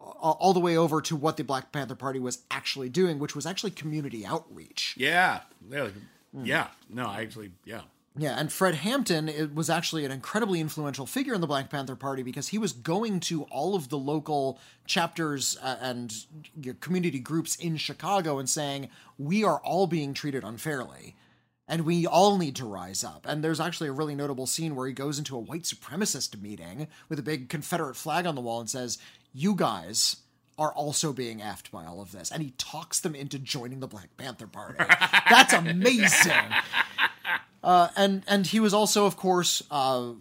[0.00, 3.36] all, all the way over to what the Black Panther Party was actually doing, which
[3.36, 4.94] was actually community outreach.
[4.96, 5.40] Yeah.
[5.70, 5.88] Yeah.
[6.32, 6.68] yeah.
[6.88, 7.82] No, I actually, yeah.
[8.18, 12.22] Yeah, and Fred Hampton was actually an incredibly influential figure in the Black Panther Party
[12.22, 16.14] because he was going to all of the local chapters uh, and
[16.80, 18.88] community groups in Chicago and saying,
[19.18, 21.14] We are all being treated unfairly.
[21.68, 23.26] And we all need to rise up.
[23.28, 26.86] And there's actually a really notable scene where he goes into a white supremacist meeting
[27.08, 28.98] with a big Confederate flag on the wall and says,
[29.34, 30.18] You guys
[30.58, 32.30] are also being effed by all of this.
[32.30, 34.82] And he talks them into joining the Black Panther Party.
[35.30, 36.32] That's amazing
[37.62, 40.12] Uh, and and he was also, of course, uh,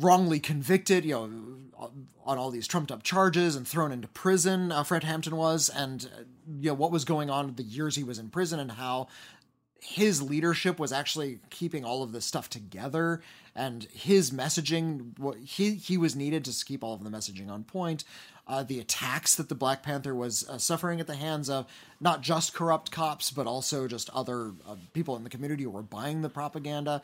[0.00, 1.02] wrongly convicted.
[1.06, 1.90] You know,
[2.26, 4.72] on all these trumped up charges and thrown into prison.
[4.72, 6.22] Uh, Fred Hampton was, and uh,
[6.60, 9.08] you know what was going on the years he was in prison and how
[9.80, 13.20] his leadership was actually keeping all of this stuff together
[13.54, 17.64] and his messaging what he he was needed to keep all of the messaging on
[17.64, 18.02] point
[18.46, 21.66] uh, the attacks that the black panther was uh, suffering at the hands of
[22.00, 25.82] not just corrupt cops but also just other uh, people in the community who were
[25.82, 27.02] buying the propaganda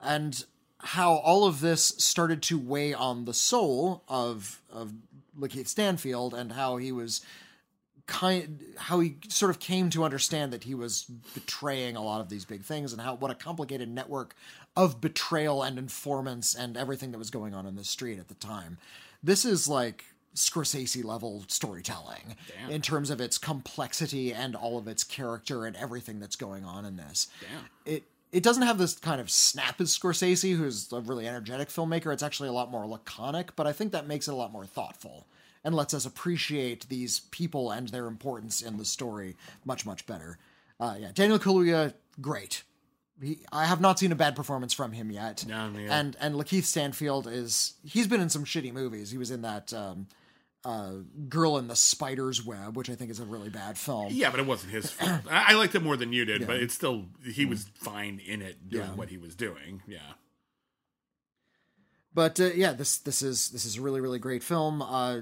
[0.00, 0.44] and
[0.78, 4.92] how all of this started to weigh on the soul of of
[5.38, 7.20] Lakeith Stanfield and how he was
[8.06, 11.04] kind how he sort of came to understand that he was
[11.34, 14.34] betraying a lot of these big things and how what a complicated network
[14.76, 18.34] of betrayal and informants and everything that was going on in the street at the
[18.34, 18.78] time.
[19.22, 20.04] This is like
[20.34, 22.70] Scorsese level storytelling Damn.
[22.70, 26.84] in terms of its complexity and all of its character and everything that's going on
[26.84, 27.28] in this.
[27.40, 27.94] Damn.
[27.94, 32.12] It it doesn't have this kind of snap as Scorsese, who's a really energetic filmmaker.
[32.12, 34.66] It's actually a lot more laconic, but I think that makes it a lot more
[34.66, 35.26] thoughtful
[35.64, 40.38] and lets us appreciate these people and their importance in the story much, much better.
[40.78, 42.62] Uh, yeah, Daniel Kaluuya, great.
[43.20, 45.44] He, I have not seen a bad performance from him yet.
[45.46, 49.10] No, and and Lakeith Stanfield is he's been in some shitty movies.
[49.10, 50.06] He was in that um,
[50.64, 50.92] uh,
[51.28, 54.08] Girl in the Spider's Web, which I think is a really bad film.
[54.10, 55.22] Yeah, but it wasn't his fault.
[55.30, 58.42] I, I liked it more than you did, but it's still he was fine in
[58.42, 58.94] it doing Yeah.
[58.94, 59.82] what he was doing.
[59.86, 59.98] Yeah.
[62.12, 64.82] But uh, yeah, this this is this is a really really great film.
[64.82, 65.20] Uh,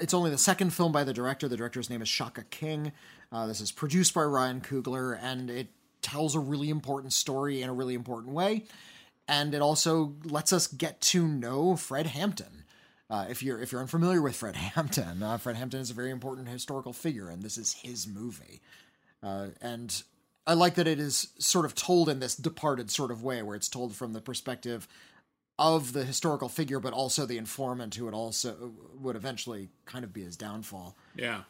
[0.00, 1.48] it's only the second film by the director.
[1.48, 2.92] The director's name is Shaka King.
[3.32, 5.68] Uh, this is produced by Ryan Coogler, and it
[6.02, 8.64] tells a really important story in a really important way.
[9.26, 12.63] And it also lets us get to know Fred Hampton.
[13.10, 16.10] Uh, if you're if you're unfamiliar with Fred Hampton, uh, Fred Hampton is a very
[16.10, 18.60] important historical figure, and this is his movie.
[19.22, 20.02] Uh, and
[20.46, 23.56] I like that it is sort of told in this departed sort of way, where
[23.56, 24.88] it's told from the perspective
[25.58, 30.12] of the historical figure, but also the informant who would also would eventually kind of
[30.12, 30.96] be his downfall.
[31.14, 31.42] Yeah.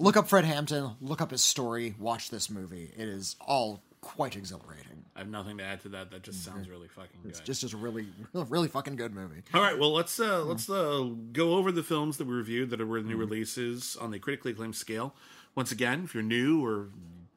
[0.00, 2.92] Look up Fred Hampton, look up his story, watch this movie.
[2.96, 4.93] It is all quite exhilarating.
[5.16, 6.10] I have nothing to add to that.
[6.10, 7.30] That just sounds really fucking good.
[7.30, 9.42] It's just just a really really fucking good movie.
[9.52, 12.84] All right, well let's uh, let's uh, go over the films that we reviewed that
[12.84, 15.14] were new releases on the critically acclaimed scale.
[15.54, 16.88] Once again, if you're new or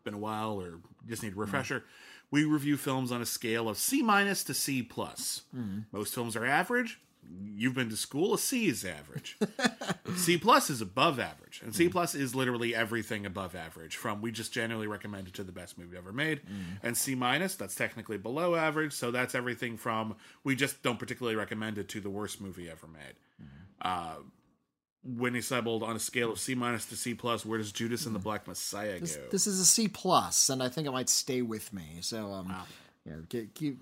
[0.03, 1.83] been a while or just need a refresher,
[2.31, 5.43] we review films on a scale of C minus to C plus.
[5.91, 6.99] Most films are average.
[7.29, 8.35] You've been to school.
[8.35, 9.37] A C is average.
[10.15, 13.95] C plus is above average, and C plus is literally everything above average.
[13.95, 16.41] From we just generally recommend it to the best movie ever made,
[16.83, 18.93] and C minus that's technically below average.
[18.93, 22.87] So that's everything from we just don't particularly recommend it to the worst movie ever
[22.87, 23.15] made.
[23.81, 24.15] Uh,
[25.03, 28.13] Whitney Seibold on a scale of C minus to C plus, where does Judas and
[28.13, 29.05] the Black Messiah go?
[29.31, 31.97] this is a C plus, and I think it might stay with me.
[32.01, 32.53] So um,
[33.05, 33.81] yeah, keep, keep,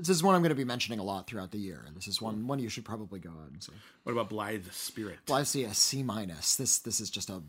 [0.00, 2.08] this is one I'm going to be mentioning a lot throughout the year, and this
[2.08, 3.72] is one one you should probably go out and see.
[4.02, 5.18] What about Blithe Spirit?
[5.32, 6.56] I see a C minus.
[6.56, 7.42] This this is just a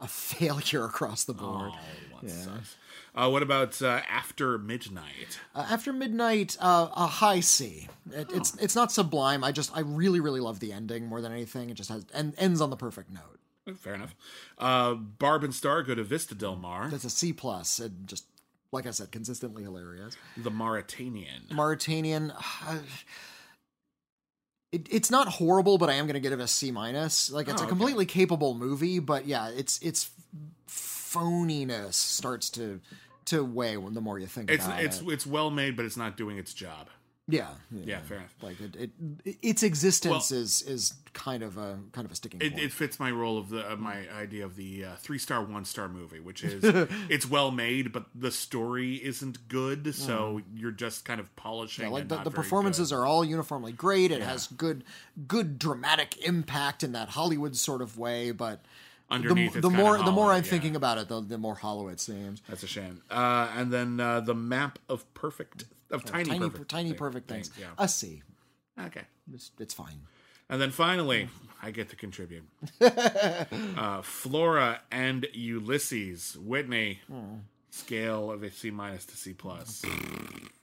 [0.00, 1.70] a failure across the board.
[1.72, 2.76] Oh, sucks.
[3.14, 5.38] Uh, what about uh, After Midnight?
[5.54, 7.88] Uh, after midnight, uh, a high C.
[8.12, 9.42] It, It's it's not sublime.
[9.44, 11.70] I just I really really love the ending more than anything.
[11.70, 13.38] It just has and ends on the perfect note.
[13.76, 14.14] Fair enough.
[14.56, 17.78] Uh, Barb and Star go to Vista Del Mar, That's a C plus.
[17.78, 18.24] And just
[18.72, 20.16] like I said, consistently hilarious.
[20.36, 21.46] The Mauritanian.
[21.52, 22.32] Mauritanian.
[22.66, 22.78] uh,
[24.70, 27.32] It, it's not horrible, but I am going to give it a C minus.
[27.32, 27.70] Like it's Oh, a okay.
[27.70, 30.10] completely capable movie, but yeah, it's it's
[30.68, 32.80] phoniness starts to
[33.26, 35.08] to weigh when the more you think It's about it's it.
[35.08, 36.88] it's well made, but it's not doing its job.
[37.30, 38.34] Yeah, Yeah, fair enough.
[38.40, 38.74] Like it,
[39.24, 42.62] it, its existence Well- is is kind of a kind of a sticking It, point.
[42.64, 45.64] it fits my role of the of my idea of the uh, three star one
[45.66, 46.62] star movie, which is
[47.10, 51.84] it's well made, but the story isn't good, so you're just kind of polishing.
[51.84, 51.88] Mm.
[51.88, 52.96] Yeah, like and the, not the very performances good.
[52.96, 54.10] are all uniformly great.
[54.10, 54.84] It has good
[55.26, 58.64] good dramatic impact in that Hollywood sort of way, but
[59.10, 60.50] Underneath, the, the more the more I'm yeah.
[60.50, 62.42] thinking about it, the, the more hollow it seems.
[62.48, 63.00] That's a shame.
[63.10, 67.28] Uh, and then uh, the map of perfect of tiny tiny perfect tiny thing- perfect
[67.28, 67.50] things.
[67.58, 67.66] Yeah.
[67.78, 68.22] A C.
[68.78, 69.02] Okay.
[69.32, 70.02] It's, it's fine.
[70.50, 71.28] And then finally,
[71.62, 72.44] I get to contribute.
[72.80, 77.00] uh, Flora and Ulysses, Whitney,
[77.70, 79.84] scale of a C minus to C plus.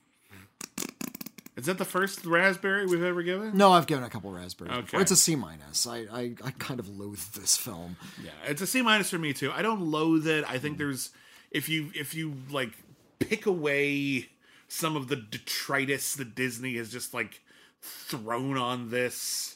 [1.66, 3.58] Is that the first raspberry we've ever given?
[3.58, 4.70] No, I've given a couple raspberries.
[4.70, 4.84] before.
[4.84, 5.02] Okay.
[5.02, 5.88] It's a C minus.
[5.88, 7.98] I, I I kind of loathe this film.
[8.24, 9.52] Yeah, it's a C minus for me too.
[9.52, 10.46] I don't loathe it.
[10.48, 10.84] I think hmm.
[10.84, 11.10] there's
[11.50, 12.70] if you if you like
[13.18, 14.30] pick away
[14.68, 17.42] some of the detritus that Disney has just like
[17.82, 19.55] thrown on this.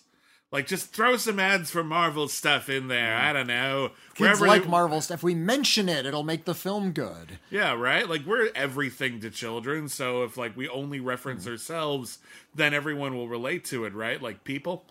[0.51, 3.15] Like just throw some ads for Marvel stuff in there.
[3.15, 3.91] I don't know.
[4.15, 5.19] Kids Wherever like they- Marvel stuff.
[5.19, 7.37] If we mention it, it'll make the film good.
[7.51, 8.09] Yeah, right?
[8.09, 11.51] Like we're everything to children, so if like we only reference Mm.
[11.51, 12.17] ourselves,
[12.55, 14.19] then everyone will relate to it, right?
[14.19, 14.85] Like people.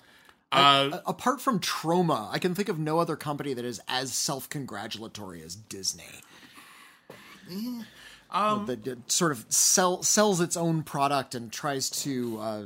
[0.52, 4.14] Uh, A- Apart from Troma, I can think of no other company that is as
[4.14, 6.05] self-congratulatory as Disney.
[8.30, 12.62] Um, that, that sort of sell, sells its own product and tries to uh,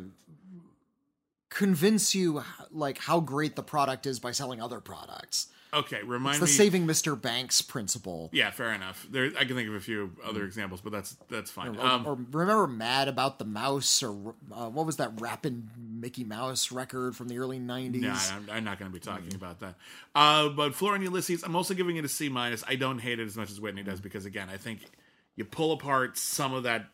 [1.54, 5.48] convince you like how great the product is by selling other products.
[5.74, 6.52] Okay, remind It's the me.
[6.52, 7.18] saving Mr.
[7.18, 8.28] Banks principle.
[8.34, 9.06] yeah, fair enough.
[9.10, 11.76] There, I can think of a few other examples, but that's that's fine.
[11.76, 16.24] Or, Um, or remember Mad About the Mouse, or uh, what was that rapping Mickey
[16.24, 18.00] Mouse record from the early 90s?
[18.02, 19.76] No, I'm, I'm not going to be talking about that.
[20.14, 22.62] Uh, but Flora and Ulysses, I'm also giving it a C minus.
[22.68, 24.80] I don't hate it as much as Whitney does because, again, I think
[25.36, 26.84] you pull apart some of that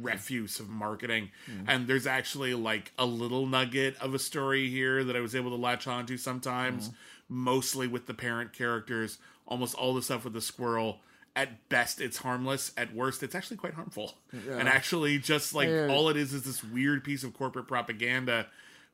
[0.00, 1.64] refuse of marketing, mm.
[1.66, 5.50] and there's actually like a little nugget of a story here that I was able
[5.50, 6.96] to latch onto sometimes, mm-hmm.
[7.28, 11.00] mostly with the parent characters, almost all the stuff with the squirrel.
[11.34, 12.72] At best, it's harmless.
[12.76, 14.18] At worst, it's actually quite harmful.
[14.58, 15.88] And actually, just like Yeah.
[15.88, 18.48] all it is is this weird piece of corporate propaganda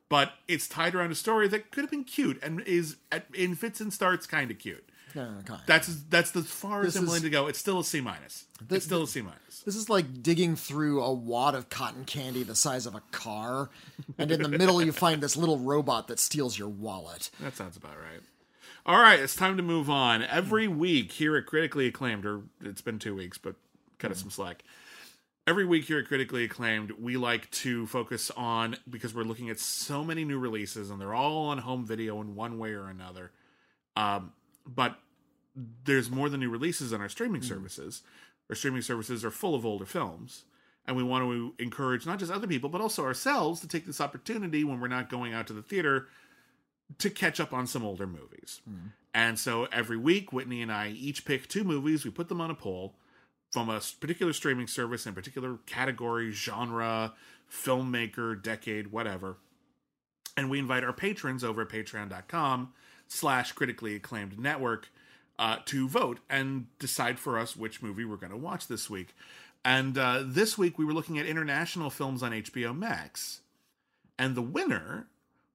[0.09, 3.55] but it's tied around a story that could have been cute and is at, in
[3.55, 4.88] fits and starts kind of cute.
[5.15, 5.65] Yeah, kind of.
[5.65, 7.47] That's that's as far as I'm willing to go.
[7.47, 8.45] It's still a C minus.
[8.69, 9.61] It's still a C minus.
[9.65, 13.69] This is like digging through a wad of cotton candy the size of a car,
[14.17, 17.29] and in the middle you find this little robot that steals your wallet.
[17.39, 18.21] That sounds about right.
[18.85, 20.23] All right, it's time to move on.
[20.23, 23.55] Every week here at Critically Acclaimed, or it's been two weeks, but
[23.97, 24.63] cut us some slack.
[25.45, 29.59] Every week here at Critically Acclaimed, we like to focus on because we're looking at
[29.59, 33.31] so many new releases and they're all on home video in one way or another.
[33.95, 34.31] Um,
[34.75, 34.99] but
[35.85, 37.49] there's more than new releases on our streaming mm-hmm.
[37.49, 38.01] services.
[38.49, 40.45] Our streaming services are full of older films.
[40.85, 44.01] And we want to encourage not just other people, but also ourselves to take this
[44.01, 46.07] opportunity when we're not going out to the theater
[46.97, 48.61] to catch up on some older movies.
[48.67, 48.87] Mm-hmm.
[49.13, 52.05] And so every week, Whitney and I each pick two movies.
[52.05, 52.95] We put them on a poll
[53.51, 57.13] from a particular streaming service in a particular category, genre,
[57.51, 59.37] filmmaker, decade, whatever.
[60.37, 62.73] And we invite our patrons over at patreon.com
[63.09, 64.89] slash critically acclaimed network
[65.37, 69.13] uh, to vote and decide for us which movie we're going to watch this week.
[69.65, 73.41] And uh, this week we were looking at international films on HBO Max.
[74.17, 75.07] And the winner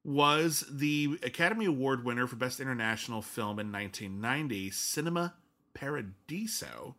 [0.05, 5.35] was the Academy Award winner for Best International Film in 1990, Cinema
[5.75, 6.95] Paradiso,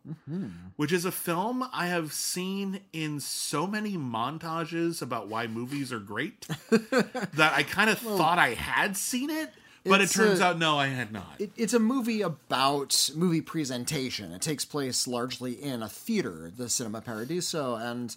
[0.76, 5.98] which is a film I have seen in so many montages about why movies are
[5.98, 9.50] great that I kind of thought I had seen it,
[9.88, 11.34] but it turns a- out no, I had not.
[11.38, 14.32] It, it's a movie about movie presentation.
[14.32, 18.14] It takes place largely in a theater, the Cinema Paradiso, and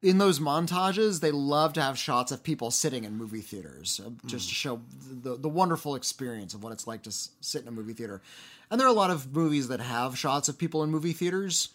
[0.00, 4.10] in those montages, they love to have shots of people sitting in movie theaters, uh,
[4.26, 4.80] just to show
[5.22, 8.22] the the wonderful experience of what it's like to s- sit in a movie theater.
[8.70, 11.70] And there are a lot of movies that have shots of people in movie theaters.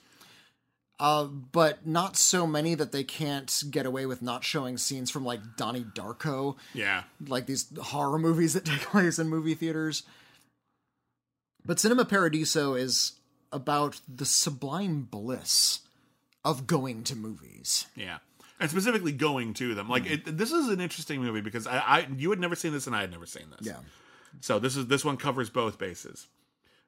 [1.03, 5.25] Uh, but not so many that they can't get away with not showing scenes from
[5.25, 7.03] like Donnie Darko yeah.
[7.27, 10.03] like these horror movies that take place in movie theaters.
[11.65, 13.19] But Cinema Paradiso is
[13.51, 15.81] about the sublime bliss
[16.45, 17.87] of going to movies.
[17.97, 18.19] Yeah.
[18.57, 19.89] And specifically going to them.
[19.89, 22.87] Like it, this is an interesting movie because I, I you had never seen this
[22.87, 23.67] and I had never seen this.
[23.67, 23.79] Yeah.
[24.39, 26.27] So this is this one covers both bases.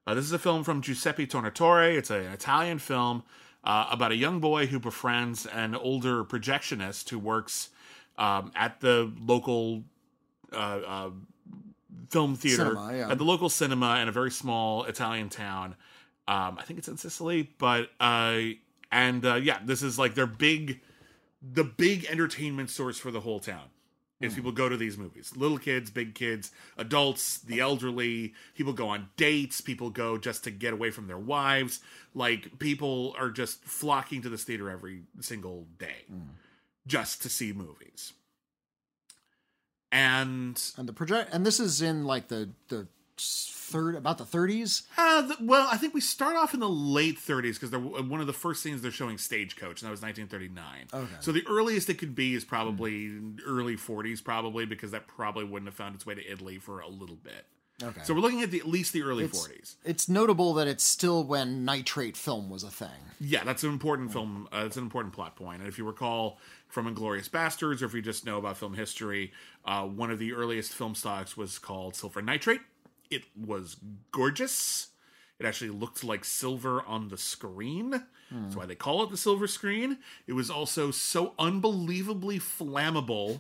[0.08, 1.98] Uh, this is a film from Giuseppe Tornatore.
[1.98, 3.24] It's a, an Italian film
[3.66, 7.70] uh, about a young boy who befriends an older projectionist who works
[8.18, 9.84] um, at the local
[10.54, 11.10] uh, uh,
[12.10, 13.12] film theater, Cinema, yeah.
[13.12, 15.76] at the local cinema in a very small Italian town.
[16.28, 18.40] Um, I think it's in Sicily, but uh,
[18.92, 20.82] and uh, yeah, this is like their big,
[21.42, 23.66] the big entertainment source for the whole town
[24.22, 24.38] is hmm.
[24.38, 25.34] people go to these movies.
[25.36, 30.52] Little kids big kids adults the elderly people go on dates people go just to
[30.52, 31.80] get away from their wives.
[32.14, 36.30] Like people are just flocking to this theater every single day hmm.
[36.88, 38.14] just to see movies.
[39.92, 42.88] And And the project and this is in like the the
[43.18, 44.84] third about the 30s.
[44.98, 48.28] uh, the, well i think we start off in the late 30s because one of
[48.28, 51.16] the first scenes they're showing stagecoach and that was 1939 Okay.
[51.20, 55.68] so the earliest it could be is probably early 40s probably because that probably wouldn't
[55.68, 57.46] have found its way to italy for a little bit
[57.84, 58.00] Okay.
[58.06, 59.76] So we're looking at the, at least the early it's, 40s.
[59.84, 62.88] it's notable that it's still when nitrate film was a thing.
[63.20, 64.48] Yeah, that's an important film.
[64.50, 65.60] Uh, it's an important plot point.
[65.60, 66.40] And if you recall
[66.70, 69.34] from *Inglourious Basterds*, or if you just know about film history,
[69.66, 72.62] uh, one of the earliest film stocks was called silver nitrate.
[73.10, 73.78] It was
[74.12, 74.90] gorgeous.
[75.40, 78.04] It actually looked like silver on the screen.
[78.32, 80.00] That's why they call it the silver screen.
[80.28, 83.40] It was also so unbelievably flammable.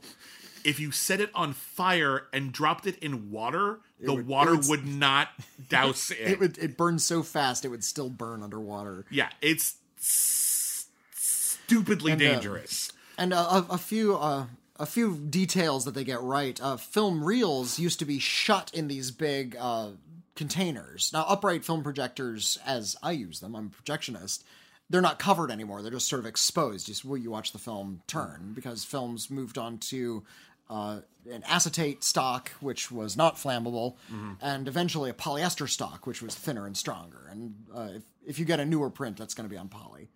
[0.63, 4.67] If you set it on fire and dropped it in water, the would- water would-
[4.69, 5.29] would not
[5.69, 6.19] douse it.
[6.19, 9.05] It would it burned so fast it would still burn underwater.
[9.09, 12.91] Yeah, it's s- stupidly And, uh, dangerous.
[13.17, 14.45] And uh, a, a few uh,
[14.77, 16.59] a few details that they get right.
[16.61, 19.91] Uh, film reels used to be shut in these big uh,
[20.35, 21.11] containers.
[21.13, 24.43] Now, upright film projectors, as I use them, I'm a projectionist.
[24.89, 25.81] they're not covered anymore.
[25.81, 26.87] They're just sort of exposed.
[26.87, 30.23] Just where you watch the film turn because films moved on to
[30.69, 30.99] uh,
[31.31, 33.95] an acetate stock, which was not flammable,
[34.41, 37.27] and eventually a polyester stock, which was thinner and stronger.
[37.31, 40.09] And uh, if if you get a newer print, that's going to be on poly.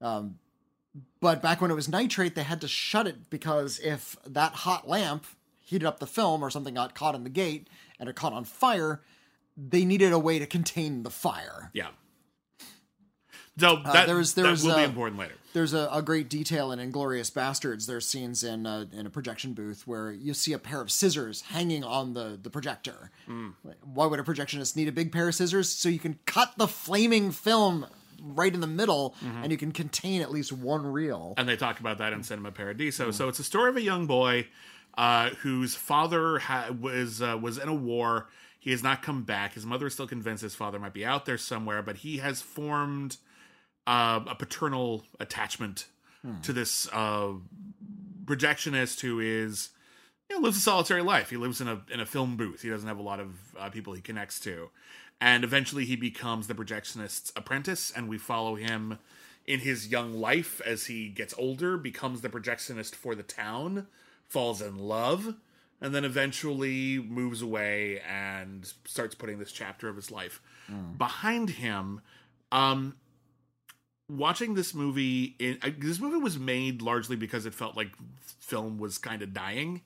[0.00, 0.38] Um,
[1.20, 4.88] but back when it was nitrate, they had to shut it because if that hot
[4.88, 5.24] lamp
[5.60, 7.68] heated up the film or something got caught in the gate
[7.98, 9.00] and it caught on fire,
[9.56, 11.70] they needed a way to contain the fire.
[11.72, 11.88] Yeah.
[13.58, 15.34] So that, there was- there that will be uh, important later.
[15.52, 17.86] There's a, a great detail in Inglourious Basterds.
[17.86, 21.40] There's scenes in a, in a projection booth where you see a pair of scissors
[21.42, 23.10] hanging on the, the projector.
[23.82, 25.68] Why would a projectionist need a big pair of scissors?
[25.68, 27.86] So you can cut the flaming film
[28.22, 31.34] right in the middle and you can contain at least one reel.
[31.38, 33.10] and they talk about that in Cinema Paradiso.
[33.10, 34.46] So it's a story of a young boy
[34.98, 38.28] uh, whose father ha- was uh, was in a war.
[38.58, 39.54] He has not come back.
[39.54, 42.42] His mother is still convinced his father might be out there somewhere, but he has
[42.42, 43.16] formed
[43.86, 45.86] uh, a paternal attachment
[46.42, 47.32] to this uh,
[48.24, 49.70] projectionist who is
[50.28, 51.30] you know, lives a solitary life.
[51.30, 52.62] He lives in a in a film booth.
[52.62, 54.68] He doesn't have a lot of uh, people he connects to,
[55.20, 58.98] and eventually he becomes the projectionist's apprentice, and we follow him
[59.46, 63.86] in his young life as he gets older, becomes the projectionist for the town,
[64.28, 65.34] falls in love,
[65.80, 70.40] and then eventually moves away and starts putting this chapter of his life
[70.98, 72.00] behind him.
[72.52, 72.96] Um,
[74.08, 77.88] watching this movie, in, uh, this movie was made largely because it felt like
[78.38, 79.82] film was kind of dying,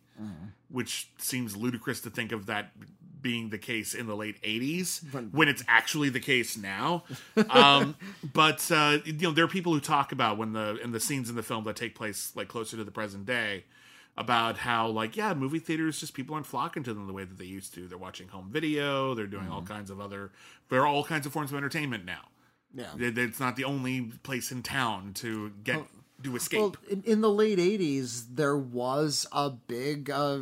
[0.69, 2.73] which seems ludicrous to think of that
[3.25, 5.03] being the case in the late 80s
[5.33, 7.03] when it's actually the case now.
[7.51, 7.97] Um,
[8.33, 11.29] but uh, you know there are people who talk about when the in the scenes
[11.29, 13.65] in the film that take place like closer to the present day
[14.17, 17.37] about how like yeah movie theaters just people aren't flocking to them the way that
[17.39, 17.89] they used to.
[17.89, 19.15] They're watching home video.
[19.15, 20.31] They're doing all kinds of other
[20.69, 22.29] there are all kinds of forms of entertainment now.
[22.75, 22.91] Yeah.
[22.99, 25.83] It- it's not the only place in town to get
[26.23, 26.61] to escape.
[26.61, 30.39] Well, in, in the late '80s, there was a big uh,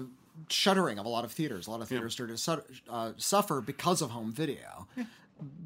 [0.48, 1.66] shuttering of a lot of theaters.
[1.66, 4.86] A lot of theaters started to su- uh, suffer because of home video.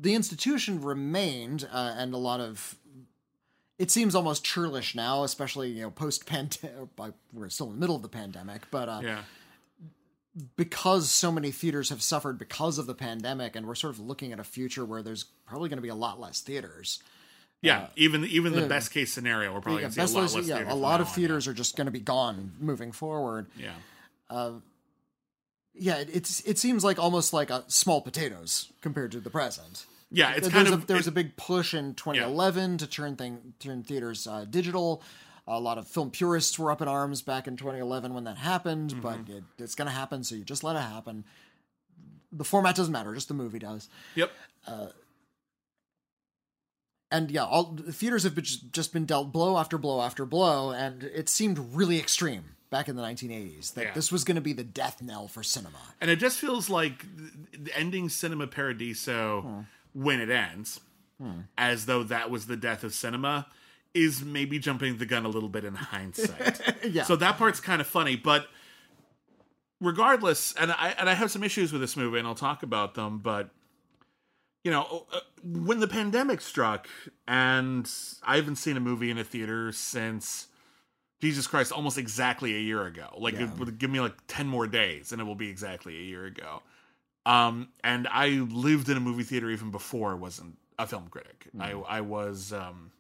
[0.00, 2.76] The institution remained, uh, and a lot of
[3.78, 6.72] it seems almost churlish now, especially you know post pandemic.
[7.34, 9.22] We're still in the middle of the pandemic, but uh, yeah
[10.56, 14.32] because so many theaters have suffered because of the pandemic, and we're sort of looking
[14.32, 17.02] at a future where there's probably going to be a lot less theaters.
[17.62, 20.22] yeah even even the best case scenario we're probably Yeah, going to see a lot
[20.24, 22.00] ways- less yeah, theaters a lot now of on, theaters are just going to be
[22.00, 23.46] gone moving forward.
[23.58, 23.72] yeah.
[24.30, 24.52] Yeah
[25.78, 29.84] yeah, it, it's it seems like almost like a small potatoes compared to the present.
[30.10, 33.16] Yeah, it's There kind of a, there was a big push in 2011 to turn
[33.16, 35.02] thing turn theaters uh, digital.
[35.46, 38.90] A lot of film purists were up in arms back in 2011 when that happened,
[38.90, 39.00] Mm-hmm.
[39.00, 41.24] but it, it's going to happen, so you just let it happen.
[42.32, 43.88] The format doesn't matter; just the movie does.
[44.14, 44.32] Yep.
[47.10, 50.70] And yeah, all the theaters have been, just been dealt blow after blow after blow,
[50.72, 53.92] and it seemed really extreme back in the 1980s that Yeah.
[53.92, 55.78] this was going to be the death knell for cinema.
[56.00, 59.60] And it just feels like th- th- ending Cinema Paradiso hmm.
[59.92, 60.80] when it ends,
[61.20, 61.40] hmm.
[61.56, 63.46] as though that was the death of cinema,
[63.94, 66.60] is maybe jumping the gun a little bit in hindsight.
[66.86, 67.02] Yeah.
[67.02, 68.46] So that part's kind of funny, but
[69.80, 72.94] regardless, and I and I have some issues with this movie, and I'll talk about
[72.94, 73.18] them.
[73.18, 73.50] But
[74.62, 75.06] you know,
[75.42, 76.88] when the pandemic struck,
[77.26, 77.90] and
[78.22, 80.48] I haven't seen a movie in a theater since
[81.26, 83.08] Jesus Christ, almost exactly a year ago.
[83.18, 83.44] Like, Yeah.
[83.52, 86.24] it would give me like ten more days, and it will be exactly a year
[86.24, 86.62] ago.
[87.24, 91.48] Um, and I lived in a movie theater even before I wasn't a film critic.
[91.58, 92.92] I I was um,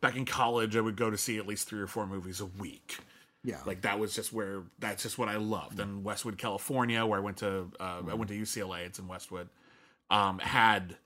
[0.00, 0.76] back in college.
[0.76, 2.98] I would go to see at least three or four movies a week.
[3.44, 5.80] Yeah, Like that was just where that's just what I loved.
[5.80, 8.86] And Westwood, California, where I went to uh, I went to UCLA.
[8.86, 9.48] It's in Westwood.
[10.10, 10.96] Um, had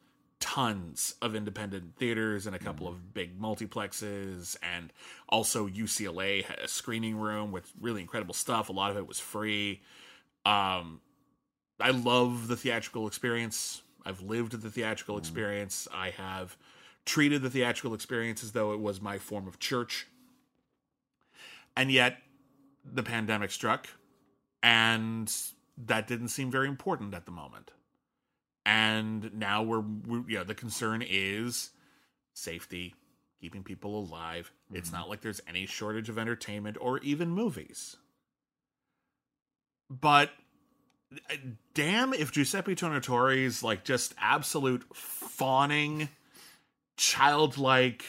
[0.41, 4.93] tons of independent theaters and a couple of big multiplexes, and
[5.29, 8.69] also UCLA had a screening room with really incredible stuff.
[8.69, 9.81] A lot of it was free.
[10.45, 11.01] Um,
[11.81, 13.83] I love the theatrical experience.
[14.05, 15.89] I've lived the theatrical experience.
[15.93, 16.57] I have
[17.05, 20.07] treated the theatrical experience as though it was my form of church.
[21.77, 22.19] And yet,
[22.85, 23.89] the pandemic struck,
[24.63, 25.33] and
[25.77, 27.73] that didn't seem very important at the moment.
[28.67, 31.71] And now we're, we you know, the concern is
[32.35, 32.97] safety,
[33.41, 34.51] keeping people alive.
[34.73, 37.95] It's not like there's any shortage of entertainment or even movies.
[39.89, 40.31] But
[41.31, 41.37] uh,
[41.75, 46.09] damn if Giuseppe Tornatore's like just absolute fawning,
[46.97, 48.05] childlike,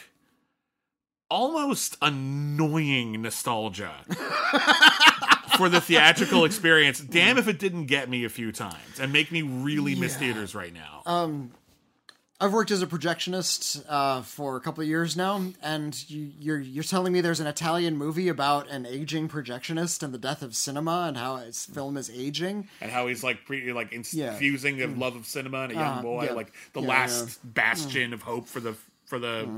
[1.30, 3.94] almost annoying nostalgia
[5.58, 7.00] for the theatrical experience.
[7.18, 10.20] Damn if it didn't get me a few times and make me really miss Yeah.
[10.20, 11.02] theaters right now.
[11.06, 11.52] Um,
[12.40, 16.60] I've worked as a projectionist uh, for a couple of years now, and you, you're
[16.60, 20.56] you're telling me there's an Italian movie about an aging projectionist and the death of
[20.56, 22.68] cinema and how its film is aging.
[22.80, 24.34] and how he's like pre- like Yeah.
[24.34, 26.34] infusing a love of cinema and a young Uh, boy, yeah.
[26.34, 28.76] like the Yeah, last bastion of hope for the
[29.08, 29.50] for the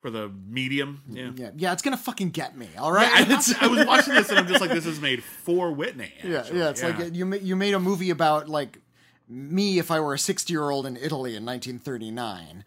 [0.00, 1.02] for the medium.
[1.08, 1.30] Yeah.
[1.34, 2.68] Yeah, yeah, it's gonna fucking get me.
[2.78, 5.22] All right, I, It's- I was watching this and I'm just like, this is made
[5.22, 6.12] for Whitney.
[6.24, 6.58] yeah, actually.
[6.58, 6.70] yeah.
[6.70, 8.78] It's like you you made a movie about like
[9.28, 12.64] me if I were a sixty year old in Italy in 1939.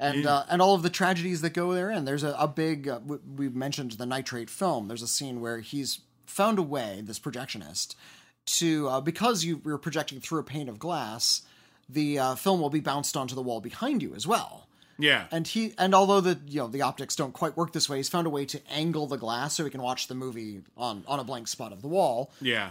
[0.00, 2.04] And uh, and all of the tragedies that go therein.
[2.04, 2.86] There's a, a big.
[2.86, 4.86] Uh, we, we mentioned the nitrate film.
[4.86, 7.96] There's a scene where he's found a way, this projectionist,
[8.46, 11.42] to uh, because you were projecting through a pane of glass,
[11.88, 14.67] the uh, film will be bounced onto the wall behind you as well.
[14.98, 15.26] Yeah.
[15.30, 18.08] And he and although the you know the optics don't quite work this way, he's
[18.08, 21.18] found a way to angle the glass so he can watch the movie on on
[21.20, 22.30] a blank spot of the wall.
[22.40, 22.70] yeah.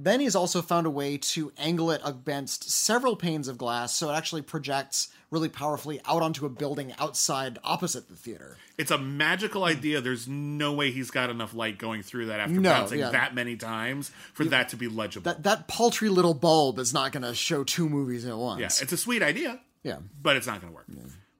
[0.00, 4.10] Then he's also found a way to angle it against several panes of glass so
[4.10, 8.56] it actually projects really powerfully out onto a building outside opposite the theater.
[8.78, 10.00] It's a magical idea.
[10.00, 13.10] There's no way he's got enough light going through that after No, bouncing yeah.
[13.10, 15.24] that many times for that to be legible.
[15.24, 18.60] That that paltry little bulb is not going to show two movies at once.
[18.60, 19.96] yeah, it's a sweet idea, yeah.
[20.22, 20.86] but it's not going to work.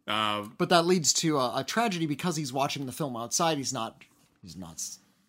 [0.09, 3.59] Uh, But that leads to a, a tragedy because he's watching the film outside.
[3.59, 4.03] He's not
[4.43, 4.83] he's not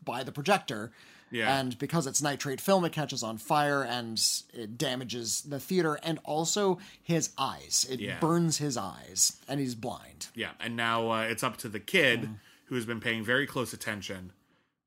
[0.04, 0.92] by the projector.
[1.32, 1.60] Yeah.
[1.60, 4.20] And because it's nitrate film, it catches on fire and
[4.52, 7.86] it damages the theater and also his eyes.
[7.88, 8.20] It Yeah.
[8.20, 10.28] burns his eyes and he's blind.
[10.34, 12.30] Yeah, and now uh, it's up to the kid
[12.66, 14.32] who has been paying very close attention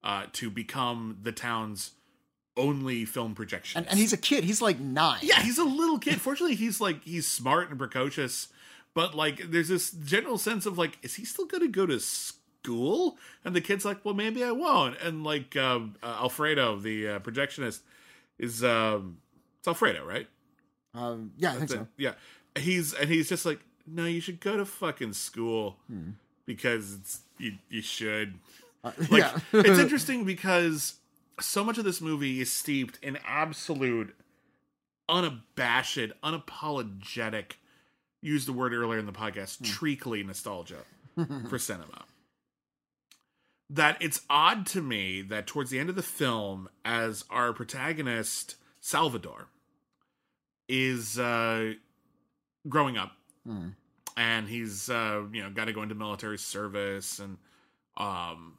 [0.02, 1.92] uh, to become the town's
[2.56, 3.78] only film projection.
[3.78, 4.42] And, and he's a kid.
[4.44, 5.20] He's like nine.
[5.22, 6.20] yeah, he's a little kid.
[6.20, 8.48] Fortunately, he's like he's smart and precocious,
[8.94, 11.98] but like there's this general sense of like, is he still going to go to
[12.00, 13.16] school?
[13.44, 15.00] And the kid's like, well, maybe I won't.
[15.00, 17.80] And like um, uh, Alfredo, the uh, projectionist,
[18.38, 19.18] is um,
[19.58, 20.28] it's Alfredo, right?
[20.94, 21.88] Um, yeah, I think so.
[21.96, 22.12] Yeah,
[22.58, 25.78] he's and he's just like, no, you should go to fucking school
[26.44, 28.34] because it's you you should.
[28.84, 29.38] Like yeah.
[29.52, 30.94] it's interesting because
[31.40, 34.12] so much of this movie is steeped in absolute,
[35.08, 37.52] unabashed, unapologetic.
[38.22, 40.84] Used the word earlier in the podcast, treacly nostalgia
[41.50, 42.04] for cinema.
[43.68, 48.56] That it's odd to me that towards the end of the film, as our protagonist
[48.80, 49.48] Salvador
[50.68, 51.72] is uh,
[52.68, 53.12] growing up,
[54.16, 57.38] and he's uh, you know got to go into military service, and
[57.96, 58.58] um,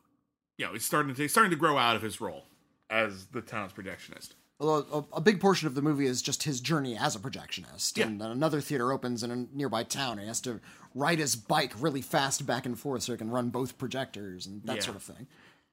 [0.57, 2.43] you know he's starting to he's starting to grow out of his role
[2.89, 4.31] as the town's projectionist.
[4.63, 7.97] Although a, a big portion of the movie is just his journey as a projectionist.
[7.97, 8.07] Yeah.
[8.07, 10.61] And then another theater opens in a nearby town and he has to
[10.95, 14.63] ride his bike really fast back and forth so he can run both projectors and
[14.63, 14.81] that Yeah.
[14.81, 15.27] sort of thing.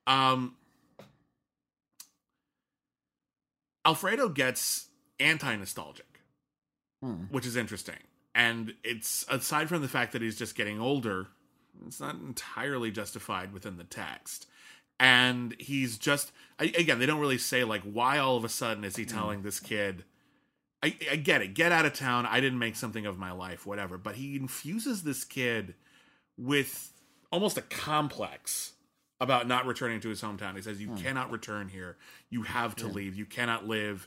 [0.06, 0.56] Um,
[3.84, 4.88] Alfredo gets
[5.18, 6.20] anti nostalgic,
[7.30, 7.96] which is interesting.
[8.34, 11.28] And it's aside from the fact that he's just getting older,
[11.86, 14.46] it's not entirely justified within the text.
[15.01, 18.85] And he's just, I, again, they don't really say, like, why all of a sudden
[18.85, 19.10] is he mm.
[19.10, 20.05] telling this kid,
[20.82, 22.27] I, I get it, get out of town.
[22.27, 23.97] I didn't make something of my life, whatever.
[23.97, 25.74] But he infuses this kid
[26.36, 26.93] with
[27.32, 28.74] almost a complex
[29.20, 30.55] about not returning to his hometown.
[30.55, 30.97] He says, You hmm.
[30.97, 31.97] cannot return here.
[32.28, 33.14] You have to leave.
[33.14, 34.06] You cannot live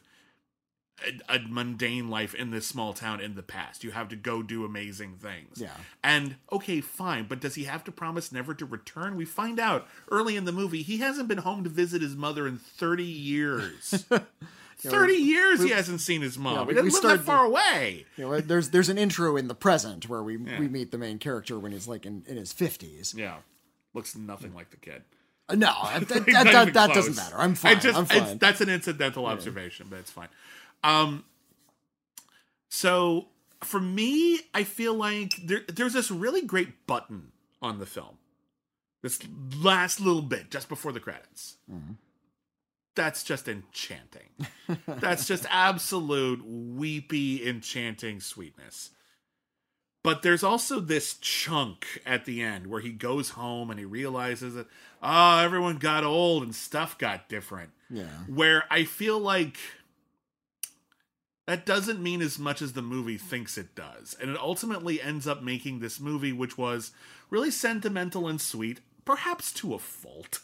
[1.30, 3.84] a, a mundane life in this small town in the past.
[3.84, 5.60] You have to go do amazing things.
[5.60, 5.72] Yeah.
[6.04, 9.16] And okay, fine, but does he have to promise never to return?
[9.16, 12.48] We find out early in the movie he hasn't been home to visit his mother
[12.48, 14.06] in 30 years.
[14.80, 16.56] 30 years he hasn't seen his mom.
[16.56, 18.06] Yeah, we- he doesn't we live that far away.
[18.18, 21.20] You know, there's there's an intro in the present where we we meet the main
[21.20, 23.14] character when he's like in, in his fifties.
[23.18, 23.38] Yeah.
[23.94, 25.04] Looks nothing like the kid.
[25.48, 27.36] Uh, No, that, that, that, that doesn't matter.
[27.38, 27.80] I'm fine.
[27.80, 28.38] just- I'm fine.
[28.40, 30.30] that's an incidental observation, but it's fine.
[30.84, 31.24] Um,
[32.70, 33.28] so
[33.64, 37.32] for me, I feel like there, there's this really great button
[37.62, 38.18] on the film.
[39.02, 39.20] This
[39.62, 41.58] last little bit just before the credits.
[42.96, 44.30] That's just enchanting.
[44.88, 48.92] That's just absolute weepy, enchanting sweetness.
[50.04, 54.54] But there's also this chunk at the end where he goes home and he realizes
[54.54, 54.68] that,
[55.02, 57.72] oh, everyone got old and stuff got different.
[57.90, 58.06] Yeah.
[58.28, 59.58] Where I feel like
[61.46, 64.16] that doesn't mean as much as the movie thinks it does.
[64.22, 66.92] And it ultimately ends up making this movie, which was
[67.30, 70.40] really sentimental and sweet, perhaps to a fault.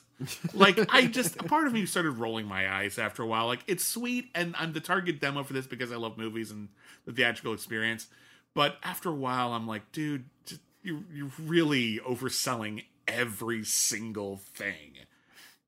[0.54, 3.48] like I just a part of me started rolling my eyes after a while.
[3.48, 6.70] Like it's sweet, and I'm the target demo for this because I love movies and
[7.06, 8.08] the theatrical experience.
[8.54, 14.98] But after a while, I'm like, dude, just, you you're really overselling every single thing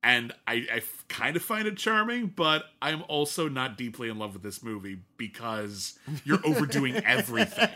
[0.03, 4.33] and I, I kind of find it charming, but I'm also not deeply in love
[4.33, 7.69] with this movie because you're overdoing everything.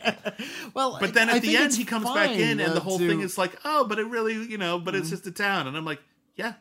[0.74, 2.98] Well, But then I at the end, he comes back in, and uh, the whole
[2.98, 5.68] to- thing is like, oh, but it really, you know, but it's just a town.
[5.68, 6.02] And I'm like,
[6.36, 6.54] yeah.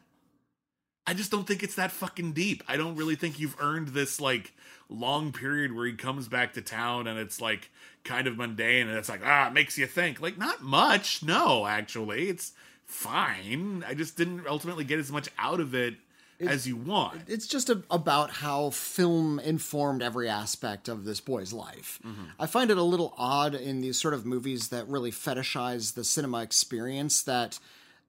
[1.07, 2.63] I just don't think it's that fucking deep.
[2.67, 4.53] I don't really think you've earned this, like,
[4.89, 7.71] long period where he comes back to town and it's, like,
[8.05, 10.21] kind of mundane and it's like, ah, it makes you think.
[10.23, 11.23] Like, not much.
[11.23, 12.29] No, actually.
[12.31, 12.53] It's
[12.87, 13.85] fine.
[13.87, 15.95] I just didn't ultimately get as much out of it,
[16.41, 17.23] as you want.
[17.29, 22.01] it's just a, about how film informed every aspect of this boy's life.
[22.39, 26.05] I find it a little odd in these sort of movies that really fetishize the
[26.05, 27.59] cinema experience that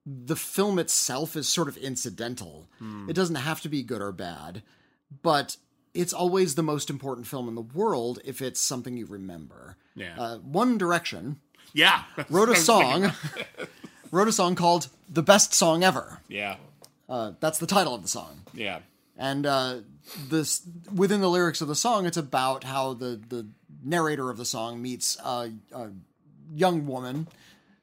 [0.05, 2.67] the film itself is sort of incidental.
[3.07, 4.63] It doesn't have to be good or bad,
[5.21, 5.57] but
[5.93, 9.77] it's always the most important film in the world if it's something you remember.
[9.95, 10.15] Yeah.
[10.19, 11.39] Uh, One Direction
[11.73, 12.03] yeah.
[12.29, 13.11] wrote a song,
[14.15, 16.55] wrote a song called "The Best Song Ever." Yeah.
[17.07, 18.41] Uh, that's the title of the song.
[18.53, 18.79] Yeah.
[19.17, 19.77] and uh,
[20.29, 20.61] this
[20.93, 23.47] within the lyrics of the song, it's about how the the
[23.83, 25.89] narrator of the song meets a, a
[26.53, 27.27] young woman.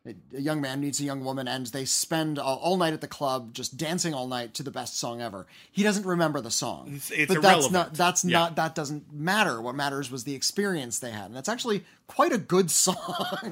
[0.05, 3.07] A young man meets a young woman, and they spend all, all night at the
[3.07, 5.47] club, just dancing all night to the best song ever.
[5.71, 7.73] He doesn't remember the song, It's- it's but that's irrelevant.
[7.73, 8.39] not that's Yeah.
[8.41, 9.63] not that doesn't matter.
[9.63, 12.97] What matters was the experience they had, and that's actually quite a good song.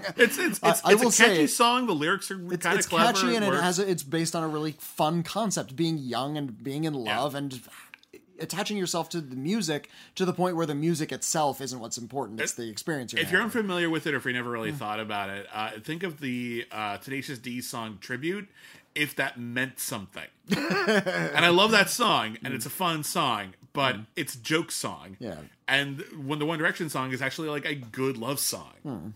[0.17, 1.87] It's it's I- it's, I will a catchy it- song.
[1.87, 3.13] The lyrics are it's, kind it's of clever.
[3.13, 3.63] catchy and it works.
[3.63, 7.37] has a, it's based on a really fun concept being young and being in love
[7.37, 7.61] and
[8.41, 12.41] attaching yourself to the music to the point where the music itself isn't what's important
[12.41, 15.01] it's the experience you're if you're unfamiliar with it or if you never really thought
[15.01, 18.49] about it, uh, think of the uh, Tenacious D song "Tribute."
[18.93, 20.25] If that meant something,
[20.57, 25.17] and I love that song, and it's a fun song, but it's joke song.
[25.21, 25.37] Yeah.
[25.69, 29.15] and when the One Direction song is actually like a good love song.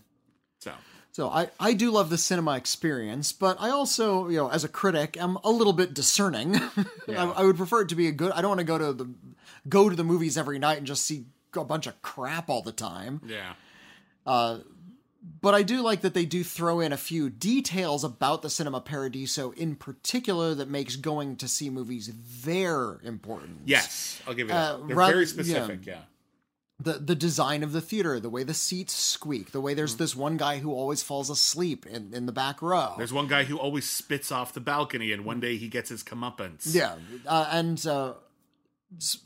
[1.15, 4.67] So I, I do love the cinema experience but i also you know as a
[4.67, 6.55] critic am a little bit discerning
[7.07, 8.91] I, I would prefer it to be a good i don't want to go to
[8.91, 9.09] the
[9.69, 11.23] go to the movies every night and just see
[11.55, 13.53] a bunch of crap all the time yeah,
[15.41, 18.81] but I do like that they do throw in a few details about the Cinema
[18.81, 22.11] Paradiso in particular that makes going to see movies
[22.43, 23.61] there important.
[23.65, 24.87] yes, I'll give you Uh, that.
[24.87, 25.85] They're rather- very specific.
[25.85, 26.01] Yeah.
[26.77, 29.77] The the design of the theater, the way the seats squeak, the way Mm-hmm.
[29.77, 32.95] there's this one guy who always falls asleep in, in the back row.
[32.97, 36.03] There's one guy who always spits off the balcony, and one day he gets his
[36.03, 36.75] comeuppance.
[36.75, 36.95] yeah,
[37.25, 38.13] uh, and uh,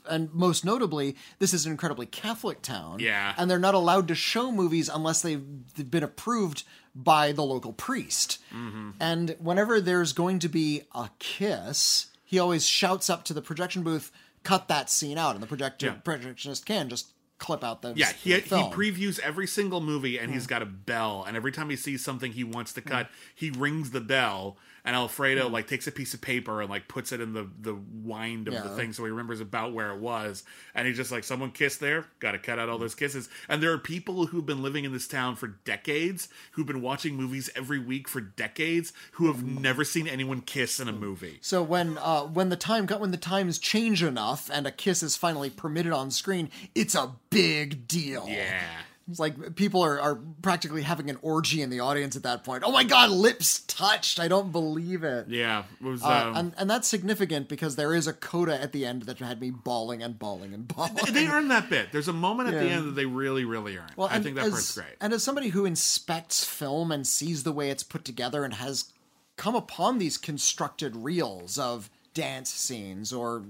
[0.08, 3.00] and most notably, this is an incredibly Catholic town.
[3.00, 3.34] Yeah.
[3.38, 5.44] and they're not allowed to show movies unless they've,
[5.76, 6.64] they've been approved
[6.96, 8.40] by the local priest.
[8.54, 8.92] Mm-hmm.
[9.00, 13.84] And whenever there's going to be a kiss, he always shouts up to the projection
[13.84, 14.12] booth,
[14.44, 15.96] "Cut that scene out," and the projector Yeah.
[16.04, 17.08] projectionist can just
[17.40, 17.98] clip out those.
[17.98, 21.24] Yeah, he, he previews every single movie and he's got a bell.
[21.28, 24.58] And every time he sees something he wants to cut, he rings the bell.
[24.86, 27.76] And Alfredo like takes a piece of paper and like puts it in the the
[27.76, 30.44] wind of the thing so he remembers about where it was.
[30.74, 33.30] And he's just like, someone kissed there, got to cut out all those kisses.
[33.48, 37.16] And there are people who've been living in this town for decades, who've been watching
[37.16, 41.40] movies every week for decades, who have never seen anyone kiss in a movie.
[41.42, 45.04] So when uh, when the time got when the times change enough and a kiss
[45.04, 48.26] is finally permitted on screen, it's a big deal.
[48.28, 48.62] Yeah.
[49.10, 52.64] It's like people are, are practically having an orgy in the audience at that point.
[52.66, 54.20] Oh my god, lips touched!
[54.20, 55.28] I don't believe it.
[55.30, 56.04] Yeah, it was.
[56.04, 59.20] Uh, Um, and, and that's significant because there is a coda at the end that
[59.20, 60.96] had me bawling and bawling and bawling.
[61.12, 61.92] they earn that bit.
[61.92, 63.90] There's a moment at the end that they really, really earn.
[63.96, 64.96] Well, I think that as, part's great.
[65.02, 68.92] And as somebody who inspects film and sees the way it's put together and has
[69.38, 73.44] come upon these constructed reels of dance scenes or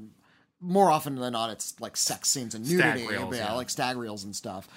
[0.61, 3.53] more often than not it's like sex scenes and Stag nudity reels, yeah, yeah.
[3.53, 4.68] like stag reels and stuff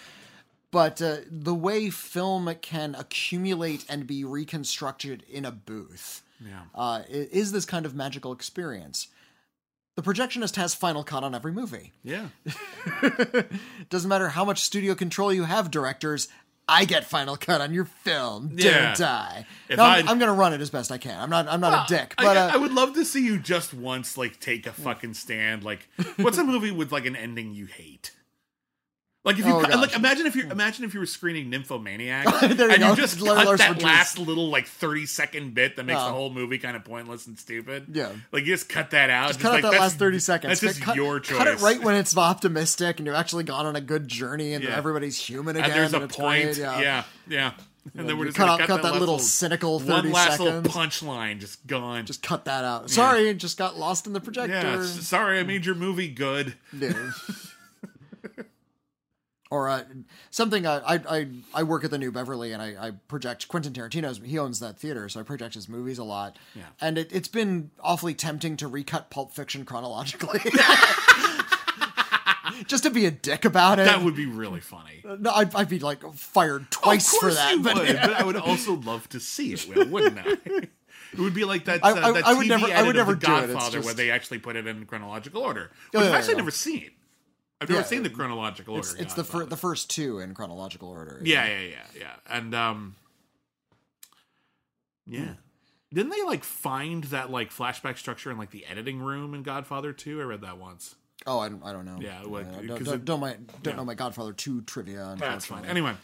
[0.72, 6.62] but uh, the way film can accumulate and be reconstructed in a booth Yeah.
[6.74, 9.06] uh, is this kind of magical experience
[9.94, 12.28] the projectionist has final cut on every movie Yeah.
[13.90, 16.28] doesn't matter how much studio control you have, directors.
[16.68, 18.94] I get final cut on your film, Yeah.
[18.94, 19.46] don't I?
[19.68, 21.18] No, I'm, I'm gonna run it as best I can.
[21.20, 21.48] I'm not.
[21.48, 24.16] I'm not a dick, but I, uh, I would love to see you just once,
[24.16, 25.64] like, take a fucking stand.
[25.64, 28.12] Like, what's a movie with like an ending you hate?
[29.24, 30.50] Like if you Oh, cut- like imagine if you hmm.
[30.50, 32.90] imagine if you were screening Nymphomaniac you and go.
[32.90, 33.74] you just cut that von Trier.
[33.80, 36.06] last little like thirty second bit that makes Oh.
[36.06, 37.86] the whole movie kind of pointless and stupid.
[37.92, 38.10] Yeah.
[38.32, 39.28] like you just cut that out.
[39.28, 40.60] just cut out like, that last thirty seconds.
[40.60, 41.38] That's just cut, your choice.
[41.38, 44.64] Cut it right when it's optimistic and you've actually gone on a good journey and
[44.64, 44.76] Yeah.
[44.76, 45.70] everybody's human again.
[45.70, 46.42] and there's a it's point.
[46.44, 47.52] great, yeah, yeah.
[47.96, 50.40] And then we're just cut out- cut that last little cynical 30 one last seconds.
[50.40, 52.06] little punchline just gone.
[52.06, 52.90] Just cut that out.
[52.90, 54.52] Sorry, it just got lost in the projector.
[54.52, 55.48] yeah, sorry, I hmm.
[55.48, 56.54] made your movie good.
[56.76, 56.92] Yeah.
[59.52, 59.82] Or uh,
[60.30, 63.74] something uh, I I I work at the New Beverly and I, I project Quentin
[63.74, 64.18] Tarantino's.
[64.24, 66.38] He owns that theater, so I project his movies a lot.
[66.54, 66.62] Yeah.
[66.80, 70.40] and it, it's been awfully tempting to recut Pulp Fiction chronologically,
[72.66, 73.84] just to be a dick about it.
[73.84, 75.04] That would be really funny.
[75.18, 77.52] no, I'd, I'd be like fired twice of for that.
[77.52, 80.38] you but would, but I would also love to see it, Will, wouldn't I?
[80.46, 80.70] It
[81.18, 81.84] would be like that.
[81.84, 83.92] I- uh, I- that I would never- I would never do it, it's Godfather, where
[83.92, 85.70] they actually put it in chronological order.
[85.94, 86.36] Oh, Which I've yeah, actually yeah.
[86.38, 86.90] never seen.
[87.62, 88.86] I've never Yeah, seen the chronological order.
[88.89, 91.20] it's it's the fir- the first two in chronological order.
[91.24, 92.14] Yeah, yeah, yeah, yeah.
[92.28, 92.97] And um
[95.06, 95.34] Yeah.
[95.93, 99.93] Didn't they like find that like flashback structure in like the editing room in Godfather
[99.93, 100.20] 2?
[100.20, 100.94] I read that once.
[101.26, 101.98] Oh, I, don't- I don't know.
[102.01, 103.32] Yeah, like, 'cause don't, don't, don't my
[103.62, 103.76] don't yeah.
[103.76, 105.14] know my Godfather two trivia.
[105.18, 105.64] That's fine.
[105.66, 105.94] Anyway.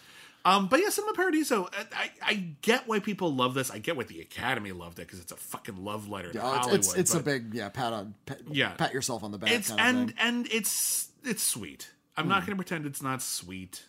[0.44, 1.64] Um, but yeah, Cinema Paradiso.
[1.64, 3.70] uh, I, I get why people love this.
[3.72, 6.48] I get why the Academy loved it because it's a fucking love letter to Yeah,
[6.51, 6.78] it's Hollywood.
[6.80, 8.70] it's, it's a big yeah pat on pat, Yeah.
[8.74, 9.51] pat yourself on the back.
[9.51, 9.80] It's kind
[10.10, 11.90] of and and it's it's sweet.
[12.16, 12.30] I'm Hmm.
[12.30, 13.84] not going to pretend it's not sweet.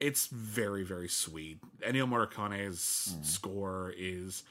[0.00, 1.58] It's very very sweet.
[1.80, 3.22] Ennio Morricone's Hmm.
[3.22, 4.42] score is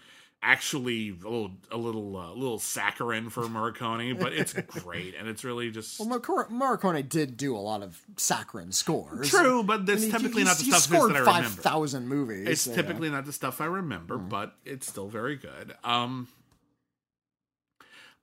[0.43, 5.43] actually a little a little uh, little saccharine for Morricone, but it's great and it's
[5.43, 9.29] really just Well, Morricone, Morricone did do a lot of saccharine scores.
[9.29, 9.63] true.
[9.63, 11.61] But that's typically he- not the he stuff scored that I remember.
[11.61, 12.47] thousand movies.
[12.47, 12.75] It's so, yeah.
[12.77, 15.75] typically not the stuff I remember, but it's still very good.
[15.83, 16.27] Um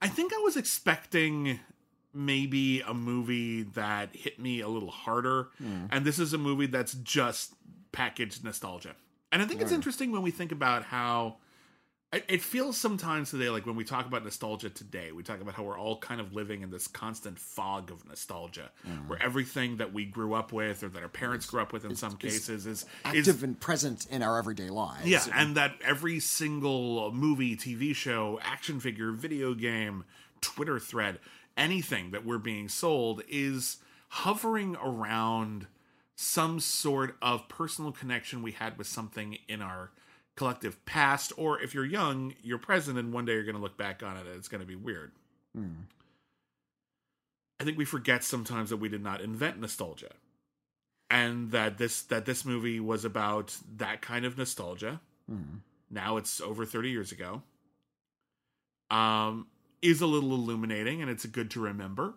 [0.01, 1.61] I think I was expecting
[2.15, 5.87] maybe a movie that hit me a little harder, hmm.
[5.91, 7.55] and this is a movie that's just
[7.93, 8.95] packaged nostalgia.
[9.31, 11.37] And I think it's interesting when we think about how
[12.13, 15.63] it feels sometimes today, like when we talk about nostalgia today, we talk about how
[15.63, 19.09] we're all kind of living in this constant fog of nostalgia, hmm.
[19.09, 21.97] where everything that we grew up with or that our parents grew up with in
[21.97, 25.07] some cases is is active and present in our everyday lives.
[25.07, 30.05] yeah, and that every single movie, TV show, action figure, video game,
[30.43, 31.19] Twitter thread,
[31.57, 35.67] anything that we're being sold is hovering around
[36.15, 39.91] some sort of personal connection we had with something in our
[40.37, 43.77] collective past, or if you're young, you're present, and one day you're going to look
[43.77, 45.13] back on it and it's going to be weird.
[47.61, 50.13] I think we forget sometimes that we did not invent nostalgia
[51.11, 55.01] and that this that this movie was about that kind of nostalgia.
[55.91, 57.43] Now it's over 30 years ago.
[58.91, 59.47] Um
[59.83, 62.15] is a little illuminating and it's good to remember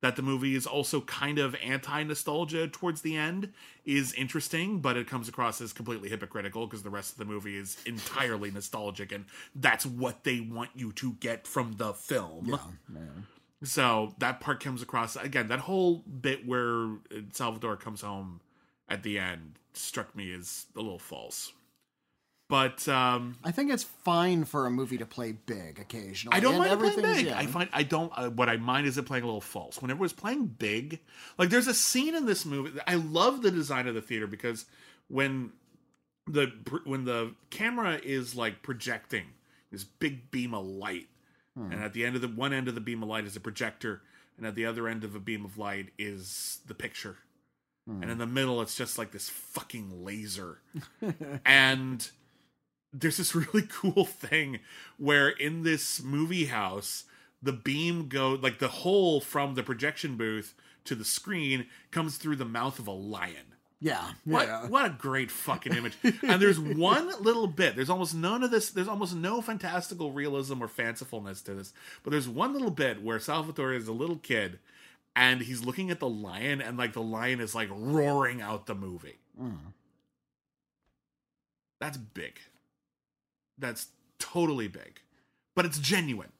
[0.00, 3.52] that the movie is also kind of anti-nostalgia towards the end
[3.84, 7.56] is interesting but it comes across as completely hypocritical because the rest of the movie
[7.56, 9.24] is entirely nostalgic and
[9.54, 13.00] that's what they want you to get from the film yeah
[13.64, 15.48] so that part comes across again.
[15.48, 16.98] That whole bit where
[17.32, 18.40] Salvador comes home
[18.88, 21.52] at the end struck me as a little false.
[22.48, 26.36] But um, I think it's fine for a movie to play big occasionally.
[26.36, 27.26] I don't mind playing big.
[27.26, 27.38] yeah.
[27.38, 28.12] I find I don't.
[28.14, 29.80] Uh, what I mind is it playing a little false.
[29.80, 31.00] Whenever it was playing big,
[31.38, 32.78] like there's a scene in this movie.
[32.86, 34.66] I love the design of the theater because
[35.08, 35.52] when
[36.26, 36.52] the
[36.84, 39.24] when the camera is like projecting
[39.72, 41.08] this big beam of light,
[41.56, 43.40] and at the end of the one end of the beam of light is a
[43.40, 44.02] projector,
[44.36, 47.16] and at the other end of a beam of light is the picture,
[47.86, 50.58] and in the middle it's just like this fucking laser,
[51.46, 52.10] and
[52.94, 54.60] there's this really cool thing
[54.96, 57.04] where in this movie house
[57.42, 60.54] the beam go like the hole from the projection booth
[60.84, 63.54] to the screen comes through the mouth of a lion.
[63.80, 64.66] Yeah, what, yeah.
[64.66, 65.94] what a great fucking image.
[66.22, 70.62] And there's one little bit there's almost none of this there's almost no fantastical realism
[70.62, 74.58] or fancifulness to this but there's one little bit where salvatore is a little kid
[75.14, 78.74] and he's looking at the lion and like the lion is like roaring out the
[78.74, 79.18] movie.
[79.40, 79.58] Mm.
[81.78, 82.40] That's big
[83.58, 85.00] that's totally big
[85.54, 86.30] but it's genuine.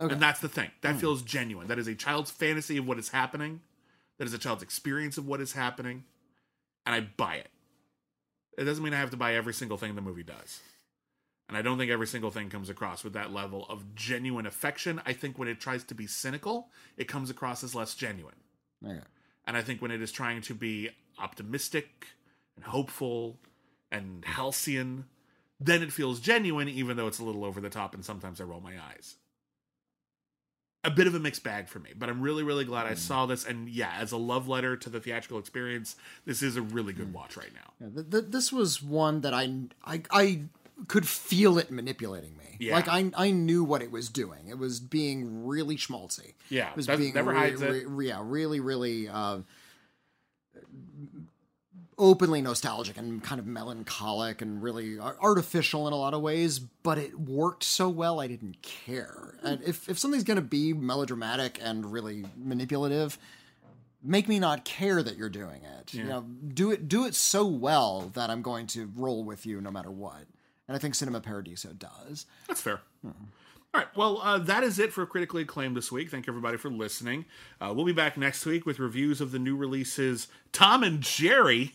[0.00, 0.12] Okay.
[0.12, 0.70] and that's the thing.
[0.82, 0.98] That hmm.
[0.98, 1.68] feels genuine.
[1.68, 3.60] That is a child's fantasy of what is happening.
[4.18, 6.04] That is a child's experience of what is happening.
[6.84, 7.50] And i buy it.
[8.58, 10.60] It doesn't mean i have to buy every single thing the movie does.
[11.48, 15.00] And i don't think every single thing comes across with that level of genuine affection.
[15.06, 18.34] I think when it tries to be cynical it comes across as less genuine.
[18.86, 19.00] Okay.
[19.46, 22.08] and I think when it is trying to be optimistic
[22.56, 23.38] and hopeful
[23.90, 25.06] and halcyon,
[25.64, 28.44] then it feels genuine, even though it's a little over the top and sometimes I
[28.44, 29.16] roll my eyes.
[30.86, 33.24] A bit of a mixed bag for me, but I'm really, really glad I saw
[33.24, 33.46] this.
[33.46, 35.96] And yeah, as a love letter to the theatrical experience,
[36.26, 37.72] this is a really good watch right now.
[37.80, 39.50] Yeah, th- th- this was one that I,
[39.82, 40.42] I I
[40.86, 42.56] could feel it manipulating me.
[42.58, 42.74] Yeah.
[42.74, 44.48] Like I I knew what it was doing.
[44.48, 46.34] It was being really schmaltzy.
[46.50, 47.70] Yeah, it was being never re- hides it.
[47.70, 49.38] re- re- yeah, really, really uh,
[51.98, 56.58] openly nostalgic and kind of melancholic and really artificial in a lot of ways.
[56.58, 59.34] But it worked so well, I didn't care.
[59.42, 63.18] And if if something's gonna be melodramatic and really manipulative,
[64.02, 65.94] make me not care that you're doing it.
[65.94, 69.60] You know, do it do it so well that I'm going to roll with you
[69.60, 70.24] no matter what.
[70.68, 72.26] And I think Cinema Paradiso does.
[72.48, 72.80] That's fair.
[73.74, 73.88] All right.
[73.96, 76.08] Well, uh, that is it for critically acclaimed this week.
[76.08, 77.24] Thank you everybody for listening.
[77.60, 81.72] Uh, we'll be back next week with reviews of the new releases Tom and Jerry,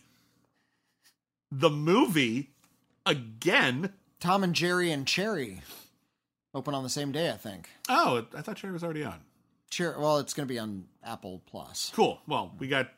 [1.51, 2.51] the movie,
[3.05, 3.93] again.
[4.19, 5.61] Tom and Jerry and Cherry
[6.53, 7.69] open on the same day, I think.
[7.87, 9.21] Oh, I thought Cherry was already on.
[9.69, 11.91] Cherry, well, it's going to be on Apple Plus.
[11.95, 12.19] Cool.
[12.27, 12.89] Well, we got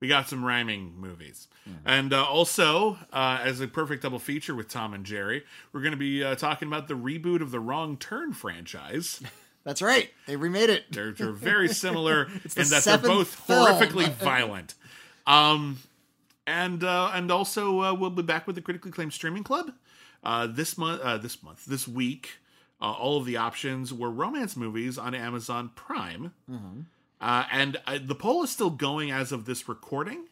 [0.00, 1.48] we got some rhyming movies,
[1.86, 5.92] and uh, also uh, as a perfect double feature with Tom and Jerry, we're going
[5.92, 9.22] to be uh, talking about the reboot of the Wrong Turn franchise.
[9.64, 10.10] That's right.
[10.26, 10.84] They remade it.
[10.90, 13.66] They're, they're very similar in the that they're both film.
[13.66, 14.74] horrifically violent.
[15.26, 15.78] Um,
[16.46, 19.72] and uh, and also uh, we'll be back with the critically acclaimed streaming club
[20.22, 21.00] uh, this month.
[21.00, 22.38] Uh, this month, this week,
[22.80, 26.32] uh, all of the options were romance movies on Amazon Prime,
[27.20, 30.26] uh, and uh, the poll is still going as of this recording.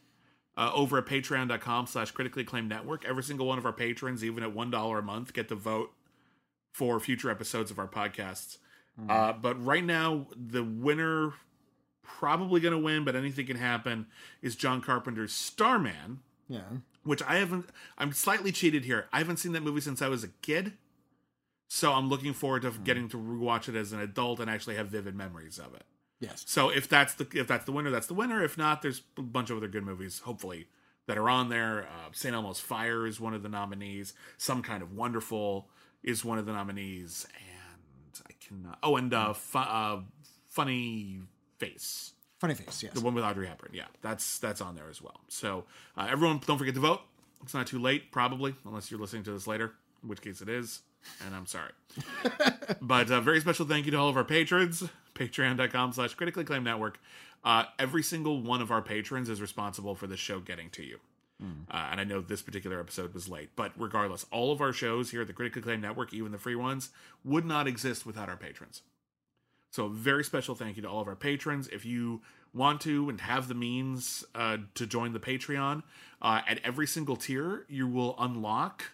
[0.55, 4.43] Uh, over at patreon.com slash critically acclaimed network every single one of our patrons even
[4.43, 5.91] at one dollar a month get to vote
[6.75, 8.59] for future episodes of our podcasts
[9.09, 11.33] uh, but right now, the winner
[12.03, 14.07] probably going to win, but anything can happen.
[14.41, 16.63] Is John Carpenter's Starman, Yeah.
[17.05, 17.67] which I haven't.
[17.99, 19.09] I'm slightly cheated here.
[19.13, 20.75] I haven't seen that movie since I was a kid,
[21.69, 24.89] so I'm looking forward to getting to rewatch it as an adult and actually have
[24.89, 25.85] vivid memories of it.
[26.21, 26.45] Yes.
[26.47, 28.43] So if that's the if that's the winner, that's the winner.
[28.45, 30.69] If not, there's a bunch of other good movies, hopefully,
[31.07, 31.83] that are on there.
[31.85, 32.33] Uh, St.
[32.35, 34.15] Elmo's Fire is one of the nominees.
[34.39, 35.69] Some Kind of Wonderful
[36.05, 38.79] is one of the nominees, and I cannot.
[38.85, 40.01] Oh, and uh, fu- uh
[40.49, 41.21] Funny
[41.67, 42.83] Face, Funny face.
[42.83, 42.93] Yes.
[42.93, 43.71] the one with Audrey Hepburn.
[43.73, 45.21] Yeah, that's that's on there as well.
[45.29, 45.65] So
[45.97, 47.01] uh, everyone, don't forget to vote.
[47.43, 49.73] It's not too late, probably, unless you're listening to this later,
[50.03, 50.81] in which case it is,
[51.25, 51.73] and I'm sorry.
[52.81, 54.83] but uh, very special thank you to all of our patrons.
[55.15, 56.99] Patreon.com slash critically acclaimed network.
[57.45, 60.99] Uh, every single one of our patrons is responsible for this show getting to you.
[61.69, 65.11] Uh, and I know this particular episode was late, but regardless, all of our shows
[65.11, 66.91] here at the Critically Acclaimed Network, even the free ones,
[67.25, 68.83] would not exist without our patrons.
[69.73, 71.67] So, a very special thank you to all of our patrons.
[71.69, 72.21] If you
[72.53, 75.83] want to and have the means uh, to join the Patreon,
[76.21, 78.85] uh, at every single tier, you will unlock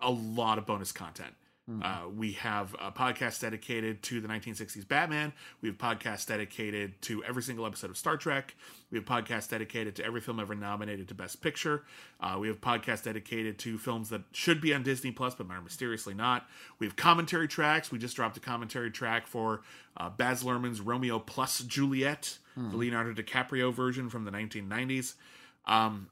[0.00, 1.34] a lot of bonus content.
[1.82, 5.34] Uh, we have a podcast dedicated to the 1960s Batman.
[5.60, 8.54] We have podcasts dedicated to every single episode of Star Trek.
[8.90, 11.84] We have podcasts dedicated to every film ever nominated to Best Picture.
[12.20, 15.60] Uh, we have podcasts dedicated to films that should be on Disney Plus but are
[15.60, 16.46] mysteriously not.
[16.78, 17.92] We have commentary tracks.
[17.92, 19.60] We just dropped a commentary track for
[19.96, 22.38] uh, Baz Luhrmann's Romeo plus Juliet,
[22.70, 25.14] the Leonardo DiCaprio version from the 1990s.
[25.66, 26.08] Um,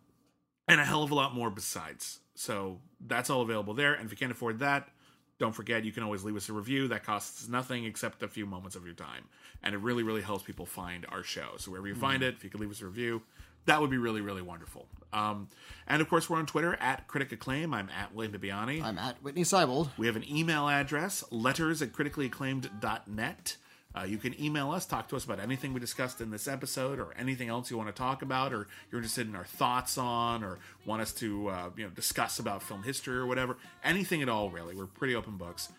[0.68, 2.20] and a hell of a lot more besides.
[2.34, 3.94] So that's all available there.
[3.94, 4.90] And if you can't afford that,
[5.38, 6.88] don't forget you can always leave us a review.
[6.88, 9.24] That costs nothing except a few moments of your time.
[9.62, 11.50] And it really, really helps people find our show.
[11.58, 13.22] So wherever you find it, if you could leave us a review,
[13.66, 14.86] that would be really, really wonderful.
[15.12, 15.48] Um,
[15.86, 17.74] and of course, we're on Twitter at Critic Acclaim.
[17.74, 18.82] I'm at William Bibiani.
[18.82, 19.90] I'm at Whitney Seibold.
[19.98, 23.56] We have an email address, letters at criticallyacclaimed.net.
[23.96, 26.98] Uh, you can email us, talk to us about anything we discussed in this episode
[26.98, 30.44] or anything else you want to talk about or you're interested in our thoughts on
[30.44, 33.56] or want us to uh, you know discuss about film history or whatever.
[33.82, 34.74] Anything at all, really.
[34.74, 35.70] We're pretty open books.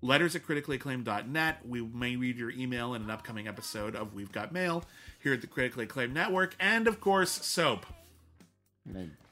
[0.00, 1.66] Letters at criticallyacclaimed.net.
[1.66, 4.84] We may read your email in an upcoming episode of We've Got Mail
[5.22, 6.54] here at the Critically Acclaimed Network.
[6.60, 7.86] And of course, soap.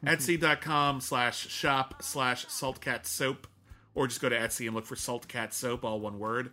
[0.04, 3.46] Etsy.com slash shop slash saltcat soap,
[3.94, 6.50] or just go to Etsy and look for saltcat soap, all one word.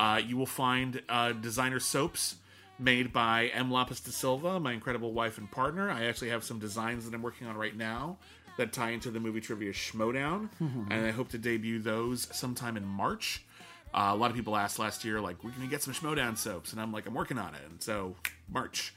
[0.00, 2.36] Uh, you will find uh, designer soaps
[2.78, 3.70] made by M.
[3.70, 5.90] Lapis de Silva, my incredible wife and partner.
[5.90, 8.16] I actually have some designs that I'm working on right now
[8.56, 12.84] that tie into the movie trivia Schmodown, and I hope to debut those sometime in
[12.86, 13.44] March.
[13.92, 16.38] Uh, a lot of people asked last year, like, "We're going to get some Schmodown
[16.38, 18.16] soaps," and I'm like, "I'm working on it," and so
[18.48, 18.94] March.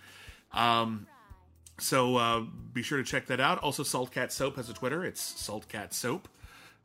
[0.53, 1.05] Um,
[1.79, 3.59] so uh, be sure to check that out.
[3.59, 5.03] Also, Saltcat Soap has a Twitter.
[5.03, 6.29] It's Saltcat Soap.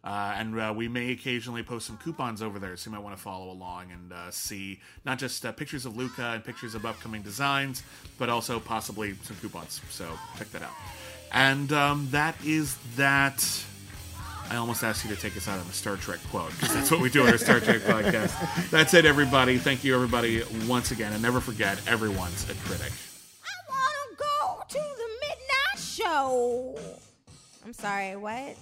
[0.08, 3.14] Uh, and uh, we may occasionally post some coupons over there, so you might want
[3.14, 6.86] to follow along and uh, see not just uh, pictures of Luca and pictures of
[6.86, 7.82] upcoming designs,
[8.16, 9.82] but also possibly some coupons.
[9.90, 10.08] So
[10.38, 10.72] check that out.
[11.30, 13.44] And um, that is that.
[14.50, 16.90] I almost asked you to take us out on a Star Trek quote because that's
[16.90, 18.70] what we do on our Star Trek podcast.
[18.70, 19.58] That's it, everybody.
[19.58, 21.12] Thank you, everybody, once again.
[21.12, 22.90] And never forget, everyone's a critic.
[23.44, 26.78] I wanna go to the midnight show.
[27.62, 28.56] I'm sorry, what?